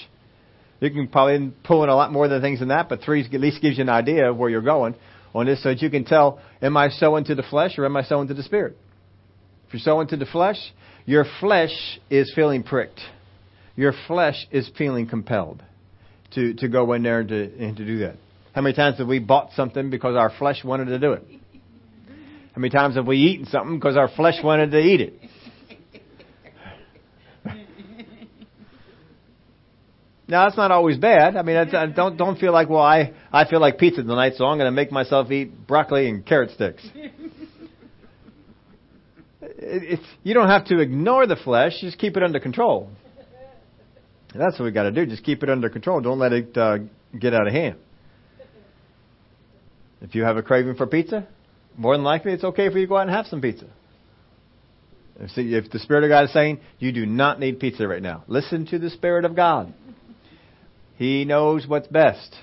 You 0.80 0.90
can 0.90 1.08
probably 1.08 1.52
pull 1.62 1.84
in 1.84 1.90
a 1.90 1.94
lot 1.94 2.10
more 2.12 2.26
than 2.26 2.40
things 2.40 2.60
than 2.60 2.68
that, 2.68 2.88
but 2.88 3.02
three 3.02 3.22
at 3.22 3.40
least 3.40 3.60
gives 3.60 3.76
you 3.76 3.82
an 3.82 3.90
idea 3.90 4.30
of 4.30 4.36
where 4.36 4.48
you're 4.48 4.62
going 4.62 4.94
on 5.34 5.46
this 5.46 5.62
so 5.62 5.68
that 5.68 5.82
you 5.82 5.90
can 5.90 6.04
tell, 6.04 6.40
am 6.62 6.76
I 6.76 6.88
sowing 6.88 7.24
to 7.24 7.34
the 7.34 7.42
flesh 7.42 7.78
or 7.78 7.84
am 7.84 7.96
I 7.96 8.02
sowing 8.02 8.28
to 8.28 8.34
the 8.34 8.42
spirit? 8.42 8.76
If 9.68 9.74
you 9.74 9.80
sow 9.80 10.00
into 10.00 10.16
the 10.16 10.26
flesh, 10.26 10.56
your 11.04 11.24
flesh 11.38 12.00
is 12.08 12.32
feeling 12.34 12.62
pricked. 12.62 13.00
Your 13.76 13.92
flesh 14.08 14.46
is 14.50 14.70
feeling 14.76 15.06
compelled 15.06 15.62
to, 16.32 16.54
to 16.54 16.68
go 16.68 16.92
in 16.94 17.02
there 17.02 17.20
and 17.20 17.28
to, 17.28 17.64
and 17.64 17.76
to 17.76 17.84
do 17.84 17.98
that. 18.00 18.16
How 18.52 18.62
many 18.62 18.74
times 18.74 18.98
have 18.98 19.06
we 19.06 19.20
bought 19.20 19.50
something 19.54 19.90
because 19.90 20.16
our 20.16 20.32
flesh 20.38 20.64
wanted 20.64 20.86
to 20.86 20.98
do 20.98 21.12
it? 21.12 21.24
How 22.52 22.60
many 22.60 22.70
times 22.70 22.96
have 22.96 23.06
we 23.06 23.18
eaten 23.18 23.46
something 23.46 23.76
because 23.78 23.96
our 23.96 24.08
flesh 24.08 24.42
wanted 24.42 24.72
to 24.72 24.78
eat 24.78 25.00
it? 25.00 25.14
Now 30.30 30.44
that's 30.44 30.56
not 30.56 30.70
always 30.70 30.96
bad. 30.96 31.36
I 31.36 31.42
mean, 31.42 31.56
I 31.56 31.86
don't 31.86 32.16
don't 32.16 32.38
feel 32.38 32.52
like 32.52 32.68
well, 32.68 32.80
I 32.80 33.12
I 33.32 33.50
feel 33.50 33.60
like 33.60 33.78
pizza 33.78 34.02
tonight, 34.02 34.34
so 34.36 34.46
I'm 34.46 34.58
going 34.58 34.68
to 34.68 34.74
make 34.74 34.92
myself 34.92 35.28
eat 35.32 35.66
broccoli 35.66 36.08
and 36.08 36.24
carrot 36.24 36.52
sticks. 36.52 36.86
It's 39.62 40.02
you 40.22 40.32
don't 40.32 40.48
have 40.48 40.66
to 40.66 40.78
ignore 40.78 41.26
the 41.26 41.36
flesh; 41.36 41.80
just 41.80 41.98
keep 41.98 42.16
it 42.16 42.22
under 42.22 42.40
control. 42.40 42.88
that's 44.34 44.58
what 44.58 44.64
we 44.64 44.70
got 44.70 44.84
to 44.84 44.90
do. 44.90 45.04
Just 45.04 45.22
keep 45.22 45.42
it 45.42 45.50
under 45.50 45.68
control. 45.68 46.00
Don't 46.00 46.18
let 46.18 46.32
it 46.32 46.56
uh, 46.56 46.78
get 47.18 47.34
out 47.34 47.46
of 47.46 47.52
hand. 47.52 47.76
If 50.00 50.14
you 50.14 50.22
have 50.24 50.38
a 50.38 50.42
craving 50.42 50.76
for 50.76 50.86
pizza, 50.86 51.26
more 51.76 51.94
than 51.94 52.04
likely 52.04 52.32
it's 52.32 52.44
okay 52.44 52.70
for 52.70 52.78
you 52.78 52.86
to 52.86 52.88
go 52.88 52.96
out 52.96 53.02
and 53.02 53.10
have 53.10 53.26
some 53.26 53.40
pizza. 53.42 53.66
If, 55.18 55.30
if 55.36 55.70
the 55.70 55.78
Spirit 55.78 56.04
of 56.04 56.08
God 56.08 56.24
is 56.24 56.32
saying 56.32 56.60
you 56.78 56.92
do 56.92 57.04
not 57.04 57.38
need 57.38 57.60
pizza 57.60 57.86
right 57.86 58.02
now, 58.02 58.24
listen 58.28 58.66
to 58.66 58.78
the 58.78 58.90
Spirit 58.90 59.24
of 59.24 59.36
God. 59.36 59.74
He 61.00 61.24
knows 61.24 61.66
what's 61.66 61.88
best. 61.88 62.36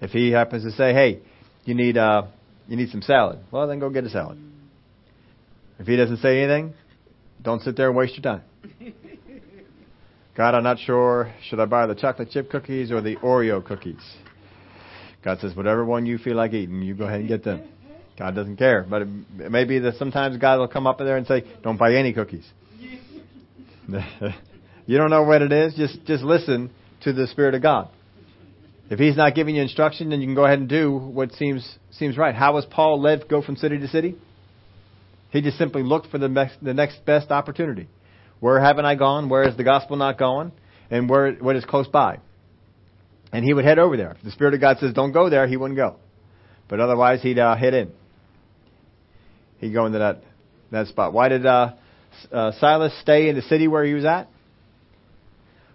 If 0.00 0.12
He 0.12 0.30
happens 0.30 0.64
to 0.64 0.70
say, 0.70 0.94
"Hey, 0.94 1.20
you 1.66 1.74
need 1.74 1.98
uh, 1.98 2.22
you 2.66 2.78
need 2.78 2.88
some 2.88 3.02
salad," 3.02 3.40
well, 3.50 3.68
then 3.68 3.78
go 3.78 3.90
get 3.90 4.04
a 4.04 4.08
salad. 4.08 4.38
If 5.78 5.86
He 5.86 5.94
doesn't 5.96 6.16
say 6.20 6.42
anything, 6.42 6.72
don't 7.42 7.60
sit 7.60 7.76
there 7.76 7.88
and 7.88 7.96
waste 7.96 8.14
your 8.14 8.22
time. 8.22 8.40
God, 10.34 10.54
I'm 10.54 10.62
not 10.62 10.78
sure. 10.78 11.30
Should 11.50 11.60
I 11.60 11.66
buy 11.66 11.84
the 11.86 11.94
chocolate 11.94 12.30
chip 12.30 12.48
cookies 12.48 12.90
or 12.90 13.02
the 13.02 13.16
Oreo 13.16 13.62
cookies? 13.62 14.00
God 15.22 15.40
says, 15.40 15.54
whatever 15.54 15.84
one 15.84 16.06
you 16.06 16.16
feel 16.16 16.36
like 16.36 16.54
eating, 16.54 16.80
you 16.80 16.94
go 16.94 17.04
ahead 17.04 17.20
and 17.20 17.28
get 17.28 17.44
them. 17.44 17.68
God 18.18 18.34
doesn't 18.34 18.56
care. 18.56 18.86
But 18.88 19.02
it 19.02 19.50
may 19.50 19.64
be 19.64 19.78
that 19.80 19.96
sometimes 19.96 20.38
God 20.38 20.58
will 20.58 20.68
come 20.68 20.86
up 20.86 20.96
there 20.96 21.18
and 21.18 21.26
say, 21.26 21.44
don't 21.62 21.76
buy 21.76 21.96
any 21.96 22.14
cookies. 22.14 22.50
you 24.86 24.96
don't 24.96 25.10
know 25.10 25.24
what 25.24 25.42
it 25.42 25.52
is. 25.52 25.74
Just, 25.74 26.02
just 26.06 26.24
listen 26.24 26.70
to 27.04 27.12
the 27.12 27.26
Spirit 27.26 27.54
of 27.54 27.62
God. 27.62 27.88
If 28.90 28.98
He's 28.98 29.16
not 29.16 29.34
giving 29.34 29.56
you 29.56 29.62
instruction, 29.62 30.10
then 30.10 30.20
you 30.20 30.26
can 30.26 30.34
go 30.34 30.44
ahead 30.44 30.58
and 30.58 30.68
do 30.68 30.92
what 30.92 31.32
seems, 31.32 31.78
seems 31.92 32.18
right. 32.18 32.34
How 32.34 32.54
was 32.54 32.66
Paul 32.66 33.00
led 33.00 33.22
to 33.22 33.26
go 33.26 33.42
from 33.42 33.56
city 33.56 33.78
to 33.78 33.88
city? 33.88 34.16
He 35.30 35.40
just 35.40 35.56
simply 35.56 35.82
looked 35.82 36.08
for 36.08 36.18
the 36.18 36.28
next, 36.28 36.62
the 36.62 36.74
next 36.74 37.04
best 37.06 37.30
opportunity. 37.30 37.88
Where 38.40 38.60
haven't 38.60 38.84
I 38.84 38.96
gone? 38.96 39.28
Where 39.28 39.48
is 39.48 39.56
the 39.56 39.64
gospel 39.64 39.96
not 39.96 40.18
going? 40.18 40.52
And 40.90 41.08
where, 41.08 41.32
what 41.34 41.56
is 41.56 41.64
close 41.64 41.88
by? 41.88 42.18
And 43.32 43.44
he 43.44 43.54
would 43.54 43.64
head 43.64 43.78
over 43.78 43.96
there. 43.96 44.12
If 44.12 44.24
the 44.24 44.30
Spirit 44.30 44.52
of 44.52 44.60
God 44.60 44.76
says, 44.78 44.92
don't 44.92 45.12
go 45.12 45.30
there, 45.30 45.46
he 45.46 45.56
wouldn't 45.56 45.78
go. 45.78 45.96
But 46.68 46.80
otherwise, 46.80 47.22
he'd 47.22 47.38
uh, 47.38 47.56
head 47.56 47.72
in. 47.72 47.92
He'd 49.58 49.72
go 49.72 49.86
into 49.86 50.00
that, 50.00 50.22
that 50.70 50.88
spot. 50.88 51.14
Why 51.14 51.28
did 51.28 51.46
uh, 51.46 51.74
uh, 52.30 52.52
Silas 52.58 52.92
stay 53.00 53.28
in 53.28 53.36
the 53.36 53.42
city 53.42 53.68
where 53.68 53.84
he 53.84 53.94
was 53.94 54.04
at? 54.04 54.28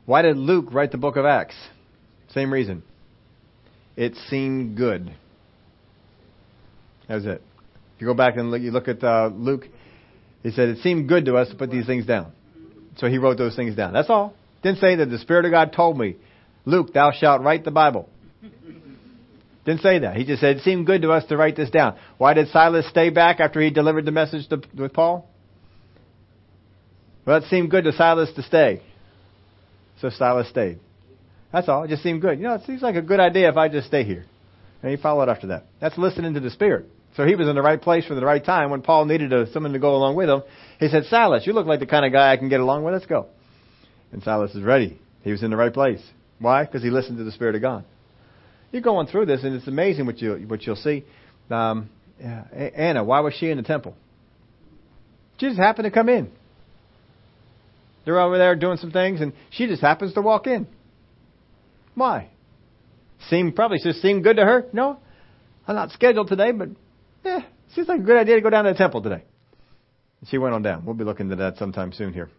Why 0.07 0.21
did 0.21 0.37
Luke 0.37 0.67
write 0.71 0.93
the 0.93 0.97
book 0.97 1.17
of 1.17 1.25
Acts? 1.25 1.55
Same 2.33 2.51
reason. 2.51 2.81
It 3.97 4.15
seemed 4.29 4.77
good. 4.77 5.13
That 7.09 7.15
was 7.15 7.25
it. 7.25 7.41
If 7.95 8.01
you 8.01 8.07
go 8.07 8.13
back 8.13 8.37
and 8.37 8.49
look, 8.49 8.61
you 8.61 8.71
look 8.71 8.87
at 8.87 9.03
uh, 9.03 9.29
Luke, 9.33 9.65
he 10.43 10.51
said, 10.51 10.69
It 10.69 10.77
seemed 10.77 11.09
good 11.09 11.25
to 11.25 11.35
us 11.35 11.49
to 11.49 11.55
put 11.55 11.69
these 11.69 11.85
things 11.85 12.05
down. 12.05 12.31
So 12.95 13.07
he 13.07 13.17
wrote 13.17 13.37
those 13.37 13.57
things 13.57 13.75
down. 13.75 13.91
That's 13.91 14.09
all. 14.09 14.33
Didn't 14.63 14.79
say 14.79 14.95
that 14.95 15.07
the 15.07 15.19
Spirit 15.19 15.43
of 15.43 15.51
God 15.51 15.73
told 15.73 15.97
me 15.97 16.15
Luke, 16.63 16.93
thou 16.93 17.11
shalt 17.11 17.41
write 17.41 17.65
the 17.65 17.71
Bible. 17.71 18.07
Didn't 19.65 19.81
say 19.81 19.99
that. 19.99 20.15
He 20.15 20.23
just 20.23 20.39
said, 20.39 20.57
it 20.57 20.63
seemed 20.63 20.85
good 20.85 21.01
to 21.01 21.11
us 21.11 21.25
to 21.25 21.35
write 21.35 21.57
this 21.57 21.69
down. 21.69 21.97
Why 22.17 22.33
did 22.33 22.47
Silas 22.47 22.87
stay 22.87 23.09
back 23.09 23.41
after 23.41 23.59
he 23.59 23.71
delivered 23.71 24.05
the 24.05 24.11
message 24.11 24.47
to, 24.47 24.61
with 24.73 24.93
Paul? 24.93 25.29
Well, 27.25 27.39
it 27.39 27.49
seemed 27.49 27.69
good 27.69 27.83
to 27.83 27.91
Silas 27.91 28.31
to 28.37 28.43
stay. 28.43 28.81
So 30.01 30.10
Silas 30.10 30.47
stayed. 30.49 30.79
That's 31.51 31.69
all. 31.69 31.83
It 31.83 31.89
just 31.89 32.03
seemed 32.03 32.21
good. 32.21 32.39
You 32.39 32.45
know, 32.45 32.55
it 32.55 32.65
seems 32.65 32.81
like 32.81 32.95
a 32.95 33.01
good 33.01 33.19
idea 33.19 33.49
if 33.49 33.57
I 33.57 33.69
just 33.69 33.88
stay 33.88 34.03
here. 34.03 34.25
And 34.81 34.91
he 34.91 34.97
followed 34.97 35.29
after 35.29 35.47
that. 35.47 35.65
That's 35.79 35.97
listening 35.97 36.33
to 36.36 36.39
the 36.39 36.51
Spirit. 36.51 36.86
So 37.15 37.25
he 37.25 37.36
was 37.36 37.47
in 37.47 37.55
the 37.55 37.62
right 37.62 37.81
place 37.81 38.05
for 38.05 38.13
the 38.13 38.25
right 38.25 38.43
time. 38.43 38.69
When 38.69 38.81
Paul 38.81 39.05
needed 39.05 39.33
a, 39.33 39.51
someone 39.51 39.73
to 39.73 39.79
go 39.79 39.95
along 39.95 40.15
with 40.15 40.29
him, 40.29 40.43
he 40.79 40.88
said, 40.88 41.05
Silas, 41.05 41.47
you 41.47 41.53
look 41.53 41.65
like 41.65 41.79
the 41.79 41.88
kind 41.88 42.05
of 42.05 42.12
guy 42.12 42.31
I 42.31 42.38
can 42.38 42.49
get 42.49 42.60
along 42.60 42.83
with. 42.83 42.93
Let's 42.93 43.07
go. 43.07 43.27
And 44.12 44.21
Silas 44.21 44.53
is 44.53 44.62
ready. 44.62 44.99
He 45.23 45.31
was 45.31 45.41
in 45.41 45.49
the 45.49 45.57
right 45.57 45.73
place. 45.73 46.01
Why? 46.39 46.63
Because 46.63 46.83
he 46.83 46.89
listened 46.89 47.17
to 47.17 47.23
the 47.23 47.31
Spirit 47.31 47.55
of 47.55 47.62
God. 47.62 47.86
You're 48.71 48.83
going 48.83 49.07
through 49.07 49.25
this, 49.25 49.43
and 49.43 49.55
it's 49.55 49.67
amazing 49.67 50.05
what 50.05 50.19
you 50.21 50.36
what 50.47 50.65
you'll 50.65 50.75
see. 50.75 51.05
Um, 51.49 51.89
Anna, 52.21 53.03
why 53.03 53.21
was 53.21 53.33
she 53.33 53.49
in 53.49 53.57
the 53.57 53.63
temple? 53.63 53.95
She 55.39 55.47
just 55.47 55.60
happened 55.60 55.86
to 55.86 55.91
come 55.91 56.10
in. 56.10 56.31
They're 58.07 58.21
over 58.21 58.37
there 58.37 58.55
doing 58.55 58.77
some 58.77 58.91
things, 58.91 59.19
and 59.19 59.33
she 59.49 59.67
just 59.67 59.81
happens 59.81 60.13
to 60.13 60.21
walk 60.21 60.47
in. 60.47 60.65
Why? 61.93 62.29
Seemed 63.29 63.53
probably 63.53 63.79
just 63.83 64.01
seemed 64.01 64.23
good 64.23 64.37
to 64.37 64.45
her. 64.45 64.65
No, 64.71 64.97
I'm 65.67 65.75
not 65.75 65.91
scheduled 65.91 66.29
today, 66.29 66.53
but 66.53 66.69
yeah, 67.25 67.41
seems 67.75 67.89
like 67.89 67.99
a 67.99 68.03
good 68.03 68.15
idea 68.15 68.35
to 68.35 68.41
go 68.41 68.49
down 68.49 68.63
to 68.63 68.71
the 68.71 68.77
temple 68.77 69.01
today. 69.01 69.25
She 70.29 70.37
went 70.37 70.55
on 70.55 70.61
down. 70.61 70.85
We'll 70.85 70.95
be 70.95 71.03
looking 71.03 71.29
at 71.33 71.37
that 71.39 71.57
sometime 71.57 71.91
soon 71.91 72.13
here. 72.13 72.29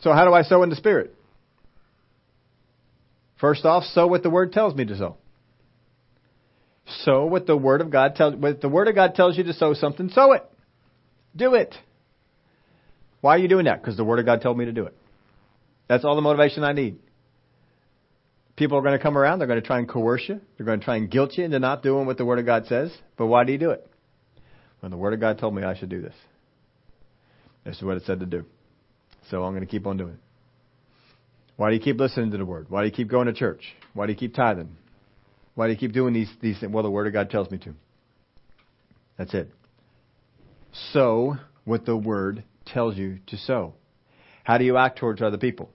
So 0.00 0.12
how 0.12 0.26
do 0.26 0.34
I 0.34 0.42
sow 0.42 0.62
in 0.64 0.68
the 0.68 0.76
Spirit? 0.76 1.14
First 3.40 3.64
off, 3.64 3.84
sow 3.84 4.06
what 4.06 4.22
the 4.22 4.28
Word 4.28 4.52
tells 4.52 4.74
me 4.74 4.84
to 4.84 4.98
sow. 4.98 5.16
Sow 7.04 7.24
what 7.24 7.46
the 7.46 7.56
Word 7.56 7.80
of 7.80 7.88
God 7.88 8.16
tells. 8.16 8.34
What 8.34 8.60
the 8.60 8.68
Word 8.68 8.88
of 8.88 8.94
God 8.94 9.14
tells 9.14 9.38
you 9.38 9.44
to 9.44 9.54
sow 9.54 9.72
something, 9.72 10.10
sow 10.10 10.32
it. 10.32 10.44
Do 11.34 11.54
it. 11.54 11.74
Why 13.26 13.34
are 13.34 13.38
you 13.38 13.48
doing 13.48 13.64
that? 13.64 13.82
Because 13.82 13.96
the 13.96 14.04
Word 14.04 14.20
of 14.20 14.24
God 14.24 14.40
told 14.40 14.56
me 14.56 14.66
to 14.66 14.72
do 14.72 14.84
it. 14.84 14.96
That's 15.88 16.04
all 16.04 16.14
the 16.14 16.22
motivation 16.22 16.62
I 16.62 16.72
need. 16.72 17.00
People 18.54 18.78
are 18.78 18.82
going 18.82 18.96
to 18.96 19.02
come 19.02 19.18
around. 19.18 19.40
They're 19.40 19.48
going 19.48 19.60
to 19.60 19.66
try 19.66 19.80
and 19.80 19.88
coerce 19.88 20.22
you. 20.28 20.40
They're 20.56 20.64
going 20.64 20.78
to 20.78 20.84
try 20.84 20.94
and 20.94 21.10
guilt 21.10 21.32
you 21.36 21.42
into 21.42 21.58
not 21.58 21.82
doing 21.82 22.06
what 22.06 22.18
the 22.18 22.24
Word 22.24 22.38
of 22.38 22.46
God 22.46 22.66
says. 22.66 22.96
But 23.16 23.26
why 23.26 23.42
do 23.42 23.50
you 23.50 23.58
do 23.58 23.70
it? 23.70 23.84
When 24.78 24.92
the 24.92 24.96
Word 24.96 25.12
of 25.12 25.18
God 25.18 25.40
told 25.40 25.56
me 25.56 25.64
I 25.64 25.76
should 25.76 25.88
do 25.88 26.00
this. 26.00 26.14
This 27.64 27.78
is 27.78 27.82
what 27.82 27.96
it 27.96 28.04
said 28.06 28.20
to 28.20 28.26
do. 28.26 28.44
So 29.28 29.42
I'm 29.42 29.54
going 29.54 29.66
to 29.66 29.70
keep 29.72 29.88
on 29.88 29.96
doing 29.96 30.12
it. 30.12 30.20
Why 31.56 31.70
do 31.70 31.74
you 31.74 31.82
keep 31.82 31.98
listening 31.98 32.30
to 32.30 32.38
the 32.38 32.46
word? 32.46 32.66
Why 32.68 32.82
do 32.82 32.86
you 32.86 32.94
keep 32.94 33.10
going 33.10 33.26
to 33.26 33.32
church? 33.32 33.74
Why 33.92 34.06
do 34.06 34.12
you 34.12 34.18
keep 34.18 34.36
tithing? 34.36 34.76
Why 35.56 35.66
do 35.66 35.72
you 35.72 35.78
keep 35.80 35.92
doing 35.92 36.14
these, 36.14 36.30
these 36.40 36.60
things? 36.60 36.72
Well, 36.72 36.84
the 36.84 36.92
word 36.92 37.08
of 37.08 37.12
God 37.12 37.28
tells 37.28 37.50
me 37.50 37.58
to. 37.58 37.74
That's 39.18 39.34
it. 39.34 39.50
Sow, 40.92 41.38
what 41.64 41.86
the 41.86 41.96
word 41.96 42.44
tells 42.66 42.96
you 42.96 43.20
to 43.28 43.36
sow. 43.36 43.74
How 44.44 44.58
do 44.58 44.64
you 44.64 44.76
act 44.76 44.98
towards 44.98 45.22
other 45.22 45.38
people? 45.38 45.70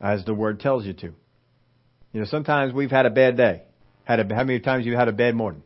As 0.00 0.24
the 0.24 0.34
word 0.34 0.60
tells 0.60 0.84
you 0.84 0.92
to. 0.94 1.14
You 2.12 2.20
know, 2.20 2.26
sometimes 2.26 2.72
we've 2.72 2.90
had 2.90 3.06
a 3.06 3.10
bad 3.10 3.36
day. 3.36 3.62
Had 4.04 4.20
a, 4.20 4.34
how 4.34 4.44
many 4.44 4.60
times 4.60 4.86
you 4.86 4.96
had 4.96 5.08
a 5.08 5.12
bad 5.12 5.34
morning? 5.34 5.62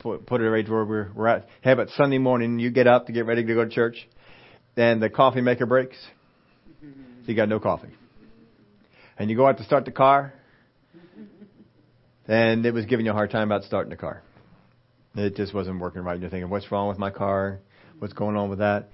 Put, 0.00 0.26
put 0.26 0.40
it 0.40 0.48
right 0.48 0.68
where 0.68 0.84
we're, 0.84 1.10
we're 1.14 1.26
at. 1.28 1.48
How 1.62 1.72
about 1.72 1.90
Sunday 1.90 2.18
morning? 2.18 2.58
You 2.58 2.70
get 2.70 2.86
up 2.86 3.06
to 3.06 3.12
get 3.12 3.26
ready 3.26 3.44
to 3.44 3.54
go 3.54 3.64
to 3.64 3.70
church, 3.70 4.08
and 4.76 5.02
the 5.02 5.10
coffee 5.10 5.40
maker 5.40 5.66
breaks 5.66 5.96
so 7.26 7.32
you 7.32 7.34
got 7.34 7.48
no 7.48 7.58
coffee. 7.58 7.88
And 9.18 9.28
you 9.28 9.36
go 9.36 9.46
out 9.46 9.58
to 9.58 9.64
start 9.64 9.84
the 9.84 9.90
car, 9.90 10.32
and 12.28 12.64
it 12.64 12.72
was 12.72 12.84
giving 12.84 13.04
you 13.04 13.10
a 13.10 13.14
hard 13.14 13.30
time 13.30 13.48
about 13.48 13.64
starting 13.64 13.90
the 13.90 13.96
car. 13.96 14.22
It 15.16 15.34
just 15.34 15.52
wasn't 15.52 15.80
working 15.80 16.02
right. 16.02 16.20
You're 16.20 16.30
thinking, 16.30 16.50
what's 16.50 16.70
wrong 16.70 16.88
with 16.88 16.98
my 16.98 17.10
car? 17.10 17.58
What's 17.98 18.14
going 18.14 18.36
on 18.36 18.50
with 18.50 18.58
that? 18.60 18.88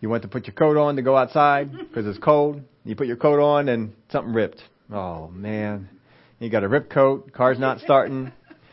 You 0.00 0.08
went 0.08 0.22
to 0.22 0.28
put 0.28 0.46
your 0.46 0.54
coat 0.54 0.76
on 0.76 0.96
to 0.96 1.02
go 1.02 1.16
outside 1.16 1.70
because 1.78 2.06
it's 2.06 2.22
cold. 2.22 2.62
You 2.84 2.96
put 2.96 3.06
your 3.06 3.16
coat 3.16 3.40
on 3.40 3.68
and 3.68 3.92
something 4.10 4.32
ripped. 4.32 4.62
Oh 4.92 5.28
man. 5.28 5.88
You 6.38 6.50
got 6.50 6.64
a 6.64 6.68
ripped 6.68 6.90
coat, 6.90 7.32
car's 7.32 7.58
not 7.58 7.78
starting, 7.80 8.32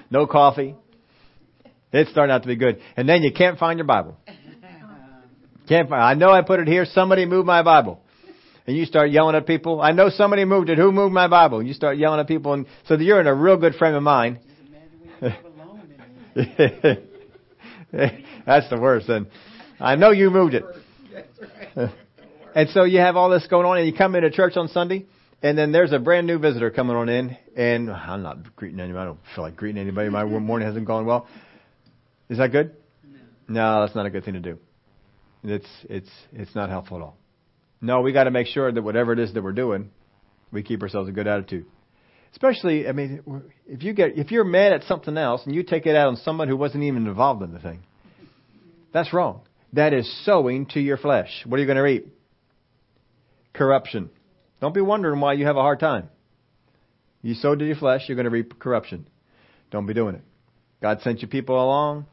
no 0.10 0.26
coffee. 0.26 0.76
It's 1.94 2.10
starting 2.10 2.34
out 2.34 2.42
to 2.42 2.48
be 2.48 2.56
good. 2.56 2.82
And 2.98 3.08
then 3.08 3.22
you 3.22 3.32
can't 3.32 3.60
find 3.60 3.78
your 3.78 3.86
Bible. 3.86 4.18
Can't 5.68 5.88
find, 5.88 6.02
I 6.02 6.16
know 6.16 6.32
I 6.32 6.42
put 6.42 6.60
it 6.60 6.68
here. 6.68 6.86
Somebody 6.86 7.26
moved 7.26 7.46
my 7.46 7.62
Bible 7.62 8.02
and 8.70 8.78
you 8.78 8.86
start 8.86 9.10
yelling 9.10 9.36
at 9.36 9.48
people. 9.48 9.82
I 9.82 9.94
know 9.94 10.12
somebody 10.12 10.46
moved 10.46 10.70
it. 10.70 10.78
Who 10.78 10.92
moved 10.92 11.12
my 11.12 11.28
Bible? 11.28 11.58
And 11.58 11.68
you 11.68 11.74
start 11.74 11.98
yelling 11.98 12.20
at 12.20 12.28
people, 12.28 12.54
and 12.54 12.68
so 12.86 12.94
you're 12.94 13.20
in 13.20 13.26
a 13.26 13.34
real 13.34 13.58
good 13.58 13.74
frame 13.74 13.96
of 13.96 14.04
mind. 14.04 14.38
That's 17.92 18.70
the 18.70 18.78
worst. 18.80 19.10
And 19.10 19.26
I 19.80 19.96
know 19.96 20.12
you 20.12 20.30
moved 20.30 20.56
it. 20.56 20.66
and 22.56 22.70
so 22.70 22.84
you 22.84 23.00
have 23.00 23.16
all 23.16 23.30
this 23.30 23.48
going 23.48 23.66
on, 23.66 23.78
and 23.78 23.88
you 23.88 23.94
come 23.94 24.16
into 24.16 24.30
church 24.30 24.58
on 24.58 24.68
Sunday, 24.68 25.06
and 25.42 25.58
then 25.58 25.72
there's 25.72 25.94
a 25.94 26.00
brand 26.00 26.28
new 26.28 26.38
visitor 26.38 26.70
coming 26.70 26.96
on 26.96 27.08
in, 27.08 27.38
and 27.56 27.90
I'm 27.90 28.22
not 28.22 28.56
greeting 28.56 28.80
anybody. 28.80 29.02
I 29.02 29.06
don't 29.06 29.20
feel 29.36 29.44
like 29.44 29.56
greeting 29.56 29.82
anybody. 29.82 30.10
My 30.10 30.24
morning 30.26 30.68
hasn't 30.68 30.86
gone 30.86 31.06
well. 31.06 31.28
Is 32.30 32.38
that 32.38 32.52
good? 32.52 32.76
No, 33.48 33.82
that's 33.82 33.96
not 33.96 34.06
a 34.06 34.10
good 34.10 34.26
thing 34.26 34.36
to 34.36 34.40
do. 34.40 34.60
It's 35.44 35.68
it's 35.90 36.10
it's 36.34 36.54
not 36.54 36.70
helpful 36.70 36.98
at 36.98 37.04
all. 37.04 37.18
No, 37.82 38.02
we 38.02 38.12
got 38.12 38.26
to 38.26 38.32
make 38.32 38.48
sure 38.48 38.72
that 38.72 38.82
whatever 38.82 39.14
it 39.14 39.20
is 39.20 39.34
that 39.34 39.42
we're 39.42 39.54
doing, 39.54 39.90
we 40.52 40.64
keep 40.64 40.84
ourselves 40.84 41.08
a 41.08 41.14
good 41.14 41.28
attitude. 41.28 41.66
Especially, 42.34 42.88
I 42.88 42.92
mean, 42.92 43.24
if 43.66 43.82
you 43.84 43.94
get 43.94 44.18
if 44.18 44.32
you're 44.32 44.44
mad 44.44 44.74
at 44.74 44.84
something 44.84 45.18
else 45.18 45.46
and 45.46 45.56
you 45.56 45.64
take 45.64 45.86
it 45.86 45.96
out 45.96 46.10
on 46.10 46.18
someone 46.18 46.50
who 46.50 46.58
wasn't 46.58 46.84
even 46.84 47.08
involved 47.08 47.42
in 47.42 47.54
the 47.54 47.60
thing, 47.60 47.80
that's 48.94 49.14
wrong. 49.14 49.42
That 49.74 49.94
is 49.94 50.10
sowing 50.26 50.66
to 50.68 50.80
your 50.80 50.98
flesh. 50.98 51.30
What 51.46 51.58
are 51.58 51.62
you 51.62 51.68
going 51.68 51.78
to 51.78 51.84
reap? 51.84 52.08
Corruption. 53.54 54.10
Don't 54.62 54.74
be 54.74 54.82
wondering 54.82 55.20
why 55.20 55.34
you 55.34 55.46
have 55.46 55.58
a 55.58 55.62
hard 55.62 55.80
time. 55.80 56.10
You 57.22 57.34
sow 57.34 57.56
to 57.56 57.66
your 57.66 57.76
flesh, 57.76 58.04
you're 58.08 58.16
going 58.16 58.26
to 58.26 58.32
reap 58.32 58.58
corruption. 58.60 59.08
Don't 59.72 59.86
be 59.86 59.94
doing 59.94 60.16
it. 60.16 60.22
God 60.82 61.02
sent 61.02 61.22
you 61.22 61.28
people 61.28 61.56
along 61.56 62.06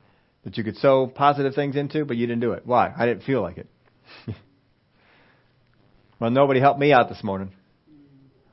that 0.45 0.57
you 0.57 0.65
could 0.65 0.77
sow 0.77 1.07
positive 1.07 1.55
things 1.55 1.77
into, 1.77 2.05
but 2.05 2.17
you 2.17 2.27
didn't 2.27 2.41
do 2.41 2.53
it. 2.53 2.67
Why? 2.67 2.93
I 2.97 3.07
didn't 3.07 3.23
feel 3.23 3.41
like 3.41 3.59
it. 3.59 3.69
well, 6.21 6.31
nobody 6.31 6.61
helped 6.61 6.81
me 6.81 6.93
out 6.93 7.09
this 7.09 7.23
morning. 7.23 7.53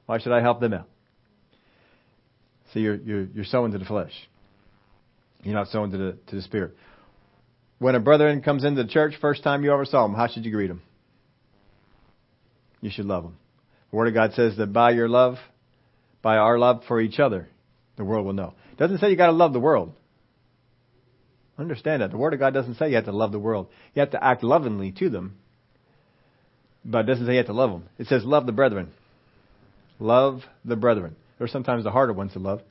Why 0.05 0.19
should 0.19 0.31
I 0.31 0.41
help 0.41 0.59
them 0.59 0.73
out? 0.73 0.87
See, 2.73 2.81
you're, 2.81 2.95
you're, 2.95 3.23
you're 3.25 3.45
sowing 3.45 3.71
to 3.71 3.77
the 3.77 3.85
flesh. 3.85 4.13
You're 5.43 5.55
not 5.55 5.67
sowing 5.67 5.91
to 5.91 5.97
the, 5.97 6.17
to 6.27 6.35
the 6.35 6.41
spirit. 6.41 6.75
When 7.83 7.95
a 7.95 7.99
brother 7.99 8.39
comes 8.39 8.63
into 8.63 8.81
the 8.81 8.89
church, 8.89 9.15
first 9.19 9.43
time 9.43 9.65
you 9.65 9.73
ever 9.73 9.83
saw 9.83 10.05
him, 10.05 10.13
how 10.13 10.27
should 10.27 10.45
you 10.45 10.51
greet 10.51 10.69
him? 10.69 10.81
You 12.79 12.89
should 12.89 13.03
love 13.03 13.25
him. 13.25 13.35
The 13.91 13.97
Word 13.97 14.07
of 14.07 14.13
God 14.13 14.31
says 14.35 14.55
that 14.55 14.71
by 14.71 14.91
your 14.91 15.09
love, 15.09 15.35
by 16.21 16.37
our 16.37 16.57
love 16.57 16.83
for 16.87 17.01
each 17.01 17.19
other, 17.19 17.49
the 17.97 18.05
world 18.05 18.25
will 18.25 18.31
know. 18.31 18.53
It 18.71 18.77
doesn't 18.77 18.99
say 18.99 19.09
you 19.09 19.17
got 19.17 19.25
to 19.25 19.33
love 19.33 19.51
the 19.51 19.59
world. 19.59 19.91
Understand 21.59 22.01
that. 22.01 22.11
The 22.11 22.17
Word 22.17 22.33
of 22.33 22.39
God 22.39 22.53
doesn't 22.53 22.75
say 22.75 22.87
you 22.87 22.95
have 22.95 23.03
to 23.03 23.11
love 23.11 23.33
the 23.33 23.39
world. 23.39 23.67
You 23.93 23.99
have 23.99 24.11
to 24.11 24.23
act 24.23 24.45
lovingly 24.45 24.93
to 24.99 25.09
them. 25.09 25.35
But 26.85 26.99
it 26.99 27.07
doesn't 27.07 27.25
say 27.25 27.33
you 27.33 27.39
have 27.39 27.47
to 27.47 27.53
love 27.53 27.71
them. 27.71 27.89
It 27.97 28.07
says 28.07 28.23
love 28.23 28.45
the 28.45 28.53
brethren. 28.53 28.93
Love 29.99 30.43
the 30.63 30.77
brethren. 30.77 31.17
They're 31.37 31.49
sometimes 31.49 31.83
the 31.83 31.91
harder 31.91 32.13
ones 32.13 32.31
to 32.31 32.39
love 32.39 32.61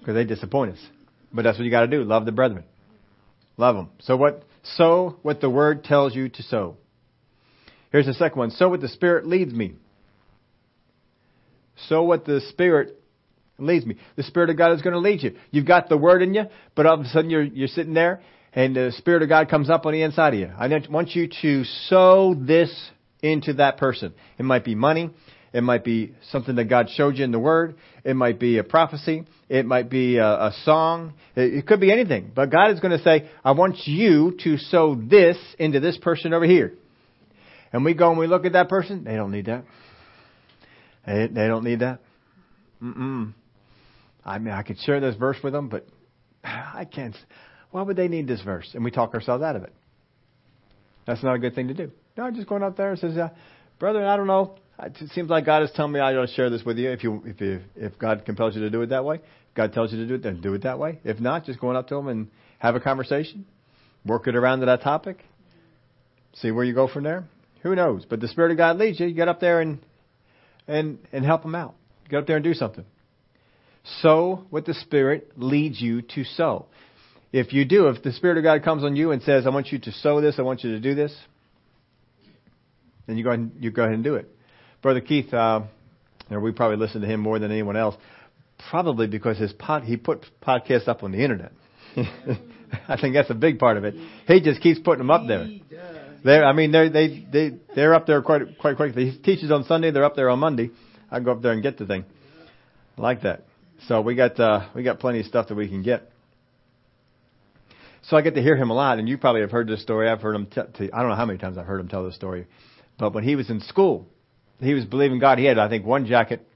because 0.00 0.14
they 0.14 0.24
disappoint 0.24 0.72
us. 0.72 0.80
But 1.34 1.42
that's 1.42 1.58
what 1.58 1.66
you 1.66 1.70
got 1.70 1.82
to 1.82 1.86
do. 1.86 2.02
Love 2.02 2.24
the 2.24 2.32
brethren. 2.32 2.64
Love 3.56 3.76
them. 3.76 3.90
So 4.00 4.16
what? 4.16 4.44
Sow 4.62 5.16
what 5.22 5.40
the 5.40 5.50
Word 5.50 5.84
tells 5.84 6.14
you 6.14 6.28
to 6.28 6.42
sow. 6.42 6.76
Here's 7.92 8.06
the 8.06 8.14
second 8.14 8.38
one. 8.38 8.50
Sow 8.50 8.68
what 8.68 8.80
the 8.80 8.88
Spirit 8.88 9.26
leads 9.26 9.52
me. 9.52 9.74
Sow 11.88 12.02
what 12.02 12.24
the 12.24 12.40
Spirit 12.48 13.00
leads 13.58 13.86
me. 13.86 13.96
The 14.16 14.22
Spirit 14.22 14.50
of 14.50 14.56
God 14.56 14.72
is 14.72 14.82
going 14.82 14.94
to 14.94 15.00
lead 15.00 15.22
you. 15.22 15.36
You've 15.50 15.66
got 15.66 15.88
the 15.88 15.96
Word 15.96 16.22
in 16.22 16.34
you, 16.34 16.44
but 16.74 16.86
all 16.86 16.94
of 16.94 17.00
a 17.00 17.08
sudden 17.08 17.30
you're, 17.30 17.42
you're 17.42 17.68
sitting 17.68 17.94
there 17.94 18.22
and 18.54 18.74
the 18.74 18.92
Spirit 18.98 19.22
of 19.22 19.28
God 19.28 19.48
comes 19.48 19.68
up 19.68 19.84
on 19.84 19.92
the 19.92 20.02
inside 20.02 20.34
of 20.34 20.40
you. 20.40 20.50
I 20.56 20.68
want 20.88 21.14
you 21.14 21.28
to 21.42 21.64
sow 21.64 22.34
this 22.34 22.90
into 23.22 23.54
that 23.54 23.78
person. 23.78 24.14
It 24.38 24.44
might 24.44 24.64
be 24.64 24.74
money. 24.74 25.10
It 25.54 25.62
might 25.62 25.84
be 25.84 26.12
something 26.30 26.56
that 26.56 26.64
God 26.64 26.90
showed 26.90 27.16
you 27.16 27.24
in 27.24 27.30
the 27.30 27.38
Word. 27.38 27.76
It 28.02 28.16
might 28.16 28.40
be 28.40 28.58
a 28.58 28.64
prophecy. 28.64 29.24
It 29.48 29.64
might 29.64 29.88
be 29.88 30.16
a, 30.16 30.26
a 30.26 30.52
song. 30.64 31.14
It, 31.36 31.54
it 31.54 31.66
could 31.68 31.80
be 31.80 31.92
anything. 31.92 32.32
But 32.34 32.50
God 32.50 32.72
is 32.72 32.80
going 32.80 32.98
to 32.98 33.02
say, 33.04 33.30
I 33.44 33.52
want 33.52 33.76
you 33.84 34.36
to 34.42 34.58
sow 34.58 34.96
this 34.96 35.36
into 35.56 35.78
this 35.78 35.96
person 35.96 36.34
over 36.34 36.44
here. 36.44 36.74
And 37.72 37.84
we 37.84 37.94
go 37.94 38.10
and 38.10 38.18
we 38.18 38.26
look 38.26 38.44
at 38.44 38.54
that 38.54 38.68
person. 38.68 39.04
They 39.04 39.14
don't 39.14 39.30
need 39.30 39.46
that. 39.46 39.64
They, 41.06 41.28
they 41.28 41.46
don't 41.46 41.62
need 41.62 41.78
that. 41.80 42.00
Mm-mm. 42.82 43.32
I 44.24 44.38
mean, 44.40 44.54
I 44.54 44.62
could 44.62 44.80
share 44.80 44.98
this 44.98 45.14
verse 45.14 45.36
with 45.44 45.52
them, 45.52 45.68
but 45.68 45.86
I 46.44 46.84
can't. 46.84 47.16
Why 47.70 47.82
would 47.82 47.96
they 47.96 48.08
need 48.08 48.26
this 48.26 48.42
verse? 48.42 48.68
And 48.74 48.82
we 48.84 48.90
talk 48.90 49.14
ourselves 49.14 49.44
out 49.44 49.54
of 49.54 49.62
it. 49.62 49.72
That's 51.06 51.22
not 51.22 51.36
a 51.36 51.38
good 51.38 51.54
thing 51.54 51.68
to 51.68 51.74
do. 51.74 51.92
No, 52.16 52.24
I'm 52.24 52.34
just 52.34 52.48
going 52.48 52.64
up 52.64 52.76
there 52.76 52.90
and 52.90 52.98
says, 52.98 53.16
uh, 53.16 53.28
"Brother, 53.78 54.04
I 54.04 54.16
don't 54.16 54.26
know. 54.26 54.56
It 54.82 55.10
seems 55.10 55.30
like 55.30 55.44
God 55.46 55.62
is 55.62 55.70
telling 55.74 55.92
me 55.92 56.00
I 56.00 56.14
ought 56.14 56.26
to 56.26 56.32
share 56.32 56.50
this 56.50 56.64
with 56.64 56.78
you. 56.78 56.90
If 56.90 57.04
you, 57.04 57.22
if 57.24 57.40
you, 57.40 57.60
if 57.76 57.98
God 57.98 58.24
compels 58.24 58.56
you 58.56 58.62
to 58.62 58.70
do 58.70 58.82
it 58.82 58.88
that 58.88 59.04
way, 59.04 59.16
if 59.16 59.54
God 59.54 59.72
tells 59.72 59.92
you 59.92 59.98
to 59.98 60.06
do 60.06 60.14
it, 60.14 60.22
then 60.22 60.40
do 60.40 60.54
it 60.54 60.62
that 60.64 60.78
way. 60.78 60.98
If 61.04 61.20
not, 61.20 61.44
just 61.44 61.60
going 61.60 61.76
up 61.76 61.88
to 61.88 61.94
them 61.94 62.08
and 62.08 62.28
have 62.58 62.74
a 62.74 62.80
conversation, 62.80 63.46
work 64.04 64.26
it 64.26 64.34
around 64.34 64.60
to 64.60 64.66
that 64.66 64.82
topic, 64.82 65.24
see 66.34 66.50
where 66.50 66.64
you 66.64 66.74
go 66.74 66.88
from 66.88 67.04
there. 67.04 67.24
Who 67.62 67.74
knows? 67.74 68.04
But 68.08 68.20
the 68.20 68.28
Spirit 68.28 68.50
of 68.50 68.56
God 68.56 68.76
leads 68.78 68.98
you. 68.98 69.06
You 69.06 69.14
get 69.14 69.28
up 69.28 69.40
there 69.40 69.60
and 69.60 69.78
and 70.66 70.98
and 71.12 71.24
help 71.24 71.42
them 71.42 71.54
out. 71.54 71.74
Get 72.10 72.18
up 72.18 72.26
there 72.26 72.36
and 72.36 72.44
do 72.44 72.54
something. 72.54 72.84
Sow 74.00 74.44
what 74.50 74.66
the 74.66 74.74
Spirit 74.74 75.32
leads 75.36 75.80
you 75.80 76.02
to 76.02 76.24
sow. 76.24 76.66
If 77.32 77.52
you 77.52 77.64
do, 77.64 77.88
if 77.88 78.02
the 78.02 78.12
Spirit 78.12 78.38
of 78.38 78.44
God 78.44 78.62
comes 78.62 78.84
on 78.84 78.96
you 78.96 79.12
and 79.12 79.22
says, 79.22 79.46
"I 79.46 79.50
want 79.50 79.72
you 79.72 79.78
to 79.78 79.92
sow 79.92 80.20
this, 80.20 80.38
I 80.38 80.42
want 80.42 80.64
you 80.64 80.72
to 80.72 80.80
do 80.80 80.94
this," 80.94 81.16
then 83.06 83.16
you 83.16 83.24
go 83.24 83.30
ahead 83.30 83.40
and, 83.40 83.52
you 83.60 83.70
go 83.70 83.82
ahead 83.82 83.94
and 83.94 84.04
do 84.04 84.16
it. 84.16 84.30
Brother 84.84 85.00
Keith, 85.00 85.32
uh, 85.32 85.62
we 86.30 86.52
probably 86.52 86.76
listen 86.76 87.00
to 87.00 87.06
him 87.06 87.18
more 87.18 87.38
than 87.38 87.50
anyone 87.50 87.74
else, 87.74 87.94
probably 88.68 89.06
because 89.06 89.38
his 89.38 89.50
pod, 89.54 89.82
he 89.82 89.96
put 89.96 90.26
podcasts 90.46 90.88
up 90.88 91.02
on 91.02 91.10
the 91.10 91.22
internet. 91.22 91.52
I 91.96 93.00
think 93.00 93.14
that's 93.14 93.30
a 93.30 93.34
big 93.34 93.58
part 93.58 93.78
of 93.78 93.84
it. 93.84 93.94
He 94.26 94.42
just 94.42 94.60
keeps 94.60 94.78
putting 94.80 94.98
them 94.98 95.10
up 95.10 95.26
there. 95.26 95.48
They're, 96.22 96.44
I 96.44 96.52
mean, 96.52 96.70
they're, 96.70 96.90
they 96.90 97.26
they 97.32 97.52
they're 97.74 97.94
up 97.94 98.06
there 98.06 98.20
quite 98.20 98.58
quite 98.58 98.76
quickly. 98.76 99.08
He 99.08 99.18
teaches 99.22 99.50
on 99.50 99.64
Sunday. 99.64 99.90
They're 99.90 100.04
up 100.04 100.16
there 100.16 100.28
on 100.28 100.38
Monday. 100.38 100.68
I 101.10 101.18
go 101.20 101.32
up 101.32 101.40
there 101.40 101.52
and 101.52 101.62
get 101.62 101.78
the 101.78 101.86
thing. 101.86 102.04
I 102.98 103.00
like 103.00 103.22
that. 103.22 103.44
So 103.88 104.02
we 104.02 104.14
got 104.14 104.38
uh, 104.38 104.68
we 104.74 104.82
got 104.82 104.98
plenty 104.98 105.20
of 105.20 105.26
stuff 105.26 105.48
that 105.48 105.54
we 105.54 105.66
can 105.66 105.82
get. 105.82 106.10
So 108.02 108.18
I 108.18 108.20
get 108.20 108.34
to 108.34 108.42
hear 108.42 108.54
him 108.54 108.68
a 108.68 108.74
lot, 108.74 108.98
and 108.98 109.08
you 109.08 109.16
probably 109.16 109.40
have 109.40 109.50
heard 109.50 109.66
this 109.66 109.80
story. 109.80 110.10
I've 110.10 110.20
heard 110.20 110.34
him. 110.34 110.44
T- 110.44 110.60
t- 110.76 110.92
I 110.92 111.00
don't 111.00 111.08
know 111.08 111.16
how 111.16 111.24
many 111.24 111.38
times 111.38 111.56
I've 111.56 111.64
heard 111.64 111.80
him 111.80 111.88
tell 111.88 112.04
this 112.04 112.14
story, 112.14 112.46
but 112.98 113.14
when 113.14 113.24
he 113.24 113.34
was 113.34 113.48
in 113.48 113.60
school, 113.62 114.08
he 114.60 114.74
was 114.74 114.84
believing 114.84 115.18
God. 115.18 115.38
He 115.38 115.44
had, 115.44 115.58
I 115.58 115.68
think, 115.68 115.84
one 115.84 116.06
jacket. 116.06 116.46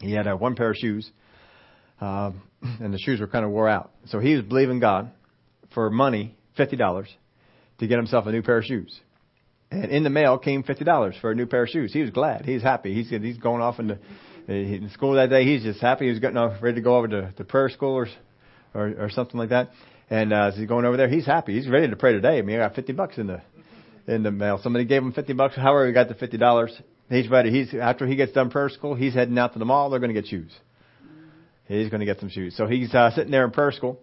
He 0.00 0.12
had 0.12 0.26
uh, 0.26 0.36
one 0.36 0.54
pair 0.54 0.70
of 0.70 0.76
shoes, 0.76 1.10
um, 2.00 2.42
and 2.62 2.92
the 2.92 2.98
shoes 2.98 3.20
were 3.20 3.26
kind 3.26 3.44
of 3.44 3.50
wore 3.50 3.68
out. 3.68 3.90
So 4.06 4.20
he 4.20 4.34
was 4.34 4.44
believing 4.44 4.80
God 4.80 5.10
for 5.74 5.90
money, 5.90 6.36
fifty 6.56 6.76
dollars, 6.76 7.08
to 7.78 7.86
get 7.86 7.96
himself 7.96 8.26
a 8.26 8.32
new 8.32 8.42
pair 8.42 8.58
of 8.58 8.64
shoes. 8.64 8.98
And 9.70 9.90
in 9.90 10.04
the 10.04 10.10
mail 10.10 10.38
came 10.38 10.62
fifty 10.62 10.84
dollars 10.84 11.14
for 11.20 11.30
a 11.30 11.34
new 11.34 11.46
pair 11.46 11.64
of 11.64 11.68
shoes. 11.68 11.92
He 11.92 12.00
was 12.00 12.10
glad. 12.10 12.44
He's 12.44 12.62
happy. 12.62 12.94
He's 12.94 13.10
he's 13.10 13.38
going 13.38 13.60
off 13.60 13.78
into 13.78 13.98
in 14.48 14.90
school 14.94 15.14
that 15.14 15.30
day. 15.30 15.44
He's 15.44 15.62
just 15.62 15.80
happy. 15.80 16.06
He 16.06 16.10
was 16.10 16.20
getting 16.20 16.38
off, 16.38 16.62
ready 16.62 16.76
to 16.76 16.80
go 16.80 16.96
over 16.96 17.08
to 17.08 17.34
the 17.36 17.44
prayer 17.44 17.68
school 17.68 17.94
or 17.94 18.08
or, 18.74 18.94
or 18.98 19.10
something 19.10 19.38
like 19.38 19.50
that. 19.50 19.70
And 20.10 20.32
uh, 20.32 20.46
as 20.46 20.56
he's 20.56 20.66
going 20.66 20.86
over 20.86 20.96
there, 20.96 21.08
he's 21.08 21.26
happy. 21.26 21.54
He's 21.54 21.68
ready 21.68 21.88
to 21.88 21.96
pray 21.96 22.12
today. 22.12 22.38
I 22.38 22.42
mean, 22.42 22.56
I 22.56 22.60
got 22.60 22.74
fifty 22.74 22.92
bucks 22.92 23.18
in 23.18 23.26
the 23.26 23.42
in 24.08 24.22
the 24.24 24.30
mail. 24.32 24.58
Somebody 24.62 24.86
gave 24.86 25.02
him 25.02 25.12
fifty 25.12 25.34
bucks. 25.34 25.54
However, 25.54 25.86
he 25.86 25.92
got 25.92 26.08
the 26.08 26.14
fifty 26.14 26.38
dollars. 26.38 26.72
He's 27.08 27.28
ready. 27.28 27.50
He's 27.50 27.72
after 27.74 28.06
he 28.06 28.16
gets 28.16 28.32
done 28.32 28.50
prayer 28.50 28.68
school, 28.68 28.94
he's 28.94 29.14
heading 29.14 29.38
out 29.38 29.52
to 29.52 29.58
the 29.58 29.64
mall. 29.64 29.90
They're 29.90 30.00
going 30.00 30.12
to 30.12 30.20
get 30.20 30.28
shoes. 30.28 30.50
He's 31.66 31.90
going 31.90 32.00
to 32.00 32.06
get 32.06 32.18
some 32.18 32.30
shoes. 32.30 32.56
So 32.56 32.66
he's 32.66 32.92
uh, 32.94 33.10
sitting 33.14 33.30
there 33.30 33.44
in 33.44 33.50
prayer 33.50 33.72
school, 33.72 34.00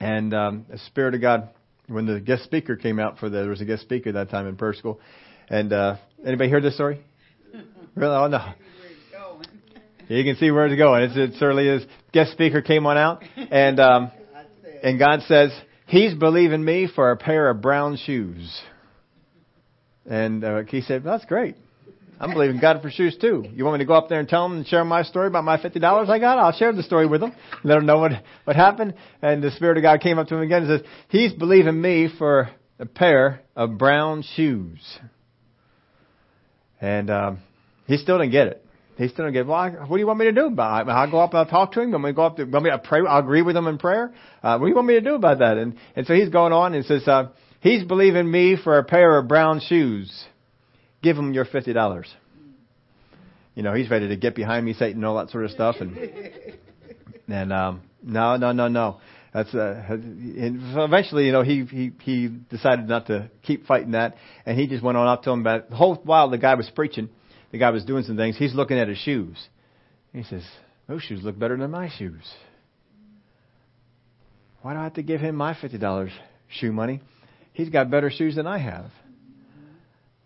and 0.00 0.34
um, 0.34 0.66
the 0.68 0.78
Spirit 0.78 1.14
of 1.14 1.20
God, 1.20 1.50
when 1.86 2.04
the 2.04 2.20
guest 2.20 2.42
speaker 2.44 2.76
came 2.76 2.98
out 2.98 3.18
for 3.18 3.30
the, 3.30 3.38
there 3.38 3.48
was 3.48 3.60
a 3.60 3.64
guest 3.64 3.82
speaker 3.82 4.12
that 4.12 4.30
time 4.30 4.48
in 4.48 4.56
prayer 4.56 4.74
school, 4.74 5.00
and 5.48 5.72
uh, 5.72 5.96
anybody 6.26 6.50
hear 6.50 6.60
this 6.60 6.74
story? 6.74 7.00
Really? 7.94 8.14
Oh 8.14 8.26
no. 8.26 8.52
You 10.08 10.24
can 10.24 10.36
see 10.36 10.50
where 10.50 10.66
it's 10.66 10.76
going. 10.76 11.02
It's, 11.02 11.16
it 11.16 11.38
certainly 11.38 11.68
is. 11.68 11.84
Guest 12.12 12.32
speaker 12.32 12.62
came 12.62 12.86
on 12.86 12.96
out, 12.96 13.22
and 13.36 13.78
um, 13.78 14.10
and 14.82 14.98
God 14.98 15.20
says, 15.28 15.52
He's 15.86 16.14
believing 16.14 16.64
me 16.64 16.88
for 16.92 17.10
a 17.10 17.16
pair 17.16 17.50
of 17.50 17.60
brown 17.60 17.98
shoes. 17.98 18.60
And 20.08 20.42
uh, 20.42 20.62
he 20.64 20.80
said, 20.80 21.04
That's 21.04 21.24
great. 21.26 21.56
I'm 22.20 22.32
believing 22.32 22.58
God 22.58 22.82
for 22.82 22.90
shoes 22.90 23.16
too. 23.20 23.44
You 23.54 23.64
want 23.64 23.78
me 23.78 23.84
to 23.84 23.86
go 23.86 23.94
up 23.94 24.08
there 24.08 24.18
and 24.18 24.28
tell 24.28 24.48
them 24.48 24.58
and 24.58 24.66
share 24.66 24.84
my 24.84 25.04
story 25.04 25.28
about 25.28 25.44
my 25.44 25.60
fifty 25.60 25.78
dollars 25.78 26.08
I 26.10 26.18
got? 26.18 26.38
I'll 26.38 26.52
share 26.52 26.72
the 26.72 26.82
story 26.82 27.06
with 27.06 27.20
them. 27.20 27.32
Let 27.62 27.76
them 27.76 27.86
know 27.86 27.98
what 27.98 28.12
what 28.44 28.56
happened. 28.56 28.94
And 29.22 29.42
the 29.42 29.52
Spirit 29.52 29.76
of 29.76 29.82
God 29.82 30.00
came 30.00 30.18
up 30.18 30.26
to 30.28 30.34
him 30.34 30.42
again 30.42 30.64
and 30.64 30.80
says, 30.80 30.90
He's 31.08 31.32
believing 31.32 31.80
me 31.80 32.08
for 32.18 32.50
a 32.80 32.86
pair 32.86 33.42
of 33.54 33.78
brown 33.78 34.24
shoes. 34.34 34.80
And 36.80 37.10
um, 37.10 37.38
he 37.86 37.96
still 37.98 38.18
didn't 38.18 38.32
get 38.32 38.48
it. 38.48 38.64
He 38.96 39.06
still 39.06 39.26
didn't 39.26 39.34
get. 39.34 39.46
Well, 39.46 39.56
I, 39.56 39.70
what 39.70 39.96
do 39.96 40.00
you 40.00 40.06
want 40.06 40.18
me 40.18 40.24
to 40.24 40.32
do 40.32 40.46
about 40.46 40.88
it? 40.88 40.90
I'll 40.90 41.10
go 41.10 41.20
up 41.20 41.30
and 41.30 41.38
I'll 41.38 41.46
talk 41.46 41.72
to 41.72 41.80
him. 41.80 41.92
Want 41.92 42.02
me 42.02 42.10
to 42.10 42.14
go 42.14 42.24
up? 42.24 42.36
To, 42.38 42.46
to 42.46 42.82
pray? 42.82 43.00
I'll 43.08 43.20
agree 43.20 43.42
with 43.42 43.56
him 43.56 43.68
in 43.68 43.78
prayer. 43.78 44.12
Uh, 44.42 44.58
what 44.58 44.66
do 44.66 44.70
you 44.70 44.74
want 44.74 44.88
me 44.88 44.94
to 44.94 45.00
do 45.00 45.14
about 45.14 45.38
that? 45.38 45.56
And 45.56 45.76
and 45.94 46.04
so 46.06 46.14
he's 46.14 46.30
going 46.30 46.52
on 46.52 46.74
and 46.74 46.84
says, 46.84 47.06
uh, 47.06 47.28
He's 47.60 47.84
believing 47.84 48.30
me 48.30 48.56
for 48.62 48.78
a 48.78 48.84
pair 48.84 49.18
of 49.18 49.28
brown 49.28 49.60
shoes 49.60 50.26
give 51.02 51.16
him 51.16 51.32
your 51.32 51.44
fifty 51.44 51.72
dollars. 51.72 52.12
You 53.54 53.62
know, 53.62 53.74
he's 53.74 53.90
ready 53.90 54.08
to 54.08 54.16
get 54.16 54.34
behind 54.34 54.64
me, 54.64 54.72
Satan, 54.72 54.96
and 54.96 55.04
all 55.04 55.16
that 55.16 55.30
sort 55.30 55.44
of 55.44 55.50
stuff. 55.50 55.76
And 55.80 55.98
and 57.28 57.52
um, 57.52 57.82
no, 58.02 58.36
no, 58.36 58.52
no, 58.52 58.68
no. 58.68 59.00
That's 59.34 59.52
uh, 59.54 59.84
and 59.88 60.74
so 60.74 60.84
eventually, 60.84 61.26
you 61.26 61.32
know, 61.32 61.42
he 61.42 61.64
he 61.64 61.92
he 62.02 62.28
decided 62.28 62.88
not 62.88 63.06
to 63.08 63.30
keep 63.42 63.66
fighting 63.66 63.92
that, 63.92 64.16
and 64.46 64.58
he 64.58 64.66
just 64.66 64.82
went 64.82 64.96
on 64.96 65.06
up 65.06 65.22
to 65.24 65.30
him. 65.30 65.42
But 65.42 65.70
the 65.70 65.76
whole 65.76 65.96
while 65.96 66.30
the 66.30 66.38
guy 66.38 66.54
was 66.54 66.70
preaching, 66.74 67.08
the 67.50 67.58
guy 67.58 67.70
was 67.70 67.84
doing 67.84 68.04
some 68.04 68.16
things. 68.16 68.36
He's 68.36 68.54
looking 68.54 68.78
at 68.78 68.88
his 68.88 68.98
shoes. 68.98 69.36
He 70.12 70.22
says, 70.22 70.44
"Those 70.88 71.02
shoes 71.02 71.22
look 71.22 71.38
better 71.38 71.56
than 71.56 71.70
my 71.70 71.90
shoes." 71.90 72.32
Why 74.62 74.72
do 74.72 74.80
I 74.80 74.84
have 74.84 74.94
to 74.94 75.02
give 75.02 75.20
him 75.20 75.36
my 75.36 75.54
$50 75.54 76.10
shoe 76.48 76.72
money? 76.72 77.00
He's 77.58 77.70
got 77.70 77.90
better 77.90 78.08
shoes 78.08 78.36
than 78.36 78.46
I 78.46 78.58
have. 78.58 78.92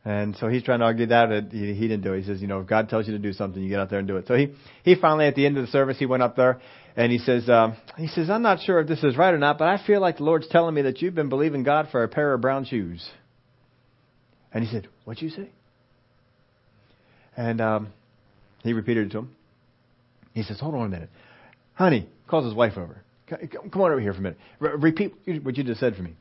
And 0.04 0.36
so 0.36 0.48
he's 0.48 0.62
trying 0.62 0.80
to 0.80 0.84
argue 0.84 1.06
that, 1.06 1.48
he, 1.50 1.72
he 1.72 1.88
didn't 1.88 2.02
do 2.02 2.12
it. 2.12 2.20
He 2.20 2.26
says, 2.26 2.42
you 2.42 2.46
know, 2.46 2.60
if 2.60 2.66
God 2.66 2.90
tells 2.90 3.06
you 3.06 3.14
to 3.14 3.18
do 3.18 3.32
something, 3.32 3.62
you 3.62 3.70
get 3.70 3.80
out 3.80 3.88
there 3.88 4.00
and 4.00 4.06
do 4.06 4.18
it. 4.18 4.26
So 4.28 4.34
he, 4.34 4.52
he 4.84 4.96
finally, 4.96 5.24
at 5.24 5.34
the 5.34 5.46
end 5.46 5.56
of 5.56 5.64
the 5.64 5.70
service, 5.70 5.98
he 5.98 6.04
went 6.04 6.22
up 6.22 6.36
there 6.36 6.60
and 6.94 7.10
he 7.10 7.16
says, 7.16 7.48
um, 7.48 7.74
he 7.96 8.06
says, 8.08 8.28
I'm 8.28 8.42
not 8.42 8.60
sure 8.60 8.80
if 8.80 8.86
this 8.86 9.02
is 9.02 9.16
right 9.16 9.32
or 9.32 9.38
not, 9.38 9.56
but 9.56 9.66
I 9.66 9.82
feel 9.86 9.98
like 9.98 10.18
the 10.18 10.24
Lord's 10.24 10.46
telling 10.48 10.74
me 10.74 10.82
that 10.82 11.00
you've 11.00 11.14
been 11.14 11.30
believing 11.30 11.62
God 11.62 11.88
for 11.90 12.02
a 12.02 12.08
pair 12.08 12.34
of 12.34 12.42
brown 12.42 12.66
shoes. 12.66 13.08
And 14.52 14.62
he 14.62 14.70
said, 14.70 14.88
what'd 15.06 15.22
you 15.22 15.30
say? 15.30 15.48
And 17.34 17.62
um, 17.62 17.92
he 18.62 18.74
repeated 18.74 19.06
it 19.06 19.12
to 19.12 19.20
him. 19.20 19.34
He 20.34 20.42
says, 20.42 20.60
hold 20.60 20.74
on 20.74 20.84
a 20.84 20.88
minute. 20.90 21.08
Honey, 21.72 22.10
calls 22.28 22.44
his 22.44 22.52
wife 22.52 22.76
over. 22.76 23.00
Come 23.26 23.80
on 23.80 23.90
over 23.90 24.00
here 24.00 24.12
for 24.12 24.18
a 24.18 24.22
minute. 24.22 24.38
Re- 24.58 24.74
repeat 24.76 25.14
what 25.42 25.56
you 25.56 25.64
just 25.64 25.80
said 25.80 25.96
for 25.96 26.02
me. 26.02 26.12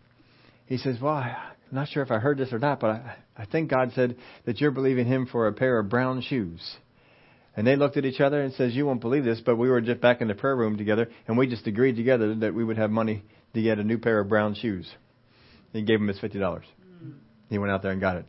He 0.72 0.78
says, 0.78 1.02
well, 1.02 1.16
I'm 1.16 1.36
not 1.74 1.90
sure 1.90 2.02
if 2.02 2.12
I 2.12 2.20
heard 2.20 2.38
this 2.38 2.54
or 2.54 2.58
not, 2.58 2.80
but 2.80 2.92
I, 2.92 3.18
I 3.36 3.46
think 3.46 3.70
God 3.70 3.92
said 3.94 4.16
that 4.46 4.62
you're 4.62 4.72
believing 4.72 5.06
him 5.06 5.28
for 5.30 5.48
a 5.48 5.52
pair 5.52 5.78
of 5.78 5.90
brown 5.90 6.22
shoes. 6.22 6.62
And 7.58 7.68
they 7.68 7.76
looked 7.76 7.98
at 7.98 8.06
each 8.06 8.22
other 8.22 8.42
and 8.42 8.54
says, 8.54 8.74
you 8.74 8.86
won't 8.86 9.02
believe 9.02 9.26
this, 9.26 9.42
but 9.46 9.58
we 9.58 9.70
were 9.70 9.82
just 9.82 10.00
back 10.00 10.22
in 10.22 10.30
the 10.30 10.34
prayer 10.34 10.56
room 10.56 10.78
together, 10.78 11.10
and 11.28 11.38
we 11.38 11.46
just 11.46 11.68
agreed 11.68 11.98
together 11.98 12.34
that 12.36 12.54
we 12.54 12.64
would 12.64 12.78
have 12.78 12.90
money 12.90 13.26
to 13.54 13.62
get 13.62 13.80
a 13.80 13.84
new 13.84 13.98
pair 13.98 14.22
of 14.22 14.30
brown 14.30 14.56
shoes. 14.56 14.90
He 15.74 15.82
gave 15.82 16.00
him 16.00 16.08
his 16.08 16.22
fifty 16.22 16.40
dollars. 16.40 16.64
He 17.50 17.58
went 17.58 17.74
out 17.74 17.82
there 17.82 17.92
and 17.92 18.00
got 18.00 18.16
it. 18.16 18.26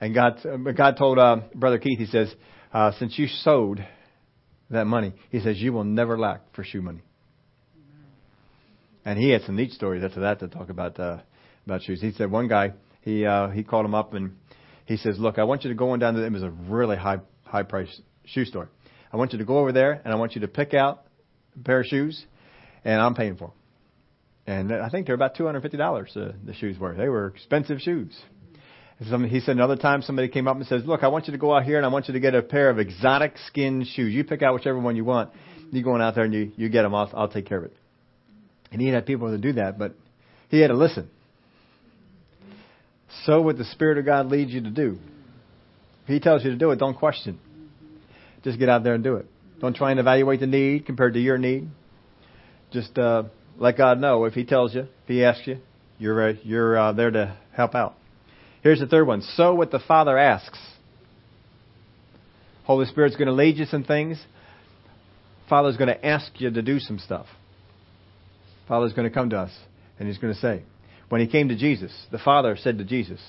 And 0.00 0.12
God, 0.12 0.40
God 0.76 0.96
told 0.96 1.20
uh, 1.20 1.42
Brother 1.54 1.78
Keith, 1.78 2.00
he 2.00 2.06
says, 2.06 2.34
uh, 2.72 2.90
since 2.98 3.16
you 3.16 3.28
sowed 3.28 3.86
that 4.68 4.86
money, 4.88 5.14
he 5.30 5.38
says, 5.38 5.58
you 5.58 5.72
will 5.72 5.84
never 5.84 6.18
lack 6.18 6.40
for 6.56 6.64
shoe 6.64 6.82
money. 6.82 7.02
And 9.04 9.16
he 9.16 9.30
had 9.30 9.42
some 9.42 9.54
neat 9.54 9.70
stories 9.70 10.02
after 10.02 10.22
that 10.22 10.40
to 10.40 10.48
talk 10.48 10.70
about 10.70 10.98
uh, 10.98 11.18
about 11.66 11.82
shoes. 11.82 12.00
He 12.00 12.12
said 12.12 12.30
one 12.30 12.48
guy 12.48 12.72
he 13.04 13.26
uh, 13.26 13.48
he 13.50 13.62
called 13.62 13.84
him 13.84 13.94
up 13.94 14.14
and 14.14 14.36
he 14.86 14.96
says, 14.96 15.18
"Look, 15.18 15.38
I 15.38 15.44
want 15.44 15.64
you 15.64 15.70
to 15.70 15.76
go 15.76 15.90
on 15.90 15.98
down 15.98 16.14
to 16.14 16.24
it 16.24 16.32
was 16.32 16.42
a 16.42 16.50
really 16.50 16.96
high 16.96 17.18
high 17.44 17.62
price 17.62 18.00
shoe 18.24 18.44
store. 18.44 18.70
I 19.12 19.16
want 19.16 19.32
you 19.32 19.38
to 19.38 19.44
go 19.44 19.58
over 19.58 19.72
there 19.72 20.00
and 20.04 20.12
I 20.12 20.16
want 20.16 20.34
you 20.34 20.40
to 20.40 20.48
pick 20.48 20.74
out 20.74 21.04
a 21.54 21.62
pair 21.62 21.80
of 21.80 21.86
shoes, 21.86 22.24
and 22.84 23.00
I'm 23.00 23.14
paying 23.14 23.36
for 23.36 23.48
them. 23.48 23.56
And 24.46 24.72
I 24.72 24.88
think 24.88 25.06
they're 25.06 25.14
about 25.14 25.36
two 25.36 25.46
hundred 25.46 25.62
fifty 25.62 25.76
dollars. 25.76 26.16
Uh, 26.16 26.32
the 26.44 26.54
shoes 26.54 26.78
were. 26.78 26.94
They 26.94 27.08
were 27.08 27.28
expensive 27.28 27.80
shoes. 27.80 28.18
Some, 29.10 29.24
he 29.24 29.40
said 29.40 29.56
another 29.56 29.76
time 29.76 30.02
somebody 30.02 30.28
came 30.28 30.48
up 30.48 30.56
and 30.56 30.66
says, 30.66 30.82
"Look, 30.86 31.02
I 31.02 31.08
want 31.08 31.26
you 31.26 31.32
to 31.32 31.38
go 31.38 31.54
out 31.54 31.64
here 31.64 31.76
and 31.76 31.84
I 31.84 31.88
want 31.90 32.08
you 32.08 32.14
to 32.14 32.20
get 32.20 32.34
a 32.34 32.42
pair 32.42 32.70
of 32.70 32.78
exotic 32.78 33.36
skin 33.48 33.84
shoes. 33.84 34.14
You 34.14 34.24
pick 34.24 34.42
out 34.42 34.54
whichever 34.54 34.78
one 34.78 34.96
you 34.96 35.04
want. 35.04 35.30
You 35.72 35.82
go 35.82 35.92
on 35.92 36.00
out 36.00 36.14
there 36.14 36.24
and 36.24 36.32
you 36.32 36.52
you 36.56 36.68
get 36.70 36.82
them. 36.82 36.94
I'll 36.94 37.10
I'll 37.14 37.28
take 37.28 37.46
care 37.46 37.58
of 37.58 37.64
it." 37.64 37.76
And 38.72 38.80
he 38.80 38.88
had 38.88 39.04
people 39.04 39.30
to 39.30 39.38
do 39.38 39.54
that, 39.54 39.78
but 39.78 39.94
he 40.48 40.60
had 40.60 40.68
to 40.68 40.74
listen. 40.74 41.10
Sow 43.24 43.40
what 43.40 43.58
the 43.58 43.64
Spirit 43.64 43.98
of 43.98 44.04
God 44.04 44.26
leads 44.26 44.52
you 44.52 44.62
to 44.62 44.70
do. 44.70 44.98
If 46.02 46.08
He 46.08 46.20
tells 46.20 46.44
you 46.44 46.50
to 46.50 46.56
do 46.56 46.70
it, 46.70 46.78
don't 46.78 46.96
question. 46.96 47.38
Just 48.42 48.58
get 48.58 48.68
out 48.68 48.84
there 48.84 48.94
and 48.94 49.02
do 49.02 49.16
it. 49.16 49.26
Don't 49.60 49.74
try 49.74 49.90
and 49.90 50.00
evaluate 50.00 50.40
the 50.40 50.46
need 50.46 50.84
compared 50.86 51.14
to 51.14 51.20
your 51.20 51.38
need. 51.38 51.68
Just 52.72 52.98
uh, 52.98 53.24
let 53.56 53.78
God 53.78 53.98
know 54.00 54.24
if 54.24 54.34
He 54.34 54.44
tells 54.44 54.74
you, 54.74 54.82
if 54.82 55.06
He 55.06 55.24
asks 55.24 55.46
you, 55.46 55.58
you're 55.98 56.30
uh, 56.30 56.32
you're 56.42 56.76
uh, 56.76 56.92
there 56.92 57.10
to 57.10 57.36
help 57.52 57.74
out. 57.74 57.94
Here's 58.62 58.80
the 58.80 58.86
third 58.86 59.06
one. 59.06 59.22
Sow 59.22 59.54
what 59.54 59.70
the 59.70 59.78
Father 59.78 60.18
asks. 60.18 60.58
Holy 62.64 62.86
Spirit's 62.86 63.16
going 63.16 63.26
to 63.26 63.34
lead 63.34 63.56
you 63.58 63.66
some 63.66 63.84
things. 63.84 64.22
Father's 65.48 65.76
going 65.76 65.88
to 65.88 66.06
ask 66.06 66.40
you 66.40 66.50
to 66.50 66.62
do 66.62 66.78
some 66.80 66.98
stuff. 66.98 67.26
Father's 68.66 68.94
going 68.94 69.08
to 69.08 69.14
come 69.14 69.30
to 69.30 69.38
us 69.38 69.52
and 69.98 70.08
he's 70.08 70.18
going 70.18 70.32
to 70.32 70.40
say, 70.40 70.62
when 71.14 71.20
he 71.20 71.28
came 71.28 71.46
to 71.48 71.54
Jesus, 71.54 71.92
the 72.10 72.18
Father 72.18 72.56
said 72.60 72.78
to 72.78 72.84
Jesus, 72.84 73.20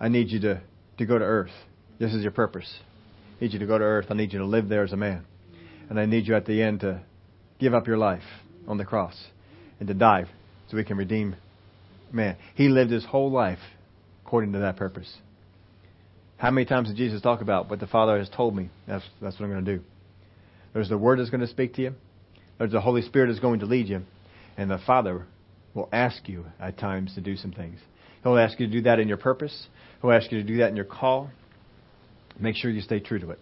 I 0.00 0.08
need 0.08 0.30
you 0.30 0.40
to, 0.40 0.62
to 0.96 1.04
go 1.04 1.18
to 1.18 1.24
earth. 1.24 1.50
This 1.98 2.14
is 2.14 2.22
your 2.22 2.30
purpose. 2.32 2.78
I 3.38 3.44
need 3.44 3.52
you 3.52 3.58
to 3.58 3.66
go 3.66 3.76
to 3.76 3.84
earth. 3.84 4.06
I 4.08 4.14
need 4.14 4.32
you 4.32 4.38
to 4.38 4.46
live 4.46 4.70
there 4.70 4.82
as 4.82 4.90
a 4.94 4.96
man. 4.96 5.26
And 5.90 6.00
I 6.00 6.06
need 6.06 6.26
you 6.26 6.34
at 6.34 6.46
the 6.46 6.62
end 6.62 6.80
to 6.80 7.02
give 7.58 7.74
up 7.74 7.86
your 7.86 7.98
life 7.98 8.22
on 8.66 8.78
the 8.78 8.86
cross 8.86 9.14
and 9.80 9.88
to 9.88 9.92
die 9.92 10.24
so 10.70 10.78
we 10.78 10.84
can 10.84 10.96
redeem 10.96 11.36
man. 12.10 12.38
He 12.54 12.70
lived 12.70 12.90
his 12.90 13.04
whole 13.04 13.30
life 13.30 13.60
according 14.24 14.54
to 14.54 14.60
that 14.60 14.78
purpose. 14.78 15.14
How 16.38 16.50
many 16.50 16.64
times 16.64 16.88
did 16.88 16.96
Jesus 16.96 17.20
talk 17.20 17.42
about 17.42 17.68
what 17.68 17.80
the 17.80 17.86
Father 17.86 18.18
has 18.18 18.30
told 18.30 18.56
me? 18.56 18.70
That's, 18.88 19.04
that's 19.20 19.38
what 19.38 19.44
I'm 19.44 19.52
going 19.52 19.66
to 19.66 19.76
do. 19.76 19.84
There's 20.72 20.88
the 20.88 20.96
Word 20.96 21.18
that's 21.18 21.28
going 21.28 21.42
to 21.42 21.48
speak 21.48 21.74
to 21.74 21.82
you. 21.82 21.94
There's 22.56 22.72
the 22.72 22.80
Holy 22.80 23.02
Spirit 23.02 23.26
that's 23.26 23.40
going 23.40 23.60
to 23.60 23.66
lead 23.66 23.88
you. 23.88 24.04
And 24.56 24.70
the 24.70 24.80
Father 24.86 25.26
will 25.74 25.88
ask 25.92 26.28
you 26.28 26.44
at 26.60 26.78
times 26.78 27.14
to 27.14 27.20
do 27.20 27.36
some 27.36 27.52
things. 27.52 27.78
He'll 28.22 28.38
ask 28.38 28.60
you 28.60 28.66
to 28.66 28.72
do 28.72 28.82
that 28.82 28.98
in 28.98 29.08
your 29.08 29.16
purpose. 29.16 29.66
He'll 30.00 30.12
ask 30.12 30.30
you 30.30 30.38
to 30.38 30.44
do 30.44 30.58
that 30.58 30.68
in 30.68 30.76
your 30.76 30.84
call. 30.84 31.30
Make 32.38 32.56
sure 32.56 32.70
you 32.70 32.80
stay 32.80 33.00
true 33.00 33.18
to 33.18 33.30
it. 33.30 33.38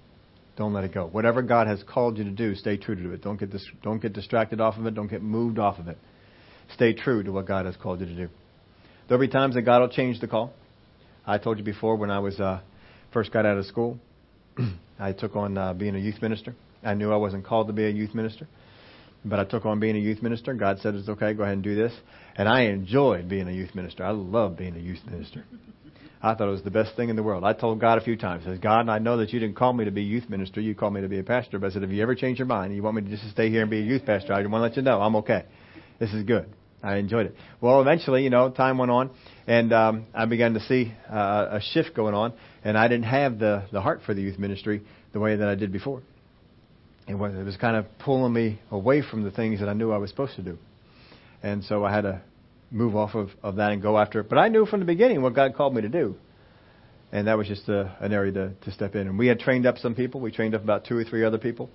Don't 0.56 0.72
let 0.72 0.84
it 0.84 0.92
go. 0.92 1.06
Whatever 1.06 1.42
God 1.42 1.66
has 1.66 1.82
called 1.82 2.18
you 2.18 2.24
to 2.24 2.30
do, 2.30 2.54
stay 2.54 2.76
true 2.76 2.94
to 2.94 3.12
it. 3.12 3.22
Don't 3.22 3.38
get 3.38 3.50
dis- 3.50 3.70
don't 3.82 4.00
get 4.00 4.12
distracted 4.12 4.60
off 4.60 4.76
of 4.76 4.86
it. 4.86 4.94
Don't 4.94 5.08
get 5.08 5.22
moved 5.22 5.58
off 5.58 5.78
of 5.78 5.88
it. 5.88 5.96
Stay 6.74 6.92
true 6.92 7.22
to 7.22 7.32
what 7.32 7.46
God 7.46 7.66
has 7.66 7.76
called 7.76 8.00
you 8.00 8.06
to 8.06 8.14
do. 8.14 8.28
There'll 9.08 9.20
be 9.20 9.28
times 9.28 9.54
that 9.54 9.62
God 9.62 9.80
will 9.80 9.88
change 9.88 10.20
the 10.20 10.28
call. 10.28 10.52
I 11.26 11.38
told 11.38 11.58
you 11.58 11.64
before 11.64 11.96
when 11.96 12.10
I 12.10 12.18
was 12.18 12.38
uh, 12.38 12.60
first 13.12 13.32
got 13.32 13.46
out 13.46 13.58
of 13.58 13.66
school, 13.66 13.98
I 14.98 15.12
took 15.12 15.34
on 15.34 15.56
uh, 15.56 15.74
being 15.74 15.96
a 15.96 15.98
youth 15.98 16.20
minister. 16.22 16.54
I 16.82 16.94
knew 16.94 17.12
I 17.12 17.16
wasn't 17.16 17.44
called 17.44 17.66
to 17.66 17.72
be 17.72 17.84
a 17.86 17.90
youth 17.90 18.14
minister. 18.14 18.46
But 19.24 19.38
I 19.38 19.44
took 19.44 19.66
on 19.66 19.80
being 19.80 19.96
a 19.96 20.00
youth 20.00 20.22
minister. 20.22 20.54
God 20.54 20.78
said 20.80 20.94
it's 20.94 21.08
okay, 21.08 21.34
go 21.34 21.42
ahead 21.42 21.54
and 21.54 21.62
do 21.62 21.74
this. 21.74 21.92
And 22.36 22.48
I 22.48 22.62
enjoyed 22.62 23.28
being 23.28 23.48
a 23.48 23.52
youth 23.52 23.74
minister. 23.74 24.04
I 24.04 24.12
love 24.12 24.56
being 24.56 24.76
a 24.76 24.78
youth 24.78 25.00
minister. 25.10 25.44
I 26.22 26.34
thought 26.34 26.48
it 26.48 26.52
was 26.52 26.62
the 26.62 26.70
best 26.70 26.96
thing 26.96 27.08
in 27.08 27.16
the 27.16 27.22
world. 27.22 27.44
I 27.44 27.54
told 27.54 27.80
God 27.80 27.96
a 27.96 28.02
few 28.02 28.16
times, 28.16 28.44
I 28.46 28.52
said, 28.52 28.62
God, 28.62 28.88
I 28.88 28.98
know 28.98 29.18
that 29.18 29.32
you 29.32 29.40
didn't 29.40 29.56
call 29.56 29.72
me 29.72 29.86
to 29.86 29.90
be 29.90 30.02
youth 30.02 30.28
minister. 30.28 30.60
You 30.60 30.74
called 30.74 30.92
me 30.92 31.00
to 31.00 31.08
be 31.08 31.18
a 31.18 31.22
pastor. 31.22 31.58
But 31.58 31.68
I 31.68 31.70
said, 31.70 31.82
if 31.82 31.90
you 31.90 32.02
ever 32.02 32.14
change 32.14 32.38
your 32.38 32.46
mind 32.46 32.66
and 32.66 32.76
you 32.76 32.82
want 32.82 32.96
me 32.96 33.02
to 33.02 33.08
just 33.08 33.30
stay 33.30 33.48
here 33.48 33.62
and 33.62 33.70
be 33.70 33.78
a 33.78 33.84
youth 33.84 34.04
pastor, 34.04 34.34
I 34.34 34.40
want 34.42 34.52
to 34.52 34.58
let 34.60 34.76
you 34.76 34.82
know 34.82 35.00
I'm 35.00 35.16
okay. 35.16 35.44
This 35.98 36.12
is 36.12 36.24
good. 36.24 36.52
I 36.82 36.96
enjoyed 36.96 37.26
it. 37.26 37.34
Well, 37.60 37.82
eventually, 37.82 38.24
you 38.24 38.30
know, 38.30 38.50
time 38.50 38.78
went 38.78 38.90
on, 38.90 39.10
and 39.46 39.70
um, 39.72 40.06
I 40.14 40.24
began 40.24 40.54
to 40.54 40.60
see 40.60 40.94
uh, 41.10 41.58
a 41.58 41.60
shift 41.72 41.94
going 41.94 42.14
on, 42.14 42.32
and 42.64 42.76
I 42.76 42.88
didn't 42.88 43.04
have 43.04 43.38
the 43.38 43.64
the 43.70 43.82
heart 43.82 44.00
for 44.06 44.14
the 44.14 44.22
youth 44.22 44.38
ministry 44.38 44.82
the 45.12 45.20
way 45.20 45.36
that 45.36 45.46
I 45.46 45.56
did 45.56 45.72
before 45.72 46.02
it 47.10 47.18
was, 47.18 47.34
it 47.34 47.44
was 47.44 47.56
kind 47.56 47.76
of 47.76 47.86
pulling 47.98 48.32
me 48.32 48.60
away 48.70 49.02
from 49.02 49.22
the 49.22 49.30
things 49.30 49.60
that 49.60 49.68
I 49.68 49.72
knew 49.72 49.90
I 49.90 49.98
was 49.98 50.10
supposed 50.10 50.36
to 50.36 50.42
do. 50.42 50.58
And 51.42 51.64
so 51.64 51.84
I 51.84 51.92
had 51.92 52.02
to 52.02 52.22
move 52.70 52.94
off 52.94 53.14
of, 53.14 53.30
of 53.42 53.56
that 53.56 53.72
and 53.72 53.82
go 53.82 53.98
after 53.98 54.20
it. 54.20 54.28
But 54.28 54.38
I 54.38 54.48
knew 54.48 54.64
from 54.64 54.80
the 54.80 54.86
beginning 54.86 55.20
what 55.22 55.34
God 55.34 55.54
called 55.54 55.74
me 55.74 55.82
to 55.82 55.88
do. 55.88 56.14
And 57.12 57.26
that 57.26 57.36
was 57.36 57.48
just 57.48 57.68
a, 57.68 57.96
an 58.00 58.12
area 58.12 58.32
to, 58.32 58.52
to 58.64 58.70
step 58.70 58.94
in. 58.94 59.08
And 59.08 59.18
we 59.18 59.26
had 59.26 59.40
trained 59.40 59.66
up 59.66 59.78
some 59.78 59.96
people. 59.96 60.20
We 60.20 60.30
trained 60.30 60.54
up 60.54 60.62
about 60.62 60.84
two 60.84 60.96
or 60.96 61.02
three 61.02 61.24
other 61.24 61.38
people. 61.38 61.68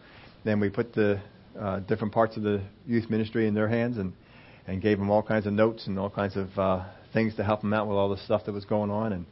Then 0.45 0.61
we 0.61 0.69
put 0.69 0.93
the 0.93 1.19
uh, 1.59 1.79
different 1.79 2.13
parts 2.13 2.37
of 2.37 2.43
the 2.43 2.61
youth 2.87 3.09
ministry 3.09 3.47
in 3.47 3.53
their 3.53 3.67
hands 3.67 3.97
and, 3.97 4.13
and 4.67 4.81
gave 4.81 4.97
them 4.97 5.09
all 5.09 5.21
kinds 5.21 5.45
of 5.45 5.51
notes 5.51 5.87
and 5.87 5.99
all 5.99 6.09
kinds 6.09 6.37
of 6.37 6.47
uh, 6.57 6.85
things 7.13 7.35
to 7.35 7.43
help 7.43 7.61
them 7.61 7.73
out 7.73 7.87
with 7.87 7.97
all 7.97 8.09
the 8.09 8.17
stuff 8.23 8.45
that 8.45 8.53
was 8.53 8.63
going 8.63 8.89
on 8.89 9.11
and, 9.11 9.25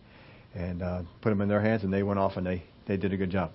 and 0.53 0.81
uh, 0.81 1.01
put 1.21 1.29
them 1.29 1.39
in 1.39 1.47
their 1.47 1.61
hands. 1.61 1.83
And 1.83 1.93
they 1.93 2.03
went 2.03 2.19
off 2.19 2.35
and 2.35 2.45
they, 2.45 2.63
they 2.87 2.97
did 2.97 3.13
a 3.13 3.17
good 3.17 3.29
job. 3.29 3.51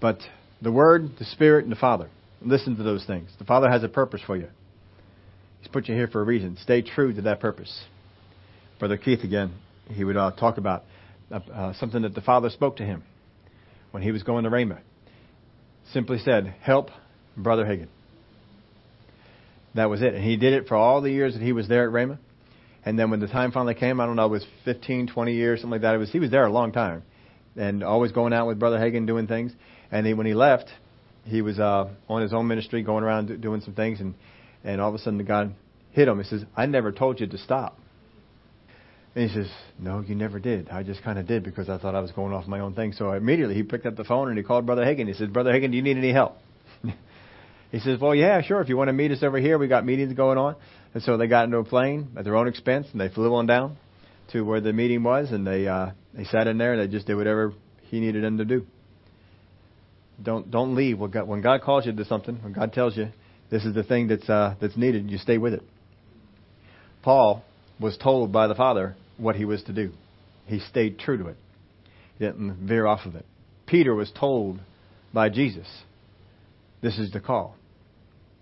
But 0.00 0.18
the 0.62 0.72
Word, 0.72 1.10
the 1.18 1.24
Spirit, 1.24 1.64
and 1.64 1.72
the 1.72 1.76
Father. 1.76 2.08
Listen 2.40 2.76
to 2.76 2.82
those 2.82 3.04
things. 3.04 3.30
The 3.38 3.44
Father 3.44 3.68
has 3.70 3.82
a 3.82 3.88
purpose 3.88 4.20
for 4.24 4.36
you. 4.36 4.48
He's 5.60 5.68
put 5.68 5.88
you 5.88 5.94
here 5.94 6.06
for 6.06 6.20
a 6.20 6.24
reason. 6.24 6.56
Stay 6.62 6.82
true 6.82 7.12
to 7.12 7.22
that 7.22 7.40
purpose. 7.40 7.84
Brother 8.78 8.96
Keith, 8.96 9.24
again, 9.24 9.54
he 9.88 10.04
would 10.04 10.16
uh, 10.16 10.30
talk 10.32 10.56
about 10.56 10.84
uh, 11.30 11.40
uh, 11.52 11.72
something 11.74 12.02
that 12.02 12.14
the 12.14 12.20
Father 12.20 12.48
spoke 12.50 12.76
to 12.76 12.84
him 12.84 13.02
when 13.90 14.02
he 14.02 14.12
was 14.12 14.22
going 14.22 14.44
to 14.44 14.50
Rhema. 14.50 14.78
Simply 15.92 16.18
said, 16.18 16.54
Help 16.60 16.90
Brother 17.36 17.64
Hagin. 17.64 17.88
That 19.74 19.90
was 19.90 20.02
it. 20.02 20.14
And 20.14 20.22
he 20.24 20.36
did 20.36 20.52
it 20.52 20.68
for 20.68 20.76
all 20.76 21.00
the 21.00 21.10
years 21.10 21.34
that 21.34 21.42
he 21.42 21.52
was 21.52 21.68
there 21.68 21.86
at 21.88 21.92
Rhema. 21.92 22.18
And 22.84 22.98
then 22.98 23.10
when 23.10 23.20
the 23.20 23.26
time 23.26 23.52
finally 23.52 23.74
came, 23.74 24.00
I 24.00 24.06
don't 24.06 24.16
know, 24.16 24.26
it 24.26 24.30
was 24.30 24.46
15, 24.64 25.08
20 25.08 25.34
years, 25.34 25.60
something 25.60 25.72
like 25.72 25.82
that. 25.82 25.94
It 25.94 25.98
was 25.98 26.10
he 26.10 26.20
was 26.20 26.30
there 26.30 26.44
a 26.44 26.50
long 26.50 26.72
time, 26.72 27.02
and 27.56 27.82
always 27.82 28.12
going 28.12 28.32
out 28.32 28.46
with 28.46 28.58
Brother 28.58 28.78
Hagin 28.78 29.06
doing 29.06 29.26
things. 29.26 29.52
And 29.90 30.06
he, 30.06 30.14
when 30.14 30.26
he 30.26 30.34
left, 30.34 30.68
he 31.24 31.42
was 31.42 31.58
uh, 31.58 31.88
on 32.08 32.22
his 32.22 32.32
own 32.32 32.46
ministry, 32.46 32.82
going 32.82 33.04
around 33.04 33.40
doing 33.40 33.60
some 33.60 33.74
things, 33.74 34.00
and 34.00 34.14
and 34.64 34.80
all 34.80 34.88
of 34.88 34.94
a 34.94 34.98
sudden 34.98 35.22
God 35.24 35.54
hit 35.92 36.08
him. 36.08 36.18
He 36.18 36.24
says, 36.24 36.44
"I 36.56 36.66
never 36.66 36.92
told 36.92 37.20
you 37.20 37.26
to 37.26 37.38
stop." 37.38 37.78
And 39.14 39.28
he 39.28 39.34
says, 39.34 39.50
"No, 39.78 40.00
you 40.00 40.14
never 40.14 40.38
did. 40.38 40.68
I 40.68 40.82
just 40.82 41.02
kind 41.02 41.18
of 41.18 41.26
did 41.26 41.44
because 41.44 41.68
I 41.68 41.78
thought 41.78 41.94
I 41.94 42.00
was 42.00 42.12
going 42.12 42.32
off 42.32 42.46
my 42.46 42.60
own 42.60 42.74
thing." 42.74 42.92
So 42.92 43.12
immediately 43.12 43.54
he 43.54 43.62
picked 43.62 43.86
up 43.86 43.96
the 43.96 44.04
phone 44.04 44.28
and 44.28 44.36
he 44.36 44.44
called 44.44 44.66
Brother 44.66 44.84
Hagin. 44.84 45.06
He 45.06 45.14
says, 45.14 45.28
"Brother 45.28 45.52
Hagin, 45.52 45.70
do 45.70 45.76
you 45.76 45.82
need 45.82 45.96
any 45.96 46.12
help?" 46.12 46.36
he 47.70 47.80
says, 47.80 48.00
"Well, 48.00 48.14
yeah, 48.14 48.42
sure. 48.42 48.60
If 48.60 48.68
you 48.68 48.76
want 48.76 48.88
to 48.88 48.94
meet 48.94 49.10
us 49.10 49.22
over 49.22 49.38
here, 49.38 49.58
we 49.58 49.68
got 49.68 49.84
meetings 49.84 50.14
going 50.14 50.38
on." 50.38 50.56
And 50.94 51.02
so 51.02 51.16
they 51.16 51.26
got 51.26 51.44
into 51.44 51.58
a 51.58 51.64
plane 51.64 52.08
at 52.16 52.24
their 52.24 52.36
own 52.36 52.48
expense 52.48 52.86
and 52.92 53.00
they 53.00 53.08
flew 53.08 53.34
on 53.34 53.46
down 53.46 53.76
to 54.32 54.42
where 54.42 54.60
the 54.60 54.72
meeting 54.72 55.02
was, 55.02 55.30
and 55.32 55.46
they 55.46 55.66
uh, 55.66 55.90
they 56.14 56.24
sat 56.24 56.46
in 56.46 56.58
there 56.58 56.72
and 56.72 56.82
they 56.82 56.88
just 56.88 57.06
did 57.06 57.16
whatever 57.16 57.52
he 57.82 58.00
needed 58.00 58.24
them 58.24 58.38
to 58.38 58.44
do. 58.44 58.66
Don't 60.22 60.50
don't 60.50 60.74
leave 60.74 60.98
when 60.98 61.10
God, 61.10 61.28
when 61.28 61.40
God 61.40 61.62
calls 61.62 61.86
you 61.86 61.92
to 61.92 62.04
something. 62.04 62.36
When 62.42 62.52
God 62.52 62.72
tells 62.72 62.96
you, 62.96 63.08
This 63.50 63.64
is 63.64 63.74
the 63.74 63.84
thing 63.84 64.08
that's 64.08 64.28
uh, 64.28 64.56
that's 64.60 64.76
needed. 64.76 65.10
You 65.10 65.18
stay 65.18 65.38
with 65.38 65.54
it. 65.54 65.62
Paul 67.02 67.42
was 67.80 67.96
told 67.96 68.32
by 68.32 68.48
the 68.48 68.54
Father 68.54 68.96
what 69.16 69.36
he 69.36 69.44
was 69.44 69.62
to 69.64 69.72
do. 69.72 69.92
He 70.46 70.58
stayed 70.60 70.98
true 70.98 71.18
to 71.18 71.28
it. 71.28 71.36
He 72.18 72.24
didn't 72.24 72.66
veer 72.66 72.86
off 72.86 73.06
of 73.06 73.14
it. 73.14 73.24
Peter 73.66 73.94
was 73.94 74.10
told 74.18 74.60
by 75.12 75.28
Jesus, 75.28 75.66
"This 76.82 76.98
is 76.98 77.10
the 77.12 77.20
call," 77.20 77.54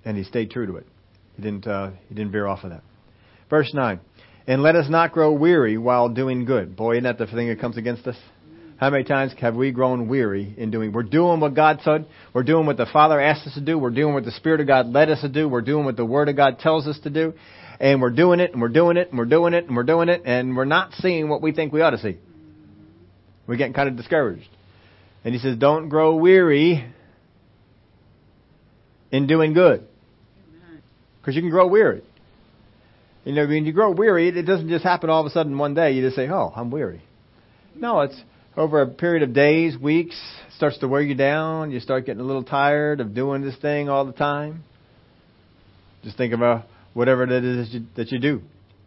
and 0.05 0.17
he 0.17 0.25
stayed 0.25 0.51
true 0.51 0.67
to 0.67 0.77
it. 0.77 0.87
He 1.37 1.43
didn't 1.43 1.67
uh, 1.67 1.91
he 2.09 2.15
didn't 2.15 2.33
veer 2.33 2.47
off 2.47 2.65
of 2.65 2.71
that. 2.71 2.83
Verse 3.51 3.73
nine, 3.75 4.01
and 4.47 4.63
let 4.63 4.77
us 4.77 4.89
not 4.89 5.13
grow 5.13 5.33
weary 5.33 5.77
while 5.77 6.09
doing 6.09 6.47
good. 6.47 6.75
Boy, 6.75 6.93
isn't 6.93 7.05
that 7.05 7.19
the 7.19 7.27
thing 7.27 7.49
that 7.49 7.61
comes 7.61 7.77
against 7.77 8.07
us? 8.07 8.17
How 8.79 8.91
many 8.91 9.05
times 9.05 9.33
have 9.41 9.57
we 9.57 9.73
grown 9.73 10.07
weary 10.07 10.55
in 10.59 10.71
doing? 10.71 10.93
We're 10.93 11.03
doing 11.03 11.41
what 11.41 11.55
God 11.55 11.81
said. 11.83 12.07
We're 12.35 12.43
doing 12.43 12.67
what 12.67 12.77
the 12.77 12.87
Father 12.93 13.19
asked 13.19 13.47
us 13.47 13.55
to 13.55 13.61
do. 13.63 13.79
We're 13.79 13.91
doing 13.91 14.13
what 14.13 14.27
the 14.27 14.33
Spirit 14.33 14.61
of 14.61 14.67
God 14.67 14.89
led 14.89 15.09
us 15.09 15.23
to 15.23 15.29
do. 15.29 15.49
We're 15.49 15.63
doing 15.63 15.87
what 15.87 15.97
the 15.97 16.05
Word 16.05 16.29
of 16.29 16.37
God 16.37 16.59
tells 16.59 16.87
us 16.87 16.99
to 17.05 17.11
do. 17.11 17.33
And 17.81 18.03
we're 18.03 18.11
doing 18.11 18.41
it, 18.41 18.53
and 18.53 18.61
we're 18.61 18.69
doing 18.69 18.99
it, 18.99 19.09
and 19.09 19.19
we're 19.19 19.25
doing 19.25 19.55
it, 19.55 19.65
and 19.67 19.77
we're 19.77 19.83
doing 19.83 20.11
it, 20.11 20.23
and 20.27 20.57
we're 20.57 20.67
not 20.67 20.93
seeing 20.95 21.29
what 21.29 21.41
we 21.41 21.53
think 21.53 21.73
we 21.73 21.81
ought 21.81 21.91
to 21.91 21.99
see. 21.99 22.19
We're 23.47 23.57
getting 23.57 23.73
kind 23.73 23.89
of 23.89 23.97
discouraged. 23.97 24.49
And 25.25 25.35
he 25.35 25.41
says, 25.41 25.57
don't 25.57 25.89
grow 25.89 26.17
weary 26.17 26.87
in 29.11 29.27
doing 29.27 29.55
good. 29.55 29.87
Because 31.21 31.35
you 31.35 31.43
can 31.43 31.51
grow 31.51 31.67
weary. 31.67 32.03
You 33.25 33.33
know, 33.33 33.47
when 33.47 33.65
you 33.65 33.73
grow 33.73 33.91
weary, 33.91 34.29
it 34.29 34.43
doesn't 34.43 34.69
just 34.69 34.85
happen 34.85 35.11
all 35.11 35.21
of 35.21 35.27
a 35.27 35.31
sudden 35.31 35.57
one 35.59 35.75
day. 35.75 35.93
You 35.93 36.03
just 36.03 36.15
say, 36.15 36.29
oh, 36.29 36.53
I'm 36.55 36.71
weary. 36.71 37.03
No, 37.75 38.03
it's 38.03 38.21
over 38.57 38.81
a 38.81 38.87
period 38.87 39.23
of 39.23 39.35
days, 39.35 39.77
weeks, 39.77 40.19
starts 40.57 40.79
to 40.79 40.89
wear 40.89 41.03
you 41.03 41.15
down. 41.15 41.71
You 41.71 41.81
start 41.81 42.07
getting 42.07 42.21
a 42.21 42.25
little 42.25 42.45
tired 42.45 43.01
of 43.01 43.15
doing 43.15 43.43
this 43.43 43.57
thing 43.57 43.89
all 43.89 44.07
the 44.07 44.13
time. 44.13 44.65
Just 46.03 46.17
think 46.17 46.33
about 46.33 46.63
uh, 46.63 46.67
whatever 46.95 47.25
it 47.25 47.45
is 47.45 47.69
that 47.69 47.79
you, 47.79 47.87
that 47.97 48.13
you 48.13 48.19
do. 48.19 48.43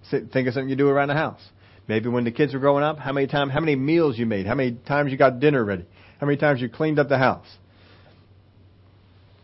Think 0.10 0.48
of 0.48 0.54
something 0.54 0.70
you 0.70 0.76
do 0.76 0.90
around 0.90 1.10
the 1.10 1.14
house. 1.14 1.42
Maybe 1.88 2.10
when 2.10 2.24
the 2.24 2.32
kids 2.32 2.54
were 2.54 2.60
growing 2.60 2.84
up, 2.84 2.98
how 2.98 3.12
many 3.12 3.28
times, 3.28 3.52
how 3.52 3.60
many 3.60 3.76
meals 3.76 4.18
you 4.18 4.26
made, 4.26 4.46
how 4.46 4.56
many 4.56 4.78
times 4.88 5.12
you 5.12 5.18
got 5.18 5.40
dinner 5.40 5.64
ready, 5.64 5.86
how 6.20 6.26
many 6.26 6.38
times 6.38 6.62
you 6.62 6.70
cleaned 6.70 6.98
up 7.00 7.10
the 7.10 7.18
house, 7.18 7.48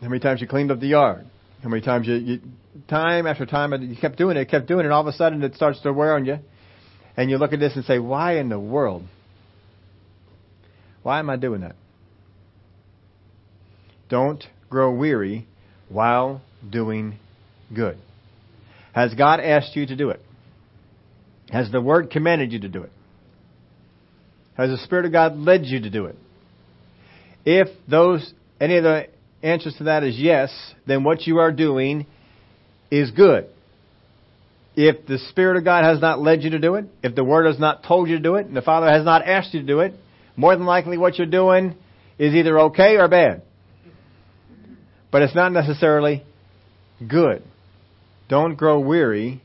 how 0.00 0.08
many 0.08 0.20
times 0.20 0.40
you 0.40 0.46
cleaned 0.46 0.70
up 0.70 0.80
the 0.80 0.86
yard, 0.86 1.26
how 1.62 1.68
many 1.68 1.82
times 1.82 2.06
you, 2.06 2.14
you 2.14 2.40
time 2.88 3.26
after 3.26 3.46
time 3.46 3.72
you 3.82 3.96
kept 3.96 4.16
doing 4.16 4.36
it, 4.36 4.48
kept 4.48 4.66
doing 4.66 4.80
it, 4.80 4.84
and 4.84 4.92
all 4.92 5.00
of 5.00 5.06
a 5.06 5.12
sudden 5.12 5.42
it 5.42 5.54
starts 5.54 5.80
to 5.80 5.92
wear 5.92 6.14
on 6.14 6.24
you, 6.24 6.38
and 7.16 7.30
you 7.30 7.38
look 7.38 7.52
at 7.52 7.58
this 7.58 7.74
and 7.74 7.84
say, 7.84 7.98
"Why 7.98 8.38
in 8.38 8.48
the 8.48 8.60
world 8.60 9.04
why 11.06 11.20
am 11.20 11.30
I 11.30 11.36
doing 11.36 11.60
that? 11.60 11.76
Don't 14.08 14.42
grow 14.68 14.92
weary 14.92 15.46
while 15.88 16.42
doing 16.68 17.20
good. 17.72 17.96
Has 18.92 19.14
God 19.14 19.38
asked 19.38 19.76
you 19.76 19.86
to 19.86 19.94
do 19.94 20.10
it? 20.10 20.20
Has 21.50 21.70
the 21.70 21.80
Word 21.80 22.10
commanded 22.10 22.50
you 22.50 22.58
to 22.58 22.68
do 22.68 22.82
it? 22.82 22.90
Has 24.56 24.70
the 24.70 24.78
Spirit 24.78 25.06
of 25.06 25.12
God 25.12 25.36
led 25.36 25.66
you 25.66 25.80
to 25.82 25.90
do 25.90 26.06
it? 26.06 26.16
If 27.44 27.68
those, 27.88 28.34
any 28.60 28.76
of 28.76 28.82
the 28.82 29.06
answers 29.44 29.76
to 29.76 29.84
that 29.84 30.02
is 30.02 30.18
yes, 30.18 30.50
then 30.88 31.04
what 31.04 31.24
you 31.24 31.38
are 31.38 31.52
doing 31.52 32.06
is 32.90 33.12
good. 33.12 33.46
If 34.74 35.06
the 35.06 35.20
Spirit 35.30 35.56
of 35.56 35.62
God 35.62 35.84
has 35.84 36.00
not 36.00 36.20
led 36.20 36.42
you 36.42 36.50
to 36.50 36.58
do 36.58 36.74
it, 36.74 36.86
if 37.04 37.14
the 37.14 37.22
Word 37.22 37.46
has 37.46 37.60
not 37.60 37.84
told 37.84 38.08
you 38.08 38.16
to 38.16 38.22
do 38.22 38.34
it, 38.34 38.46
and 38.46 38.56
the 38.56 38.60
Father 38.60 38.88
has 38.88 39.04
not 39.04 39.24
asked 39.24 39.54
you 39.54 39.60
to 39.60 39.66
do 39.66 39.78
it, 39.78 39.94
more 40.36 40.54
than 40.54 40.66
likely 40.66 40.98
what 40.98 41.18
you're 41.18 41.26
doing 41.26 41.74
is 42.18 42.34
either 42.34 42.58
okay 42.60 42.96
or 42.96 43.08
bad. 43.08 43.42
But 45.10 45.22
it's 45.22 45.34
not 45.34 45.52
necessarily 45.52 46.24
good. 47.06 47.42
Don't 48.28 48.56
grow 48.56 48.80
weary 48.80 49.40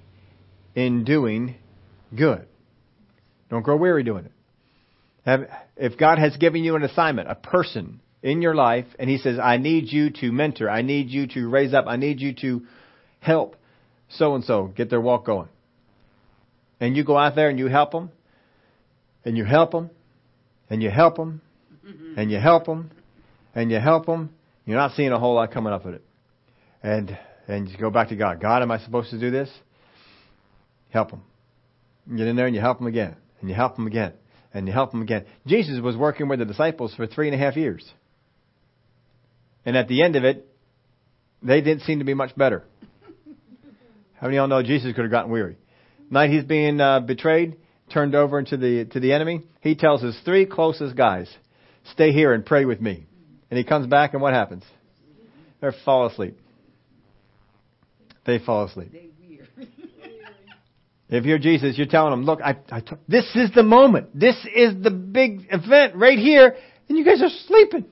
in 0.76 1.04
doing 1.04 1.56
good. 2.16 2.46
Don't 3.50 3.64
grow 3.64 3.78
weary 3.78 4.04
doing 4.04 4.26
it. 4.26 5.50
If 5.78 5.98
God 5.98 6.18
has 6.18 6.36
given 6.38 6.64
you 6.64 6.76
an 6.76 6.84
assignment, 6.84 7.30
a 7.30 7.36
person 7.36 8.02
in 8.24 8.42
your 8.42 8.56
life, 8.56 8.86
and 8.98 9.10
He 9.10 9.18
says, 9.18 9.40
I 9.40 9.58
need 9.58 9.92
you 9.92 10.10
to 10.22 10.32
mentor, 10.32 10.70
I 10.70 10.82
need 10.82 11.10
you 11.10 11.28
to 11.28 11.48
raise 11.48 11.74
up, 11.74 11.86
I 11.88 11.96
need 11.96 12.20
you 12.20 12.34
to 12.42 12.66
help 13.20 13.56
so 14.10 14.36
and 14.36 14.44
so 14.44 14.68
get 14.68 14.90
their 14.90 15.02
walk 15.02 15.26
going. 15.26 15.48
And 16.80 16.98
you 16.98 17.04
go 17.04 17.18
out 17.18 17.36
there 17.36 17.50
and 17.50 17.60
you 17.60 17.68
help 17.68 17.92
them, 17.92 18.12
and 19.24 19.38
you 19.38 19.46
help 19.46 19.72
them, 19.72 19.92
and 20.72 20.82
you 20.82 20.90
help 20.90 21.18
them, 21.18 21.42
and 22.16 22.32
you 22.32 22.40
help 22.40 22.66
them, 22.66 22.92
and 23.54 23.70
you 23.70 23.78
help 23.78 24.06
them, 24.06 24.34
you're 24.66 24.78
not 24.78 24.92
seeing 24.96 25.12
a 25.12 25.20
whole 25.20 25.36
lot 25.36 25.52
coming 25.52 25.74
up 25.74 25.86
with 25.86 25.96
it. 25.96 26.04
And 26.82 27.18
and 27.48 27.68
you 27.68 27.78
go 27.78 27.90
back 27.90 28.08
to 28.10 28.16
God. 28.16 28.40
God, 28.40 28.62
am 28.62 28.72
I 28.72 28.80
supposed 28.80 29.10
to 29.10 29.20
do 29.20 29.30
this? 29.30 29.50
Help 30.90 31.12
them. 31.12 31.24
You 32.10 32.16
get 32.16 32.28
in 32.28 32.38
there 32.38 32.46
and 32.46 32.56
you 32.56 32.62
help 32.62 32.78
them 32.78 32.88
again, 32.88 33.18
and 33.42 33.50
you 33.50 33.56
help 33.56 33.76
them 33.76 33.86
again, 33.86 34.14
and 34.54 34.66
you 34.66 34.72
help 34.72 34.92
them 34.92 35.02
again. 35.02 35.26
Jesus 35.46 35.82
was 35.82 35.98
working 35.98 36.30
with 36.30 36.40
the 36.40 36.46
disciples 36.46 36.96
for 36.96 37.06
three 37.06 37.28
and 37.28 37.36
a 37.36 37.38
half 37.38 37.58
years, 37.58 37.92
and 39.66 39.76
at 39.76 39.90
the 39.90 40.02
end 40.02 40.16
of 40.16 40.24
it, 40.24 40.48
they 41.44 41.60
didn't 41.60 41.82
seem 41.82 42.00
to 42.00 42.06
be 42.06 42.14
much 42.14 42.34
better. 42.38 42.64
How 44.16 44.28
many 44.28 44.38
of 44.38 44.42
y'all 44.42 44.48
know 44.48 44.66
Jesus 44.66 44.96
could 44.96 45.04
have 45.04 45.12
gotten 45.12 45.32
weary? 45.32 45.58
Night 46.10 46.30
he's 46.30 46.46
being 46.46 46.80
uh, 46.80 47.02
betrayed, 47.02 47.58
turned 47.92 48.16
over 48.16 48.40
into 48.40 48.58
the 48.58 48.86
to 48.86 49.00
the 49.00 49.14
enemy, 49.14 49.44
he 49.62 49.76
tells 49.76 50.02
his 50.02 50.18
three 50.26 50.46
closest 50.46 50.96
guys, 50.96 51.30
"Stay 51.92 52.12
here 52.12 52.34
and 52.34 52.46
pray 52.46 52.66
with 52.66 52.82
me." 52.82 53.06
And 53.50 53.58
he 53.58 53.64
comes 53.64 53.88
back, 53.88 54.14
and 54.14 54.22
what 54.22 54.34
happens? 54.34 54.64
They 55.60 55.70
fall 55.86 56.08
asleep. 56.08 56.38
They 58.26 58.40
fall 58.40 58.66
asleep. 58.66 58.94
if 61.10 61.26
you're 61.26 61.38
Jesus, 61.38 61.78
you're 61.78 61.88
telling 61.88 62.12
them, 62.12 62.24
"Look, 62.24 62.42
I, 62.42 62.58
I 62.70 62.80
t- 62.80 62.96
this 63.08 63.26
is 63.36 63.52
the 63.52 63.64
moment. 63.64 64.18
This 64.18 64.36
is 64.56 64.82
the 64.82 64.92
big 64.92 65.48
event 65.52 65.96
right 65.96 66.18
here, 66.18 66.56
and 66.88 66.98
you 66.98 67.06
guys 67.06 67.22
are 67.22 67.30
sleeping, 67.48 67.86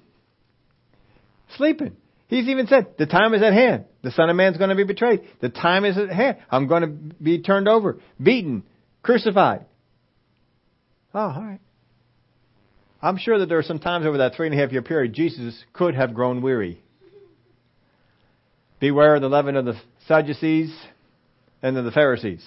sleeping." 1.57 1.95
He's 2.27 2.47
even 2.47 2.67
said, 2.67 2.97
"The 2.97 3.07
time 3.07 3.33
is 3.33 3.41
at 3.41 3.53
hand. 3.53 3.85
The 4.01 4.11
Son 4.11 4.29
of 4.29 4.35
Man's 4.35 4.57
going 4.57 4.69
to 4.69 4.75
be 4.75 4.83
betrayed. 4.83 5.21
The 5.41 5.49
time 5.49 5.83
is 5.83 5.97
at 5.97 6.09
hand. 6.09 6.37
I'm 6.49 6.67
going 6.67 6.83
to 6.83 7.15
be 7.21 7.41
turned 7.41 7.67
over, 7.67 7.99
beaten, 8.21 8.63
crucified." 9.03 9.65
Oh, 11.13 11.19
all 11.19 11.41
right. 11.41 11.59
I'm 13.01 13.17
sure 13.17 13.39
that 13.39 13.47
there 13.47 13.57
are 13.57 13.63
some 13.63 13.79
times 13.79 14.05
over 14.05 14.17
that 14.19 14.35
three 14.35 14.47
and 14.47 14.55
a 14.57 14.61
half 14.61 14.71
year 14.71 14.81
period 14.81 15.13
Jesus 15.13 15.63
could 15.73 15.95
have 15.95 16.13
grown 16.13 16.41
weary. 16.41 16.81
Beware 18.79 19.15
of 19.15 19.21
the 19.21 19.29
leaven 19.29 19.55
of 19.55 19.65
the 19.65 19.79
Sadducees 20.07 20.75
and 21.61 21.77
of 21.77 21.85
the 21.85 21.91
Pharisees. 21.91 22.45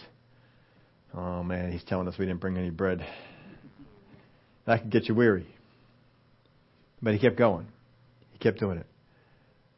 Oh 1.14 1.42
man, 1.42 1.72
he's 1.72 1.84
telling 1.84 2.08
us 2.08 2.18
we 2.18 2.26
didn't 2.26 2.40
bring 2.40 2.56
any 2.56 2.70
bread. 2.70 3.06
That 4.66 4.82
could 4.82 4.90
get 4.90 5.08
you 5.08 5.14
weary. 5.14 5.46
But 7.02 7.14
he 7.14 7.18
kept 7.18 7.36
going. 7.36 7.66
He 8.32 8.38
kept 8.38 8.60
doing 8.60 8.78
it. 8.78 8.86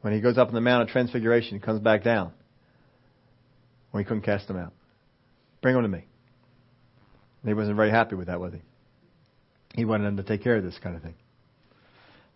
When 0.01 0.13
he 0.13 0.21
goes 0.21 0.37
up 0.37 0.49
on 0.49 0.53
the 0.53 0.61
Mount 0.61 0.83
of 0.83 0.89
Transfiguration, 0.89 1.57
he 1.57 1.59
comes 1.59 1.79
back 1.79 2.03
down. 2.03 2.31
When 3.91 4.03
he 4.03 4.07
couldn't 4.07 4.23
cast 4.23 4.47
them 4.47 4.57
out. 4.57 4.73
Bring 5.61 5.73
them 5.73 5.83
to 5.83 5.89
me. 5.89 6.05
And 7.41 7.49
he 7.49 7.53
wasn't 7.53 7.75
very 7.75 7.89
happy 7.89 8.15
with 8.15 8.27
that, 8.27 8.39
was 8.39 8.53
he? 8.53 8.61
He 9.75 9.83
wanted 9.83 10.05
them 10.05 10.17
to 10.17 10.23
take 10.23 10.41
care 10.43 10.55
of 10.55 10.63
this 10.63 10.77
kind 10.81 10.95
of 10.95 11.01
thing. 11.01 11.15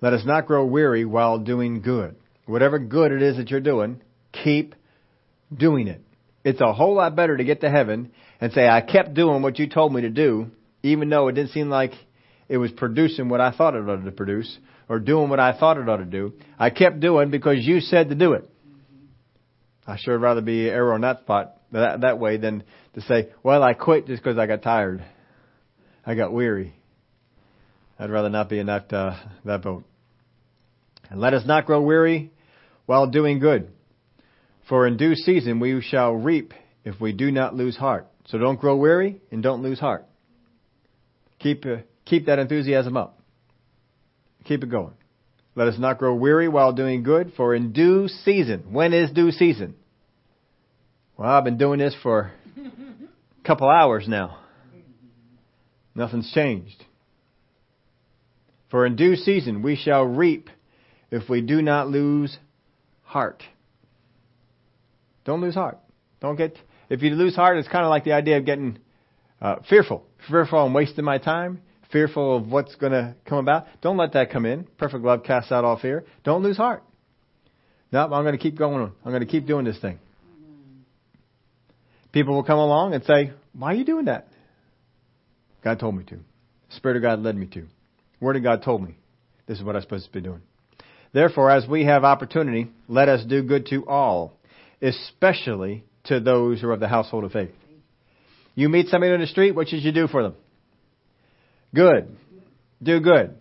Let 0.01 0.13
us 0.13 0.25
not 0.25 0.45
grow 0.45 0.65
weary 0.65 1.05
while 1.05 1.39
doing 1.39 1.81
good. 1.81 2.15
Whatever 2.45 2.79
good 2.79 3.11
it 3.11 3.21
is 3.21 3.37
that 3.37 3.49
you're 3.49 3.59
doing, 3.59 4.01
keep 4.31 4.75
doing 5.55 5.87
it. 5.87 6.01
It's 6.43 6.61
a 6.61 6.73
whole 6.73 6.95
lot 6.95 7.15
better 7.15 7.37
to 7.37 7.43
get 7.43 7.61
to 7.61 7.69
heaven 7.69 8.11
and 8.41 8.51
say, 8.51 8.67
I 8.67 8.81
kept 8.81 9.13
doing 9.13 9.41
what 9.41 9.59
you 9.59 9.67
told 9.67 9.93
me 9.93 10.01
to 10.01 10.09
do, 10.09 10.47
even 10.83 11.09
though 11.09 11.27
it 11.27 11.33
didn't 11.33 11.51
seem 11.51 11.69
like 11.69 11.93
it 12.47 12.57
was 12.57 12.71
producing 12.71 13.29
what 13.29 13.41
I 13.41 13.51
thought 13.51 13.75
it 13.75 13.87
ought 13.87 14.03
to 14.03 14.11
produce, 14.11 14.57
or 14.87 14.99
doing 14.99 15.29
what 15.29 15.39
I 15.39 15.57
thought 15.57 15.77
it 15.77 15.87
ought 15.87 15.97
to 15.97 16.05
do. 16.05 16.33
I 16.57 16.71
kept 16.71 16.99
doing 16.99 17.29
because 17.29 17.57
you 17.59 17.79
said 17.79 18.09
to 18.09 18.15
do 18.15 18.33
it. 18.33 18.49
I 19.85 19.97
sure 19.97 20.15
would 20.15 20.23
rather 20.23 20.41
be 20.41 20.67
error 20.67 20.93
on 20.93 21.01
that 21.01 21.19
spot 21.19 21.57
that, 21.71 22.01
that 22.01 22.19
way 22.19 22.37
than 22.37 22.63
to 22.95 23.01
say, 23.01 23.29
well, 23.43 23.63
I 23.63 23.73
quit 23.73 24.07
just 24.07 24.23
because 24.23 24.37
I 24.37 24.47
got 24.47 24.61
tired. 24.61 25.03
I 26.05 26.15
got 26.15 26.33
weary. 26.33 26.73
I'd 27.99 28.09
rather 28.09 28.29
not 28.29 28.47
be 28.47 28.59
in 28.59 28.67
that 28.67 28.91
uh, 28.93 29.17
that 29.43 29.61
boat. 29.61 29.83
And 31.09 31.19
let 31.19 31.33
us 31.33 31.45
not 31.45 31.65
grow 31.65 31.81
weary 31.81 32.31
while 32.85 33.07
doing 33.07 33.39
good, 33.39 33.69
for 34.69 34.87
in 34.87 34.95
due 34.95 35.15
season 35.15 35.59
we 35.59 35.81
shall 35.81 36.13
reap 36.13 36.53
if 36.85 37.01
we 37.01 37.11
do 37.11 37.29
not 37.29 37.55
lose 37.55 37.75
heart. 37.75 38.07
So 38.27 38.37
don't 38.37 38.59
grow 38.59 38.77
weary 38.77 39.19
and 39.31 39.43
don't 39.43 39.61
lose 39.61 39.79
heart. 39.79 40.05
Keep 41.39 41.65
uh, 41.65 41.77
keep 42.05 42.27
that 42.27 42.39
enthusiasm 42.39 42.95
up. 42.95 43.19
Keep 44.45 44.63
it 44.63 44.69
going. 44.69 44.93
Let 45.55 45.67
us 45.67 45.77
not 45.77 45.97
grow 45.97 46.15
weary 46.15 46.47
while 46.47 46.71
doing 46.71 47.03
good, 47.03 47.33
for 47.35 47.53
in 47.53 47.73
due 47.73 48.07
season. 48.07 48.71
When 48.71 48.93
is 48.93 49.11
due 49.11 49.31
season? 49.31 49.75
Well, 51.17 51.29
I've 51.29 51.43
been 51.43 51.57
doing 51.57 51.79
this 51.79 51.93
for 52.01 52.31
a 52.57 53.45
couple 53.45 53.67
hours 53.69 54.07
now. 54.07 54.39
Nothing's 55.93 56.31
changed. 56.31 56.85
For 58.69 58.85
in 58.85 58.95
due 58.95 59.15
season 59.15 59.61
we 59.61 59.75
shall 59.75 60.03
reap 60.03 60.49
if 61.11 61.29
we 61.29 61.41
do 61.41 61.61
not 61.61 61.87
lose 61.89 62.37
heart. 63.03 63.43
Don't 65.25 65.41
lose 65.41 65.55
heart. 65.55 65.77
Don't 66.21 66.35
get, 66.35 66.57
if 66.89 67.01
you 67.01 67.11
lose 67.11 67.35
heart, 67.35 67.57
it's 67.57 67.67
kind 67.67 67.83
of 67.83 67.89
like 67.89 68.03
the 68.03 68.13
idea 68.13 68.37
of 68.37 68.45
getting 68.45 68.79
uh, 69.41 69.57
fearful. 69.69 70.03
Fearful 70.29 70.59
I'm 70.59 70.73
wasting 70.73 71.05
my 71.05 71.17
time. 71.17 71.61
Fearful 71.91 72.37
of 72.37 72.47
what's 72.47 72.75
going 72.75 72.91
to 72.91 73.15
come 73.25 73.39
about. 73.39 73.65
Don't 73.81 73.97
let 73.97 74.13
that 74.13 74.31
come 74.31 74.45
in. 74.45 74.65
Perfect 74.77 75.03
love 75.03 75.23
casts 75.23 75.51
out 75.51 75.65
all 75.65 75.79
fear. 75.79 76.05
Don't 76.23 76.43
lose 76.43 76.57
heart. 76.57 76.83
No, 77.91 78.03
I'm 78.03 78.09
going 78.09 78.33
to 78.33 78.37
keep 78.37 78.57
going 78.57 78.81
on. 78.81 78.91
I'm 79.03 79.11
going 79.11 79.25
to 79.25 79.31
keep 79.31 79.47
doing 79.47 79.65
this 79.65 79.79
thing. 79.79 79.97
People 82.11 82.35
will 82.35 82.43
come 82.43 82.59
along 82.59 82.93
and 82.93 83.03
say, 83.03 83.31
Why 83.53 83.73
are 83.73 83.75
you 83.75 83.85
doing 83.85 84.05
that? 84.05 84.27
God 85.63 85.79
told 85.79 85.95
me 85.95 86.03
to. 86.05 86.15
The 86.15 86.75
Spirit 86.75 86.97
of 86.97 87.03
God 87.03 87.21
led 87.21 87.35
me 87.35 87.47
to. 87.47 87.65
Word 88.19 88.35
of 88.35 88.43
God 88.43 88.63
told 88.63 88.83
me. 88.83 88.97
This 89.47 89.57
is 89.57 89.63
what 89.63 89.75
I'm 89.75 89.81
supposed 89.81 90.05
to 90.05 90.11
be 90.11 90.21
doing. 90.21 90.41
Therefore, 91.11 91.49
as 91.49 91.67
we 91.67 91.85
have 91.85 92.03
opportunity, 92.03 92.69
let 92.87 93.09
us 93.09 93.25
do 93.25 93.41
good 93.41 93.65
to 93.67 93.87
all, 93.87 94.33
especially 94.81 95.83
to 96.05 96.19
those 96.19 96.61
who 96.61 96.69
are 96.69 96.73
of 96.73 96.79
the 96.79 96.87
household 96.87 97.23
of 97.23 97.31
faith. 97.31 97.51
You 98.53 98.69
meet 98.69 98.87
somebody 98.87 99.13
on 99.13 99.19
the 99.19 99.27
street, 99.27 99.55
what 99.55 99.69
should 99.69 99.83
you 99.83 99.91
do 99.91 100.07
for 100.07 100.21
them? 100.21 100.35
Good. 101.73 102.15
Do 102.81 102.99
good. 102.99 103.35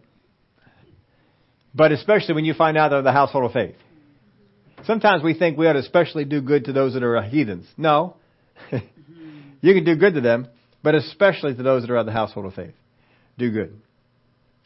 But 1.75 1.93
especially 1.93 2.35
when 2.35 2.45
you 2.45 2.55
find 2.55 2.77
out 2.77 2.91
they're 2.91 2.99
of 2.99 3.05
the 3.05 3.13
household 3.13 3.45
of 3.45 3.53
faith. 3.53 3.77
Sometimes 4.85 5.23
we 5.23 5.35
think 5.35 5.59
we 5.59 5.67
ought 5.67 5.75
to 5.75 5.81
especially 5.81 6.25
do 6.25 6.41
good 6.41 6.65
to 6.67 6.73
those 6.73 6.95
that 6.95 7.03
are 7.03 7.21
heathens. 7.23 7.67
No. 7.77 8.17
you 8.73 9.75
can 9.75 9.85
do 9.85 9.97
good 9.97 10.15
to 10.15 10.21
them, 10.21 10.49
but 10.83 10.95
especially 10.95 11.55
to 11.55 11.63
those 11.63 11.83
that 11.83 11.91
are 11.91 11.97
of 11.97 12.07
the 12.07 12.13
household 12.13 12.47
of 12.47 12.55
faith. 12.55 12.75
Do 13.37 13.51
good. 13.51 13.81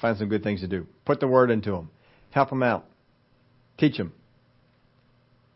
Find 0.02 0.18
some 0.18 0.28
good 0.28 0.42
things 0.42 0.60
to 0.60 0.66
do. 0.66 0.88
Put 1.04 1.20
the 1.20 1.28
word 1.28 1.52
into 1.52 1.70
them. 1.70 1.88
Help 2.32 2.50
them 2.50 2.62
out. 2.62 2.86
Teach 3.78 3.96
them. 3.96 4.12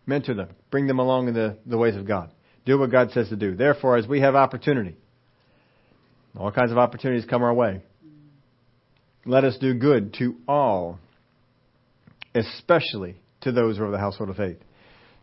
Mentor 0.07 0.35
them. 0.35 0.51
Bring 0.71 0.87
them 0.87 1.01
along 1.01 1.27
in 1.27 1.35
the, 1.35 1.59
the 1.67 1.77
ways 1.77 1.97
of 1.97 2.07
God. 2.07 2.31
Do 2.65 2.79
what 2.79 2.93
God 2.93 3.11
says 3.11 3.29
to 3.31 3.37
do. 3.37 3.57
Therefore, 3.57 3.97
as 3.97 4.07
we 4.07 4.21
have 4.21 4.37
opportunity, 4.37 4.97
all 6.39 6.53
kinds 6.53 6.71
of 6.71 6.79
opportunities 6.79 7.25
come 7.29 7.43
our 7.43 7.53
way. 7.53 7.83
Let 9.25 9.43
us 9.43 9.59
do 9.59 9.75
good 9.75 10.15
to 10.19 10.37
all, 10.47 11.01
especially 12.33 13.17
to 13.41 13.51
those 13.51 13.77
who 13.77 13.83
are 13.83 13.87
of 13.87 13.93
the 13.93 13.99
household 13.99 14.31
of 14.31 14.37
faith. 14.37 14.59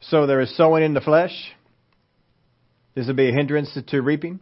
So 0.01 0.27
there 0.27 0.41
is 0.41 0.55
sowing 0.57 0.83
in 0.83 0.93
the 0.93 1.01
flesh. 1.01 1.31
This 2.93 3.07
will 3.07 3.13
be 3.13 3.29
a 3.29 3.33
hindrance 3.33 3.77
to 3.87 4.01
reaping. 4.01 4.41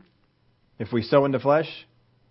If 0.79 0.91
we 0.91 1.03
sow 1.03 1.25
in 1.25 1.31
the 1.31 1.39
flesh, 1.39 1.67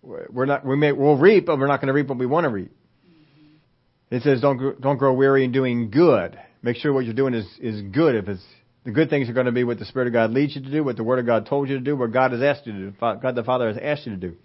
we're 0.01 0.45
not, 0.45 0.65
we 0.65 0.75
may, 0.75 0.91
we'll 0.91 1.17
reap, 1.17 1.45
but 1.45 1.59
we're 1.59 1.67
not 1.67 1.79
going 1.79 1.87
to 1.87 1.93
reap 1.93 2.07
what 2.07 2.17
we 2.17 2.25
want 2.25 2.45
to 2.45 2.49
reap. 2.49 2.71
Mm-hmm. 2.71 4.15
It 4.15 4.23
says 4.23 4.41
don't, 4.41 4.81
don't 4.81 4.97
grow 4.97 5.13
weary 5.13 5.43
in 5.43 5.51
doing 5.51 5.91
good. 5.91 6.39
Make 6.63 6.77
sure 6.77 6.93
what 6.93 7.05
you're 7.05 7.13
doing 7.13 7.33
is, 7.33 7.45
is 7.59 7.81
good. 7.81 8.15
If 8.15 8.27
it's, 8.27 8.43
the 8.83 8.91
good 8.91 9.09
things 9.09 9.29
are 9.29 9.33
going 9.33 9.45
to 9.45 9.51
be 9.51 9.63
what 9.63 9.79
the 9.79 9.85
Spirit 9.85 10.07
of 10.07 10.13
God 10.13 10.31
leads 10.31 10.55
you 10.55 10.61
to 10.61 10.71
do, 10.71 10.83
what 10.83 10.97
the 10.97 11.03
Word 11.03 11.19
of 11.19 11.25
God 11.25 11.45
told 11.45 11.69
you 11.69 11.77
to 11.77 11.83
do, 11.83 11.95
what 11.95 12.11
God 12.11 12.31
has 12.31 12.41
asked 12.41 12.65
you 12.65 12.73
to 12.73 12.79
do, 12.91 12.93
God 12.99 13.35
the 13.35 13.43
Father 13.43 13.67
has 13.67 13.77
asked 13.81 14.05
you 14.05 14.13
to 14.13 14.17
do. 14.17 14.35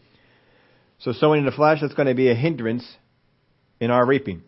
So 0.98 1.12
sowing 1.12 1.40
in 1.40 1.46
the 1.46 1.52
flesh, 1.52 1.78
that's 1.80 1.94
going 1.94 2.08
to 2.08 2.14
be 2.14 2.30
a 2.30 2.34
hindrance 2.34 2.86
in 3.80 3.90
our 3.90 4.06
reaping. 4.06 4.42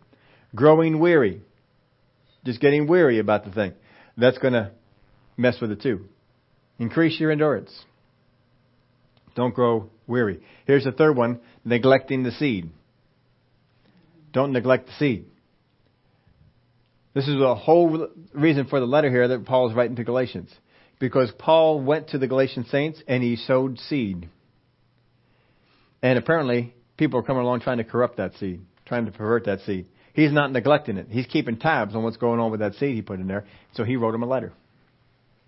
Growing 0.55 0.99
weary. 0.99 1.41
Just 2.45 2.59
getting 2.59 2.87
weary 2.87 3.19
about 3.19 3.45
the 3.45 3.51
thing. 3.51 3.73
That's 4.17 4.37
going 4.37 4.53
to 4.53 4.71
mess 5.37 5.59
with 5.61 5.71
it 5.71 5.81
too. 5.81 6.05
Increase 6.79 7.19
your 7.19 7.31
endurance. 7.31 7.71
Don't 9.35 9.53
grow 9.53 9.89
weary. 10.09 10.41
Here's 10.65 10.83
the 10.83 10.91
third 10.91 11.15
one 11.15 11.39
neglecting 11.63 12.23
the 12.23 12.31
seed. 12.31 12.69
Don't 14.33 14.51
neglect 14.51 14.87
the 14.87 14.93
seed. 14.93 15.25
This 17.13 17.27
is 17.27 17.37
the 17.39 17.55
whole 17.55 18.09
reason 18.33 18.65
for 18.65 18.79
the 18.79 18.85
letter 18.85 19.09
here 19.09 19.27
that 19.29 19.45
Paul 19.45 19.69
is 19.69 19.75
writing 19.75 19.95
to 19.95 20.03
Galatians. 20.03 20.51
Because 20.99 21.31
Paul 21.37 21.81
went 21.81 22.09
to 22.09 22.17
the 22.17 22.27
Galatian 22.27 22.65
saints 22.65 23.01
and 23.07 23.23
he 23.23 23.35
sowed 23.37 23.79
seed. 23.79 24.27
And 26.01 26.19
apparently, 26.19 26.73
people 26.97 27.19
are 27.19 27.23
coming 27.23 27.43
along 27.43 27.61
trying 27.61 27.77
to 27.77 27.83
corrupt 27.83 28.17
that 28.17 28.33
seed, 28.35 28.61
trying 28.85 29.05
to 29.05 29.11
pervert 29.11 29.45
that 29.45 29.61
seed. 29.61 29.87
He's 30.13 30.31
not 30.31 30.51
neglecting 30.51 30.97
it. 30.97 31.07
He's 31.09 31.25
keeping 31.25 31.57
tabs 31.57 31.95
on 31.95 32.03
what's 32.03 32.17
going 32.17 32.39
on 32.39 32.51
with 32.51 32.59
that 32.59 32.75
seed 32.75 32.95
he 32.95 33.01
put 33.01 33.19
in 33.19 33.27
there. 33.27 33.45
So 33.73 33.83
he 33.83 33.95
wrote 33.95 34.13
him 34.13 34.23
a 34.23 34.27
letter. 34.27 34.51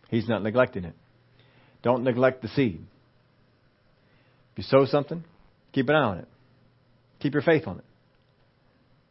He's 0.09 0.27
not 0.27 0.43
neglecting 0.43 0.85
it. 0.85 0.93
Don't 1.83 2.03
neglect 2.03 2.41
the 2.41 2.47
seed. 2.49 2.81
If 4.53 4.57
you 4.57 4.63
sow 4.63 4.85
something, 4.85 5.23
keep 5.71 5.89
an 5.89 5.95
eye 5.95 5.99
on 5.99 6.17
it. 6.19 6.27
Keep 7.19 7.33
your 7.33 7.43
faith 7.43 7.67
on 7.67 7.79
it. 7.79 7.85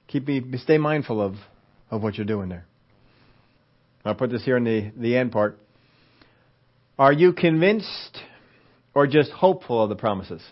Keep 0.08 0.26
be, 0.26 0.58
stay 0.58 0.78
mindful 0.78 1.20
of, 1.22 1.36
of 1.90 2.02
what 2.02 2.16
you're 2.16 2.26
doing 2.26 2.48
there. 2.48 2.66
I'll 4.04 4.14
put 4.14 4.30
this 4.30 4.44
here 4.44 4.56
in 4.56 4.64
the, 4.64 4.90
the 4.96 5.16
end 5.16 5.32
part. 5.32 5.58
Are 6.98 7.12
you 7.12 7.32
convinced 7.32 8.18
or 8.94 9.06
just 9.06 9.30
hopeful 9.30 9.82
of 9.82 9.88
the 9.88 9.96
promises? 9.96 10.42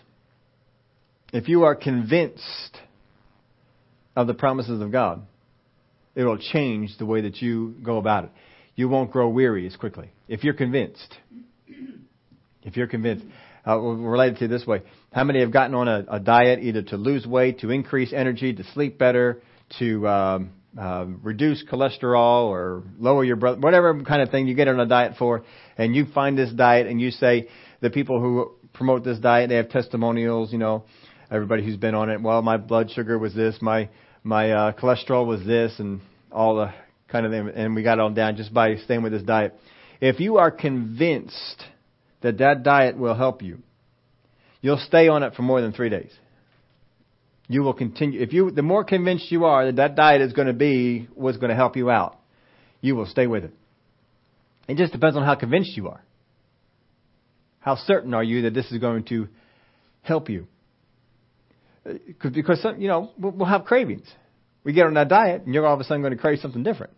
If 1.31 1.47
you 1.47 1.63
are 1.63 1.75
convinced 1.75 2.77
of 4.15 4.27
the 4.27 4.33
promises 4.33 4.81
of 4.81 4.91
God, 4.91 5.21
it 6.15 6.23
will 6.23 6.37
change 6.37 6.97
the 6.97 7.05
way 7.05 7.21
that 7.21 7.41
you 7.41 7.75
go 7.83 7.97
about 7.97 8.25
it. 8.25 8.31
You 8.75 8.89
won't 8.89 9.11
grow 9.11 9.29
weary 9.29 9.67
as 9.67 9.75
quickly. 9.75 10.09
If 10.27 10.43
you're 10.43 10.53
convinced. 10.53 11.15
If 12.63 12.77
you're 12.77 12.87
convinced. 12.87 13.25
Uh, 13.67 13.77
related 13.77 14.37
to 14.39 14.47
this 14.47 14.65
way. 14.65 14.81
How 15.11 15.25
many 15.25 15.41
have 15.41 15.51
gotten 15.51 15.75
on 15.75 15.89
a, 15.89 16.05
a, 16.09 16.19
diet 16.19 16.59
either 16.63 16.81
to 16.83 16.97
lose 16.97 17.27
weight, 17.27 17.59
to 17.59 17.71
increase 17.71 18.13
energy, 18.13 18.53
to 18.53 18.63
sleep 18.73 18.97
better, 18.97 19.41
to 19.79 20.07
um, 20.07 20.51
uh, 20.77 21.05
reduce 21.21 21.63
cholesterol 21.69 22.45
or 22.45 22.83
lower 22.97 23.25
your 23.25 23.35
blood, 23.35 23.61
whatever 23.61 24.01
kind 24.03 24.21
of 24.21 24.29
thing 24.29 24.47
you 24.47 24.55
get 24.55 24.69
on 24.69 24.79
a 24.79 24.85
diet 24.85 25.15
for, 25.19 25.43
and 25.77 25.93
you 25.93 26.05
find 26.15 26.37
this 26.37 26.51
diet 26.53 26.87
and 26.87 27.01
you 27.01 27.11
say 27.11 27.49
the 27.81 27.89
people 27.89 28.21
who 28.21 28.53
promote 28.73 29.03
this 29.03 29.19
diet, 29.19 29.49
they 29.49 29.55
have 29.55 29.69
testimonials, 29.69 30.53
you 30.53 30.57
know, 30.57 30.85
everybody 31.29 31.63
who's 31.63 31.77
been 31.77 31.95
on 31.95 32.09
it. 32.09 32.21
Well, 32.21 32.41
my 32.41 32.55
blood 32.55 32.89
sugar 32.91 33.19
was 33.19 33.33
this, 33.33 33.57
my 33.61 33.89
my 34.23 34.51
uh, 34.51 34.71
cholesterol 34.73 35.25
was 35.25 35.45
this, 35.45 35.73
and 35.79 36.01
all 36.31 36.55
the 36.55 36.73
kind 37.07 37.25
of 37.25 37.31
thing, 37.31 37.51
and 37.55 37.75
we 37.75 37.83
got 37.83 37.97
it 37.97 38.01
all 38.01 38.09
down 38.09 38.35
just 38.35 38.53
by 38.53 38.75
staying 38.77 39.01
with 39.01 39.11
this 39.11 39.23
diet. 39.23 39.59
If 39.99 40.19
you 40.19 40.37
are 40.37 40.51
convinced 40.51 41.63
that 42.21 42.37
that 42.39 42.63
diet 42.63 42.97
will 42.97 43.15
help 43.15 43.41
you, 43.41 43.59
you'll 44.61 44.77
stay 44.77 45.07
on 45.07 45.23
it 45.23 45.35
for 45.35 45.41
more 45.41 45.61
than 45.61 45.71
three 45.71 45.89
days. 45.89 46.11
You 47.47 47.63
will 47.63 47.73
continue. 47.73 48.21
If 48.21 48.31
you, 48.33 48.51
the 48.51 48.61
more 48.61 48.83
convinced 48.83 49.31
you 49.31 49.45
are 49.45 49.65
that 49.65 49.77
that 49.77 49.95
diet 49.95 50.21
is 50.21 50.33
going 50.33 50.47
to 50.47 50.53
be 50.53 51.07
what's 51.15 51.37
going 51.37 51.49
to 51.49 51.55
help 51.55 51.75
you 51.75 51.89
out, 51.89 52.19
you 52.81 52.95
will 52.95 53.07
stay 53.07 53.25
with 53.25 53.43
it. 53.43 53.53
It 54.67 54.77
just 54.77 54.93
depends 54.93 55.17
on 55.17 55.23
how 55.23 55.33
convinced 55.35 55.75
you 55.75 55.89
are. 55.89 56.03
How 57.59 57.75
certain 57.75 58.13
are 58.13 58.23
you 58.23 58.43
that 58.43 58.53
this 58.53 58.71
is 58.71 58.77
going 58.77 59.03
to 59.05 59.27
help 60.01 60.29
you? 60.29 60.47
Uh, 61.85 61.93
because 62.21 62.61
some, 62.61 62.79
you 62.79 62.87
know 62.87 63.11
we'll 63.17 63.47
have 63.47 63.65
cravings. 63.65 64.07
We 64.63 64.73
get 64.73 64.85
on 64.85 64.93
that 64.93 65.07
diet, 65.07 65.43
and 65.43 65.53
you're 65.53 65.65
all 65.65 65.73
of 65.73 65.79
a 65.79 65.83
sudden 65.83 66.01
going 66.01 66.15
to 66.15 66.19
crave 66.19 66.39
something 66.39 66.63
different 66.63 66.93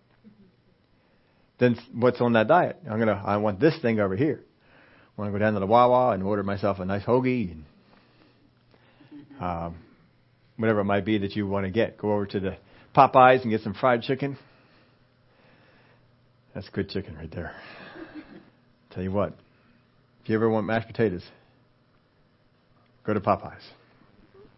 than 1.60 1.78
what's 1.94 2.20
on 2.20 2.34
that 2.34 2.48
diet. 2.48 2.78
I'm 2.90 3.00
gonna 3.00 3.22
I 3.26 3.38
want 3.38 3.60
this 3.60 3.78
thing 3.82 4.00
over 4.00 4.16
here. 4.16 4.44
Want 5.22 5.32
to 5.32 5.38
go 5.38 5.46
down 5.46 5.54
to 5.54 5.60
the 5.60 5.68
Wawa 5.68 6.14
and 6.14 6.24
order 6.24 6.42
myself 6.42 6.80
a 6.80 6.86
nice 6.86 7.04
hoagie 7.04 7.52
and 7.52 7.64
um, 9.40 9.78
whatever 10.58 10.80
it 10.80 10.86
might 10.86 11.06
be 11.06 11.20
that 11.20 11.36
you 11.36 11.46
want 11.46 11.68
to 11.68 11.72
get. 11.72 11.96
Go 11.96 12.12
over 12.12 12.26
to 12.26 12.40
the 12.40 12.58
Popeyes 12.98 13.44
and 13.44 13.52
get 13.52 13.62
some 13.62 13.76
fried 13.76 14.02
chicken. 14.02 14.36
That's 16.56 16.68
good 16.70 16.90
chicken 16.90 17.16
right 17.18 17.30
there. 17.30 17.54
Tell 18.90 19.04
you 19.04 19.12
what, 19.12 19.34
if 20.24 20.30
you 20.30 20.34
ever 20.34 20.50
want 20.50 20.66
mashed 20.66 20.88
potatoes, 20.88 21.24
go 23.06 23.14
to 23.14 23.20
Popeyes. 23.20 23.62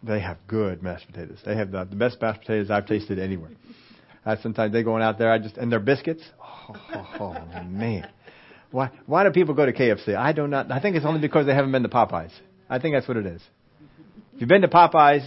They 0.02 0.20
have 0.20 0.38
good 0.48 0.82
mashed 0.82 1.08
potatoes. 1.08 1.40
They 1.44 1.56
have 1.56 1.72
the, 1.72 1.84
the 1.84 1.96
best 1.96 2.22
mashed 2.22 2.40
potatoes 2.40 2.70
I've 2.70 2.86
tasted 2.86 3.18
anywhere. 3.18 3.50
I, 4.24 4.38
sometimes 4.38 4.72
they 4.72 4.82
going 4.82 5.02
out 5.02 5.18
there, 5.18 5.30
I 5.30 5.38
just 5.38 5.58
and 5.58 5.70
their 5.70 5.78
biscuits. 5.78 6.22
Oh, 6.42 6.74
oh, 6.94 7.08
oh 7.20 7.64
man, 7.64 8.08
why 8.74 8.90
why 9.06 9.22
do 9.22 9.30
people 9.30 9.54
go 9.54 9.64
to 9.64 9.72
KFC? 9.72 10.16
I 10.16 10.32
do 10.32 10.48
not. 10.48 10.68
Know. 10.68 10.74
I 10.74 10.80
think 10.80 10.96
it's 10.96 11.06
only 11.06 11.20
because 11.20 11.46
they 11.46 11.54
haven't 11.54 11.70
been 11.70 11.84
to 11.84 11.88
Popeyes. 11.88 12.32
I 12.68 12.80
think 12.80 12.96
that's 12.96 13.06
what 13.06 13.16
it 13.16 13.24
is. 13.24 13.40
If 14.34 14.40
you've 14.40 14.48
been 14.48 14.62
to 14.62 14.68
Popeyes, 14.68 15.24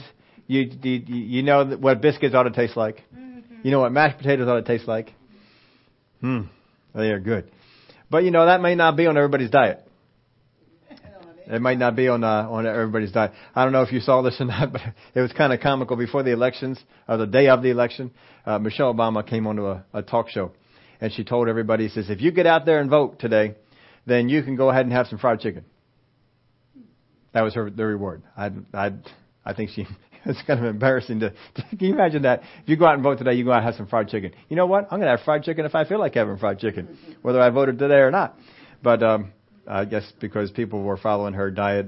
you 0.48 0.70
you, 0.84 1.02
you 1.16 1.43
know 1.43 1.64
what 1.66 2.02
biscuits 2.02 2.36
ought 2.36 2.43
to 2.43 2.52
taste 2.52 2.76
like. 2.76 3.04
You 3.64 3.72
know 3.72 3.80
what 3.80 3.93
mashed 3.93 4.18
potatoes 4.18 4.50
ought 4.50 4.58
to 4.58 4.64
taste 4.64 4.86
like. 4.86 5.14
Hmm, 6.20 6.41
they 6.93 7.10
are 7.10 7.22
good. 7.22 7.50
But 8.10 8.26
you 8.26 8.32
know 8.32 8.45
that 8.45 8.60
may 8.60 8.76
not 8.76 8.98
be 8.98 9.08
on 9.08 9.16
everybody's 9.16 9.50
diet. 9.50 9.80
It 11.50 11.62
might 11.62 11.78
not 11.78 11.95
be 11.95 12.10
on 12.10 12.26
uh, 12.26 12.50
on 12.50 12.68
everybody's 12.68 13.14
diet. 13.14 13.32
I 13.56 13.64
don't 13.64 13.72
know 13.72 13.84
if 13.84 13.93
you 13.93 14.02
saw 14.02 14.24
this 14.24 14.41
or 14.41 14.45
not, 14.45 14.72
but 14.74 14.82
it 15.16 15.22
was 15.22 15.32
kind 15.32 15.54
of 15.54 15.62
comical. 15.62 15.95
Before 15.95 16.22
the 16.22 16.32
elections, 16.32 16.78
or 17.08 17.16
the 17.16 17.26
day 17.26 17.48
of 17.48 17.64
the 17.64 17.70
election, 17.70 18.12
uh, 18.45 18.60
Michelle 18.60 18.93
Obama 18.93 19.26
came 19.26 19.48
onto 19.48 19.68
a, 19.68 19.86
a 19.93 20.02
talk 20.02 20.28
show, 20.28 20.52
and 21.02 21.12
she 21.14 21.24
told 21.24 21.48
everybody, 21.48 21.89
"says 21.89 22.10
If 22.10 22.22
you 22.22 22.32
get 22.32 22.45
out 22.45 22.66
there 22.66 22.80
and 22.80 22.89
vote 22.89 23.20
today, 23.20 23.56
then 24.06 24.30
you 24.30 24.43
can 24.43 24.56
go 24.56 24.70
ahead 24.70 24.86
and 24.86 24.93
have 24.93 25.08
some 25.08 25.20
fried 25.20 25.39
chicken." 25.39 25.66
That 27.34 27.41
was 27.43 27.54
her 27.54 27.70
the 27.70 27.86
reward. 27.86 28.24
I 28.36 28.52
I 28.74 28.93
I 29.45 29.54
think 29.54 29.72
she. 29.72 29.86
It's 30.26 30.41
kind 30.41 30.60
of 30.60 30.66
embarrassing 30.66 31.22
to, 31.22 31.30
to. 31.30 31.62
Can 31.78 31.88
you 31.88 31.93
imagine 31.93 32.24
that? 32.24 32.41
If 32.64 32.68
you 32.68 32.76
go 32.76 32.86
out 32.86 32.95
and 32.95 33.04
vote 33.04 33.18
today, 33.18 33.36
you 33.36 33.45
go 33.45 33.52
out 33.52 33.60
and 33.60 33.66
have 33.66 33.76
some 33.76 33.88
fried 33.88 34.10
chicken. 34.10 34.34
You 34.50 34.58
know 34.58 34.66
what? 34.66 34.84
I'm 34.86 35.00
going 35.00 35.10
to 35.10 35.16
have 35.16 35.22
fried 35.22 35.43
chicken 35.43 35.64
if 35.66 35.74
I 35.74 35.86
feel 35.86 36.00
like 36.00 36.16
having 36.16 36.38
fried 36.38 36.60
chicken, 36.60 36.98
whether 37.22 37.39
I 37.39 37.50
voted 37.50 37.80
today 37.80 38.00
or 38.00 38.12
not. 38.12 38.38
But 38.84 39.04
um, 39.04 39.32
I 39.66 39.86
guess 39.86 40.12
because 40.20 40.52
people 40.52 40.82
were 40.84 40.98
following 40.98 41.34
her 41.36 41.50
diet, 41.50 41.86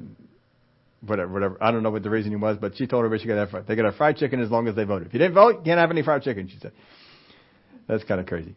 whatever, 1.05 1.33
whatever. 1.33 1.57
I 1.59 1.71
don't 1.71 1.83
know 1.83 1.89
what 1.89 2.03
the 2.03 2.09
reasoning 2.09 2.39
was, 2.39 2.57
but 2.57 2.77
she 2.77 2.87
told 2.87 3.03
everybody 3.03 3.23
she 3.23 3.27
could 3.27 3.37
have. 3.37 3.65
They 3.67 3.75
could 3.75 3.83
have 3.83 3.95
fried 3.95 4.15
chicken 4.15 4.41
as 4.41 4.49
long 4.49 4.69
as 4.69 4.75
they 4.75 4.85
voted. 4.85 5.07
If 5.07 5.13
you 5.13 5.19
didn't 5.19 5.35
vote, 5.35 5.57
you 5.57 5.61
can't 5.65 5.79
have 5.79 5.91
any 5.91 6.03
fried 6.03 6.23
chicken. 6.23 6.47
She 6.47 6.59
said. 6.59 6.71
That's 7.87 8.03
kind 8.03 8.21
of 8.21 8.27
crazy. 8.27 8.55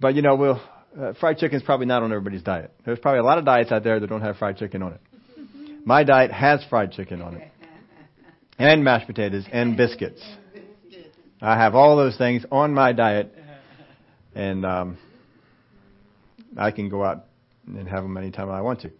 But 0.00 0.14
you 0.14 0.22
know, 0.22 0.34
we'll, 0.34 0.62
uh, 0.98 1.12
fried 1.20 1.38
chicken 1.38 1.58
is 1.58 1.62
probably 1.62 1.86
not 1.86 2.02
on 2.02 2.10
everybody's 2.10 2.42
diet. 2.42 2.72
There's 2.84 2.98
probably 2.98 3.20
a 3.20 3.24
lot 3.24 3.38
of 3.38 3.44
diets 3.44 3.70
out 3.70 3.84
there 3.84 4.00
that 4.00 4.06
don't 4.06 4.22
have 4.22 4.36
fried 4.38 4.56
chicken 4.56 4.82
on 4.82 4.94
it. 4.94 5.00
My 5.84 6.04
diet 6.04 6.32
has 6.32 6.64
fried 6.70 6.92
chicken 6.92 7.20
on 7.20 7.36
it, 7.36 7.50
and 8.58 8.82
mashed 8.82 9.06
potatoes 9.06 9.44
and 9.52 9.76
biscuits. 9.76 10.22
I 11.42 11.56
have 11.56 11.74
all 11.74 11.96
those 11.96 12.18
things 12.18 12.44
on 12.52 12.74
my 12.74 12.92
diet, 12.92 13.34
and 14.34 14.66
um, 14.66 14.98
I 16.54 16.70
can 16.70 16.90
go 16.90 17.02
out 17.02 17.24
and 17.66 17.88
have 17.88 18.02
them 18.02 18.14
anytime 18.18 18.50
I 18.50 18.60
want 18.60 18.82
to, 18.82 18.90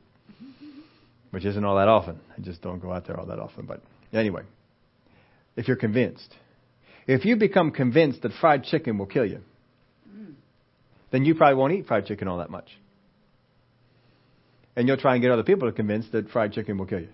which 1.33 1.45
isn't 1.45 1.63
all 1.63 1.77
that 1.77 1.89
often. 1.89 2.19
I 2.37 2.41
just 2.41 2.63
don't 2.63 2.81
go 2.81 2.93
out 2.93 3.07
there 3.07 3.21
all 3.21 3.27
that 3.27 3.39
often. 3.39 3.67
But 3.67 3.83
anyway, 4.15 4.43
if 5.55 5.69
you're 5.69 5.77
convinced, 5.77 6.35
if 7.07 7.27
you 7.27 7.37
become 7.37 7.73
convinced 7.73 8.23
that 8.23 8.33
fried 8.41 8.65
chicken 8.65 8.97
will 8.97 9.05
kill 9.05 9.27
you, 9.27 9.41
then 11.11 11.25
you 11.25 11.35
probably 11.35 11.57
won't 11.57 11.73
eat 11.73 11.87
fried 11.87 12.07
chicken 12.07 12.29
all 12.29 12.39
that 12.39 12.51
much. 12.51 12.69
And 14.77 14.87
you'll 14.87 14.97
try 14.97 15.15
and 15.15 15.23
get 15.23 15.31
other 15.31 15.43
people 15.43 15.69
to 15.69 15.75
convince 15.75 16.07
that 16.13 16.31
fried 16.31 16.53
chicken 16.53 16.79
will 16.79 16.87
kill 16.87 17.01
you. 17.01 17.09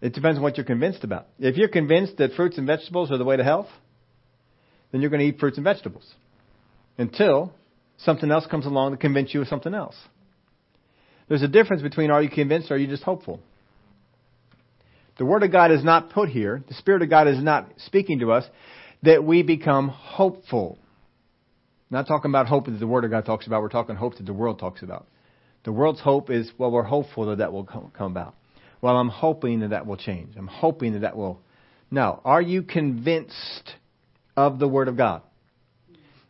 It 0.00 0.12
depends 0.12 0.36
on 0.36 0.42
what 0.42 0.56
you're 0.56 0.66
convinced 0.66 1.04
about. 1.04 1.28
If 1.38 1.56
you're 1.56 1.68
convinced 1.68 2.18
that 2.18 2.32
fruits 2.32 2.58
and 2.58 2.66
vegetables 2.66 3.10
are 3.10 3.18
the 3.18 3.24
way 3.24 3.36
to 3.36 3.44
health, 3.44 3.68
then 4.92 5.00
you're 5.00 5.10
going 5.10 5.20
to 5.20 5.26
eat 5.26 5.40
fruits 5.40 5.56
and 5.56 5.64
vegetables 5.64 6.14
until 6.98 7.52
something 7.98 8.30
else 8.30 8.46
comes 8.46 8.66
along 8.66 8.92
to 8.92 8.96
convince 8.98 9.32
you 9.32 9.40
of 9.40 9.48
something 9.48 9.74
else. 9.74 9.96
There's 11.28 11.42
a 11.42 11.48
difference 11.48 11.82
between 11.82 12.10
are 12.10 12.22
you 12.22 12.30
convinced 12.30 12.70
or 12.70 12.74
are 12.74 12.78
you 12.78 12.86
just 12.86 13.02
hopeful? 13.02 13.40
The 15.18 15.24
Word 15.24 15.42
of 15.42 15.50
God 15.50 15.72
is 15.72 15.82
not 15.82 16.10
put 16.10 16.28
here, 16.28 16.62
the 16.68 16.74
Spirit 16.74 17.02
of 17.02 17.10
God 17.10 17.26
is 17.26 17.42
not 17.42 17.68
speaking 17.78 18.18
to 18.20 18.32
us 18.32 18.44
that 19.02 19.24
we 19.24 19.42
become 19.42 19.88
hopeful. 19.88 20.78
Not 21.90 22.06
talking 22.08 22.30
about 22.30 22.46
hope 22.46 22.66
that 22.66 22.72
the 22.72 22.86
Word 22.86 23.04
of 23.04 23.10
God 23.10 23.24
talks 23.24 23.46
about, 23.46 23.62
we're 23.62 23.68
talking 23.68 23.96
hope 23.96 24.16
that 24.16 24.26
the 24.26 24.32
world 24.32 24.58
talks 24.58 24.82
about. 24.82 25.06
The 25.64 25.72
world's 25.72 26.00
hope 26.00 26.30
is, 26.30 26.50
well, 26.58 26.70
we're 26.70 26.82
hopeful 26.82 27.26
that 27.26 27.38
that 27.38 27.52
will 27.52 27.64
come, 27.64 27.90
about. 27.98 28.34
Well, 28.80 28.96
I'm 28.96 29.08
hoping 29.08 29.60
that 29.60 29.70
that 29.70 29.86
will 29.86 29.96
change. 29.96 30.36
I'm 30.36 30.46
hoping 30.46 30.92
that 30.92 31.00
that 31.00 31.16
will. 31.16 31.40
Now, 31.90 32.20
are 32.24 32.42
you 32.42 32.62
convinced 32.62 33.74
of 34.36 34.58
the 34.58 34.68
Word 34.68 34.88
of 34.88 34.96
God? 34.96 35.22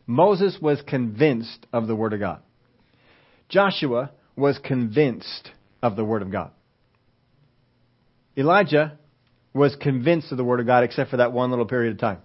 Moses 0.05 0.57
was 0.61 0.81
convinced 0.87 1.65
of 1.73 1.87
the 1.87 1.95
Word 1.95 2.13
of 2.13 2.19
God. 2.19 2.41
Joshua 3.49 4.11
was 4.35 4.57
convinced 4.63 5.51
of 5.81 5.95
the 5.95 6.05
Word 6.05 6.21
of 6.21 6.31
God. 6.31 6.51
Elijah 8.37 8.97
was 9.53 9.75
convinced 9.75 10.31
of 10.31 10.37
the 10.37 10.43
Word 10.43 10.59
of 10.59 10.65
God 10.67 10.83
except 10.83 11.09
for 11.09 11.17
that 11.17 11.33
one 11.33 11.49
little 11.49 11.65
period 11.65 11.93
of 11.93 11.99
time. 11.99 12.19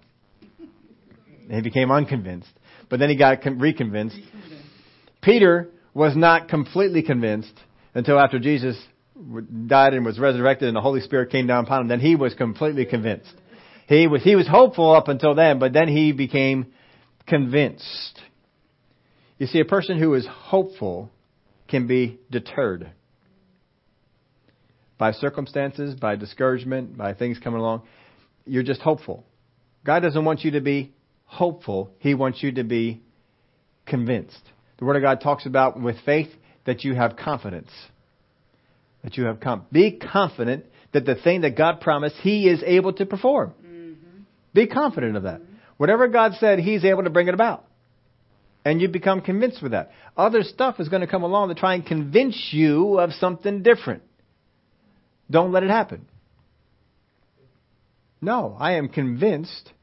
He 1.49 1.61
became 1.61 1.91
unconvinced. 1.91 2.51
But 2.93 2.99
then 2.99 3.09
he 3.09 3.15
got 3.15 3.39
reconvinced. 3.59 4.19
Peter 5.19 5.71
was 5.95 6.15
not 6.15 6.47
completely 6.47 7.01
convinced 7.01 7.51
until 7.95 8.19
after 8.19 8.37
Jesus 8.37 8.79
died 9.65 9.95
and 9.95 10.05
was 10.05 10.19
resurrected 10.19 10.67
and 10.67 10.77
the 10.77 10.81
Holy 10.81 11.01
Spirit 11.01 11.31
came 11.31 11.47
down 11.47 11.63
upon 11.63 11.81
him. 11.81 11.87
Then 11.87 11.99
he 11.99 12.15
was 12.15 12.35
completely 12.35 12.85
convinced. 12.85 13.33
He 13.87 14.05
was, 14.05 14.21
he 14.21 14.35
was 14.35 14.47
hopeful 14.47 14.95
up 14.95 15.07
until 15.07 15.33
then, 15.33 15.57
but 15.57 15.73
then 15.73 15.87
he 15.87 16.11
became 16.11 16.67
convinced. 17.25 18.21
You 19.39 19.47
see, 19.47 19.59
a 19.59 19.65
person 19.65 19.97
who 19.97 20.13
is 20.13 20.27
hopeful 20.27 21.09
can 21.67 21.87
be 21.87 22.19
deterred 22.29 22.91
by 24.99 25.13
circumstances, 25.13 25.95
by 25.95 26.15
discouragement, 26.15 26.95
by 26.95 27.15
things 27.15 27.39
coming 27.39 27.59
along. 27.59 27.87
You're 28.45 28.61
just 28.61 28.81
hopeful. 28.81 29.25
God 29.83 30.01
doesn't 30.01 30.23
want 30.23 30.41
you 30.41 30.51
to 30.51 30.61
be 30.61 30.93
hopeful. 31.33 31.91
He 31.99 32.13
wants 32.13 32.41
you 32.41 32.51
to 32.53 32.63
be 32.63 33.01
convinced. 33.85 34.41
The 34.77 34.85
Word 34.85 34.95
of 34.95 35.01
God 35.01 35.21
talks 35.21 35.45
about 35.45 35.79
with 35.79 35.95
faith 36.05 36.29
that 36.65 36.83
you 36.83 36.95
have 36.95 37.15
confidence. 37.15 37.71
That 39.03 39.17
you 39.17 39.25
have 39.25 39.39
com- 39.39 39.65
be 39.71 39.99
confident 39.99 40.65
that 40.93 41.05
the 41.05 41.15
thing 41.15 41.41
that 41.41 41.57
God 41.57 41.81
promised, 41.81 42.15
He 42.17 42.47
is 42.47 42.63
able 42.65 42.93
to 42.93 43.05
perform. 43.05 43.53
Mm-hmm. 43.65 44.21
Be 44.53 44.67
confident 44.67 45.17
of 45.17 45.23
that. 45.23 45.41
Mm-hmm. 45.41 45.53
Whatever 45.77 46.07
God 46.07 46.33
said, 46.39 46.59
He's 46.59 46.85
able 46.85 47.03
to 47.03 47.09
bring 47.09 47.27
it 47.27 47.33
about. 47.33 47.65
And 48.63 48.79
you 48.79 48.87
become 48.87 49.21
convinced 49.21 49.61
with 49.61 49.73
that. 49.73 49.91
Other 50.15 50.43
stuff 50.43 50.79
is 50.79 50.87
going 50.87 51.01
to 51.01 51.07
come 51.07 51.23
along 51.23 51.49
to 51.49 51.55
try 51.55 51.73
and 51.73 51.85
convince 51.85 52.49
you 52.51 52.99
of 52.99 53.11
something 53.13 53.61
different. 53.61 54.03
Don't 55.29 55.51
let 55.51 55.63
it 55.63 55.69
happen. 55.69 56.05
No, 58.21 58.55
I 58.57 58.73
am 58.73 58.87
convinced 58.87 59.73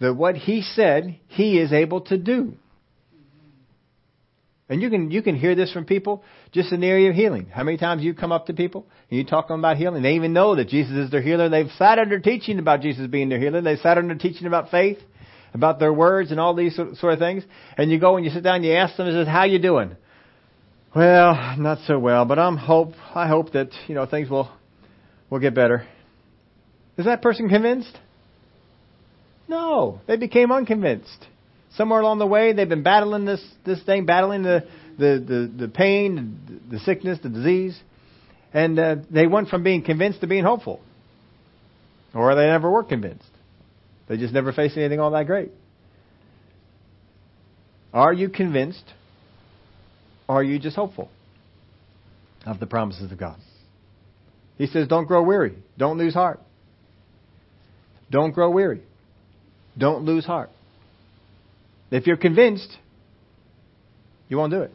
that 0.00 0.14
what 0.14 0.36
he 0.36 0.62
said, 0.62 1.18
he 1.26 1.58
is 1.58 1.72
able 1.72 2.02
to 2.02 2.18
do. 2.18 2.54
And 4.68 4.82
you 4.82 4.90
can 4.90 5.10
you 5.10 5.22
can 5.22 5.34
hear 5.34 5.54
this 5.54 5.72
from 5.72 5.86
people 5.86 6.22
just 6.52 6.72
in 6.72 6.80
the 6.80 6.86
area 6.86 7.08
of 7.08 7.16
healing. 7.16 7.46
How 7.46 7.62
many 7.64 7.78
times 7.78 8.02
you 8.02 8.12
come 8.12 8.32
up 8.32 8.46
to 8.46 8.52
people 8.52 8.86
and 9.10 9.18
you 9.18 9.24
talk 9.24 9.46
to 9.46 9.54
them 9.54 9.60
about 9.60 9.78
healing? 9.78 10.02
They 10.02 10.14
even 10.14 10.34
know 10.34 10.56
that 10.56 10.68
Jesus 10.68 10.92
is 10.92 11.10
their 11.10 11.22
healer. 11.22 11.48
They've 11.48 11.70
sat 11.78 11.98
under 11.98 12.18
teaching 12.18 12.58
about 12.58 12.82
Jesus 12.82 13.06
being 13.06 13.30
their 13.30 13.40
healer. 13.40 13.62
They've 13.62 13.78
sat 13.78 13.96
under 13.96 14.14
teaching 14.14 14.46
about 14.46 14.70
faith, 14.70 14.98
about 15.54 15.78
their 15.78 15.92
words 15.92 16.30
and 16.32 16.38
all 16.38 16.54
these 16.54 16.76
sort 16.76 17.12
of 17.14 17.18
things. 17.18 17.44
And 17.78 17.90
you 17.90 17.98
go 17.98 18.16
and 18.16 18.26
you 18.26 18.30
sit 18.30 18.42
down 18.42 18.56
and 18.56 18.64
you 18.64 18.74
ask 18.74 18.94
them, 18.96 19.10
"Says 19.10 19.26
how 19.26 19.44
you 19.44 19.58
doing?" 19.58 19.96
Well, 20.94 21.56
not 21.58 21.78
so 21.86 21.98
well, 21.98 22.26
but 22.26 22.38
I'm 22.38 22.58
hope 22.58 22.92
I 23.14 23.26
hope 23.26 23.52
that 23.52 23.70
you 23.86 23.94
know 23.94 24.04
things 24.04 24.28
will 24.28 24.50
will 25.30 25.38
get 25.38 25.54
better. 25.54 25.86
Is 26.98 27.06
that 27.06 27.22
person 27.22 27.48
convinced? 27.48 27.98
No, 29.48 30.00
they 30.06 30.16
became 30.16 30.52
unconvinced. 30.52 31.26
Somewhere 31.74 32.00
along 32.00 32.18
the 32.18 32.26
way, 32.26 32.52
they've 32.52 32.68
been 32.68 32.82
battling 32.82 33.24
this, 33.24 33.44
this 33.64 33.82
thing, 33.84 34.04
battling 34.04 34.42
the, 34.42 34.66
the, 34.98 35.24
the, 35.26 35.66
the 35.66 35.68
pain, 35.68 36.62
the 36.70 36.78
sickness, 36.80 37.18
the 37.22 37.28
disease, 37.28 37.78
and 38.52 38.78
uh, 38.78 38.96
they 39.10 39.26
went 39.26 39.48
from 39.48 39.62
being 39.62 39.82
convinced 39.82 40.20
to 40.20 40.26
being 40.26 40.44
hopeful. 40.44 40.80
Or 42.14 42.34
they 42.34 42.46
never 42.46 42.70
were 42.70 42.84
convinced. 42.84 43.28
They 44.08 44.16
just 44.16 44.32
never 44.32 44.52
faced 44.52 44.76
anything 44.76 45.00
all 45.00 45.10
that 45.10 45.26
great. 45.26 45.50
Are 47.92 48.12
you 48.12 48.28
convinced? 48.28 48.84
Or 50.26 50.36
are 50.36 50.42
you 50.42 50.58
just 50.58 50.76
hopeful 50.76 51.10
of 52.44 52.60
the 52.60 52.66
promises 52.66 53.10
of 53.10 53.18
God? 53.18 53.38
He 54.56 54.66
says, 54.66 54.88
don't 54.88 55.06
grow 55.06 55.22
weary. 55.22 55.54
Don't 55.76 55.98
lose 55.98 56.14
heart. 56.14 56.40
Don't 58.10 58.32
grow 58.32 58.50
weary. 58.50 58.82
Don't 59.78 60.04
lose 60.04 60.26
heart. 60.26 60.50
If 61.90 62.06
you're 62.06 62.16
convinced, 62.16 62.76
you 64.28 64.36
won't 64.36 64.52
do 64.52 64.62
it. 64.62 64.72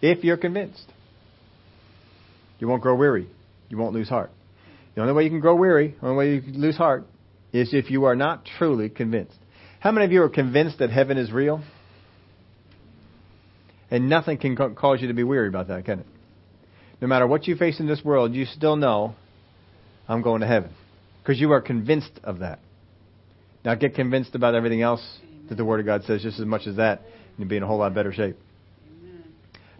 If 0.00 0.22
you're 0.22 0.36
convinced, 0.36 0.84
you 2.58 2.68
won't 2.68 2.82
grow 2.82 2.94
weary. 2.94 3.26
You 3.68 3.78
won't 3.78 3.94
lose 3.94 4.08
heart. 4.08 4.30
The 4.94 5.00
only 5.00 5.12
way 5.12 5.24
you 5.24 5.30
can 5.30 5.40
grow 5.40 5.56
weary, 5.56 5.96
the 6.00 6.06
only 6.06 6.16
way 6.16 6.34
you 6.34 6.42
can 6.42 6.60
lose 6.60 6.76
heart, 6.76 7.04
is 7.52 7.72
if 7.72 7.90
you 7.90 8.04
are 8.04 8.14
not 8.14 8.44
truly 8.58 8.88
convinced. 8.88 9.36
How 9.80 9.90
many 9.90 10.04
of 10.04 10.12
you 10.12 10.22
are 10.22 10.28
convinced 10.28 10.78
that 10.78 10.90
heaven 10.90 11.18
is 11.18 11.32
real? 11.32 11.62
And 13.90 14.08
nothing 14.08 14.38
can 14.38 14.56
cause 14.74 15.00
you 15.00 15.08
to 15.08 15.14
be 15.14 15.24
weary 15.24 15.48
about 15.48 15.68
that, 15.68 15.84
can 15.84 16.00
it? 16.00 16.06
No 17.00 17.06
matter 17.06 17.26
what 17.26 17.46
you 17.46 17.56
face 17.56 17.80
in 17.80 17.86
this 17.86 18.04
world, 18.04 18.34
you 18.34 18.44
still 18.44 18.76
know, 18.76 19.14
I'm 20.06 20.20
going 20.20 20.42
to 20.42 20.46
heaven. 20.46 20.70
Because 21.22 21.40
you 21.40 21.52
are 21.52 21.60
convinced 21.60 22.12
of 22.22 22.40
that. 22.40 22.58
Now 23.64 23.74
get 23.74 23.94
convinced 23.94 24.34
about 24.34 24.54
everything 24.54 24.82
else 24.82 25.02
that 25.48 25.56
the 25.56 25.64
Word 25.64 25.80
of 25.80 25.86
God 25.86 26.04
says 26.04 26.22
just 26.22 26.38
as 26.38 26.46
much 26.46 26.66
as 26.66 26.76
that, 26.76 27.00
and 27.00 27.38
you'll 27.38 27.48
be 27.48 27.56
in 27.56 27.62
a 27.62 27.66
whole 27.66 27.78
lot 27.78 27.94
better 27.94 28.12
shape. 28.12 28.36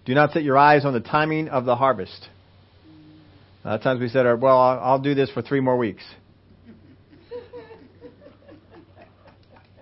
Do 0.04 0.14
not 0.14 0.32
set 0.32 0.42
your 0.42 0.56
eyes 0.56 0.84
on 0.84 0.94
the 0.94 1.00
timing 1.00 1.48
of 1.48 1.64
the 1.64 1.76
harvest. 1.76 2.28
A 3.64 3.68
lot 3.68 3.74
of 3.74 3.82
times 3.82 4.00
we 4.00 4.08
said, 4.08 4.24
well, 4.40 4.58
I'll 4.58 5.00
do 5.00 5.14
this 5.14 5.30
for 5.30 5.42
three 5.42 5.60
more 5.60 5.76
weeks. 5.76 6.02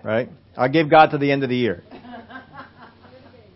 right? 0.03 0.29
I'll 0.57 0.69
give 0.69 0.89
God 0.89 1.11
to 1.11 1.17
the 1.17 1.31
end 1.31 1.43
of 1.43 1.49
the 1.49 1.55
year. 1.55 1.83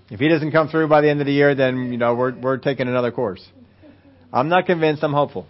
If 0.10 0.20
He 0.20 0.30
doesn't 0.30 0.52
come 0.52 0.70
through 0.70 0.88
by 0.88 1.02
the 1.02 1.10
end 1.10 1.20
of 1.20 1.26
the 1.26 1.34
year, 1.34 1.56
then, 1.56 1.92
you 1.92 1.98
know, 1.98 2.16
we're, 2.16 2.40
we're 2.40 2.58
taking 2.58 2.88
another 2.88 3.12
course. 3.12 3.46
I'm 4.32 4.48
not 4.48 4.66
convinced. 4.66 5.04
I'm 5.04 5.14
hopeful. 5.14 5.46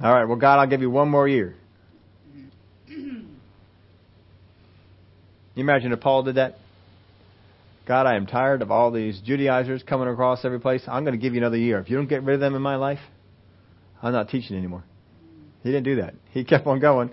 All 0.00 0.12
right. 0.12 0.24
Well, 0.24 0.38
God, 0.38 0.60
I'll 0.60 0.68
give 0.68 0.80
you 0.80 0.90
one 0.90 1.08
more 1.08 1.26
year. 1.26 1.56
You 5.54 5.62
imagine 5.62 5.92
if 5.92 6.00
Paul 6.00 6.22
did 6.22 6.36
that? 6.36 6.56
God, 7.86 8.06
I 8.06 8.16
am 8.16 8.26
tired 8.26 8.62
of 8.62 8.70
all 8.70 8.90
these 8.90 9.20
Judaizers 9.20 9.82
coming 9.82 10.08
across 10.08 10.44
every 10.44 10.60
place. 10.60 10.82
I'm 10.86 11.04
going 11.04 11.18
to 11.18 11.20
give 11.20 11.34
you 11.34 11.40
another 11.40 11.56
year. 11.56 11.78
If 11.80 11.90
you 11.90 11.96
don't 11.96 12.08
get 12.08 12.22
rid 12.22 12.34
of 12.34 12.40
them 12.40 12.54
in 12.54 12.62
my 12.62 12.76
life, 12.76 13.00
I'm 14.00 14.12
not 14.12 14.28
teaching 14.28 14.56
anymore. 14.56 14.84
He 15.62 15.70
didn't 15.70 15.84
do 15.84 15.96
that. 15.96 16.14
He 16.30 16.44
kept 16.44 16.66
on 16.66 16.80
going. 16.80 17.10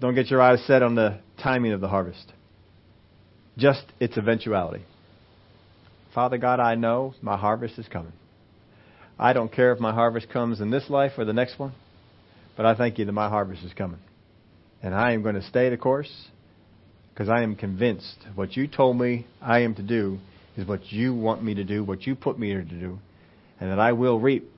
Don't 0.00 0.14
get 0.14 0.28
your 0.28 0.40
eyes 0.40 0.62
set 0.66 0.82
on 0.82 0.94
the 0.94 1.18
timing 1.42 1.72
of 1.72 1.80
the 1.80 1.88
harvest, 1.88 2.32
just 3.56 3.84
its 3.98 4.16
eventuality. 4.16 4.84
Father 6.14 6.38
God, 6.38 6.60
I 6.60 6.74
know 6.76 7.14
my 7.20 7.36
harvest 7.36 7.78
is 7.78 7.88
coming. 7.88 8.12
I 9.18 9.32
don't 9.32 9.52
care 9.52 9.72
if 9.72 9.80
my 9.80 9.92
harvest 9.92 10.30
comes 10.30 10.60
in 10.60 10.70
this 10.70 10.88
life 10.88 11.12
or 11.18 11.24
the 11.24 11.32
next 11.32 11.58
one, 11.58 11.72
but 12.56 12.64
I 12.64 12.76
thank 12.76 12.98
you 12.98 13.04
that 13.06 13.12
my 13.12 13.28
harvest 13.28 13.64
is 13.64 13.72
coming. 13.72 13.98
And 14.82 14.94
I 14.94 15.12
am 15.12 15.22
going 15.22 15.34
to 15.34 15.42
stay 15.42 15.68
the 15.70 15.76
course 15.76 16.28
because 17.12 17.28
I 17.28 17.42
am 17.42 17.56
convinced 17.56 18.16
what 18.34 18.56
you 18.56 18.68
told 18.68 18.98
me 18.98 19.26
I 19.42 19.60
am 19.60 19.74
to 19.74 19.82
do 19.82 20.18
is 20.56 20.66
what 20.66 20.92
you 20.92 21.14
want 21.14 21.42
me 21.42 21.54
to 21.54 21.64
do, 21.64 21.84
what 21.84 22.06
you 22.06 22.14
put 22.14 22.38
me 22.38 22.48
here 22.48 22.62
to 22.62 22.80
do, 22.80 22.98
and 23.60 23.70
that 23.70 23.80
I 23.80 23.92
will 23.92 24.20
reap 24.20 24.48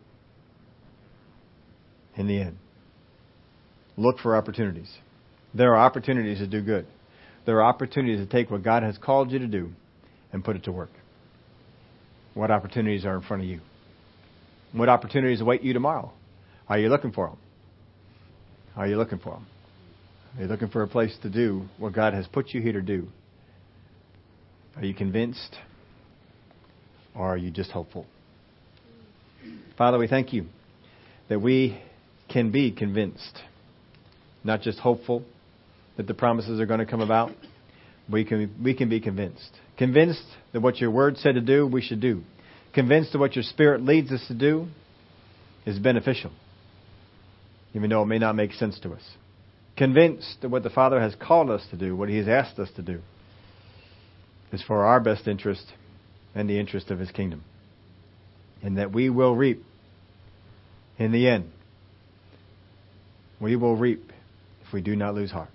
in 2.16 2.26
the 2.26 2.40
end. 2.40 2.58
Look 3.96 4.18
for 4.18 4.36
opportunities. 4.36 4.90
There 5.54 5.74
are 5.74 5.78
opportunities 5.78 6.38
to 6.38 6.46
do 6.46 6.62
good. 6.62 6.86
There 7.46 7.56
are 7.56 7.64
opportunities 7.64 8.26
to 8.26 8.30
take 8.30 8.50
what 8.50 8.62
God 8.62 8.82
has 8.82 8.98
called 8.98 9.32
you 9.32 9.38
to 9.38 9.46
do 9.46 9.70
and 10.32 10.44
put 10.44 10.56
it 10.56 10.64
to 10.64 10.72
work. 10.72 10.90
What 12.34 12.50
opportunities 12.50 13.04
are 13.04 13.16
in 13.16 13.22
front 13.22 13.42
of 13.42 13.48
you? 13.48 13.60
What 14.72 14.88
opportunities 14.88 15.40
await 15.40 15.62
you 15.62 15.72
tomorrow? 15.72 16.12
Are 16.68 16.78
you 16.78 16.88
looking 16.88 17.12
for 17.12 17.28
them? 17.28 17.38
Are 18.76 18.86
you 18.86 18.96
looking 18.96 19.18
for 19.18 19.32
them? 19.32 19.46
Are 20.36 20.42
you 20.42 20.48
looking 20.48 20.68
for 20.68 20.82
a 20.82 20.88
place 20.88 21.16
to 21.22 21.28
do 21.28 21.64
what 21.76 21.92
God 21.92 22.14
has 22.14 22.26
put 22.28 22.50
you 22.50 22.60
here 22.60 22.72
to 22.72 22.82
do? 22.82 23.08
Are 24.76 24.84
you 24.84 24.94
convinced? 24.94 25.56
Or 27.16 27.26
are 27.26 27.36
you 27.36 27.50
just 27.50 27.70
hopeful? 27.72 28.06
Father, 29.76 29.98
we 29.98 30.06
thank 30.06 30.32
you 30.32 30.46
that 31.28 31.40
we 31.40 31.80
can 32.28 32.52
be 32.52 32.70
convinced, 32.70 33.40
not 34.44 34.60
just 34.60 34.78
hopeful 34.78 35.24
that 35.96 36.06
the 36.06 36.14
promises 36.14 36.60
are 36.60 36.66
going 36.66 36.80
to 36.80 36.86
come 36.86 37.00
about. 37.00 37.32
We 38.10 38.24
can, 38.24 38.54
we 38.62 38.74
can 38.74 38.88
be 38.88 39.00
convinced. 39.00 39.50
Convinced 39.78 40.24
that 40.52 40.60
what 40.60 40.78
your 40.78 40.90
word 40.90 41.16
said 41.16 41.34
to 41.34 41.40
do, 41.40 41.66
we 41.66 41.82
should 41.82 42.00
do. 42.00 42.22
Convinced 42.72 43.12
that 43.12 43.18
what 43.18 43.34
your 43.34 43.42
spirit 43.42 43.82
leads 43.82 44.12
us 44.12 44.24
to 44.28 44.34
do 44.34 44.68
is 45.66 45.78
beneficial, 45.78 46.30
even 47.74 47.90
though 47.90 48.02
it 48.02 48.06
may 48.06 48.18
not 48.18 48.36
make 48.36 48.52
sense 48.52 48.78
to 48.80 48.92
us. 48.92 49.02
Convinced 49.76 50.38
that 50.42 50.48
what 50.50 50.62
the 50.62 50.70
Father 50.70 51.00
has 51.00 51.14
called 51.14 51.50
us 51.50 51.64
to 51.70 51.76
do, 51.76 51.96
what 51.96 52.08
He 52.08 52.18
has 52.18 52.28
asked 52.28 52.58
us 52.58 52.68
to 52.76 52.82
do, 52.82 53.00
is 54.52 54.62
for 54.62 54.84
our 54.84 55.00
best 55.00 55.26
interest 55.26 55.72
and 56.34 56.48
the 56.48 56.58
interest 56.58 56.90
of 56.90 56.98
His 56.98 57.10
kingdom. 57.10 57.44
And 58.62 58.76
that 58.76 58.92
we 58.92 59.08
will 59.08 59.34
reap 59.34 59.62
in 60.98 61.12
the 61.12 61.28
end. 61.28 61.50
We 63.40 63.56
will 63.56 63.76
reap 63.76 64.12
if 64.66 64.72
we 64.72 64.82
do 64.82 64.94
not 64.96 65.14
lose 65.14 65.30
heart. 65.30 65.48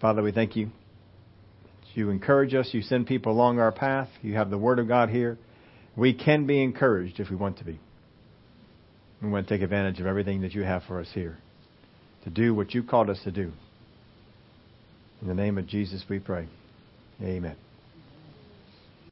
Father, 0.00 0.22
we 0.22 0.30
thank 0.30 0.54
you. 0.54 0.70
You 1.94 2.10
encourage 2.10 2.54
us. 2.54 2.70
You 2.72 2.82
send 2.82 3.08
people 3.08 3.32
along 3.32 3.58
our 3.58 3.72
path. 3.72 4.08
You 4.22 4.34
have 4.34 4.48
the 4.48 4.58
Word 4.58 4.78
of 4.78 4.86
God 4.86 5.10
here. 5.10 5.38
We 5.96 6.14
can 6.14 6.46
be 6.46 6.62
encouraged 6.62 7.18
if 7.18 7.30
we 7.30 7.36
want 7.36 7.58
to 7.58 7.64
be. 7.64 7.80
We 9.20 9.28
want 9.28 9.48
to 9.48 9.54
take 9.54 9.62
advantage 9.62 9.98
of 9.98 10.06
everything 10.06 10.42
that 10.42 10.54
you 10.54 10.62
have 10.62 10.84
for 10.84 11.00
us 11.00 11.08
here 11.12 11.38
to 12.24 12.30
do 12.30 12.54
what 12.54 12.74
you 12.74 12.82
called 12.82 13.10
us 13.10 13.20
to 13.24 13.30
do. 13.30 13.52
In 15.22 15.28
the 15.28 15.34
name 15.34 15.58
of 15.58 15.66
Jesus 15.66 16.04
we 16.08 16.18
pray. 16.18 16.46
Amen. 17.22 17.56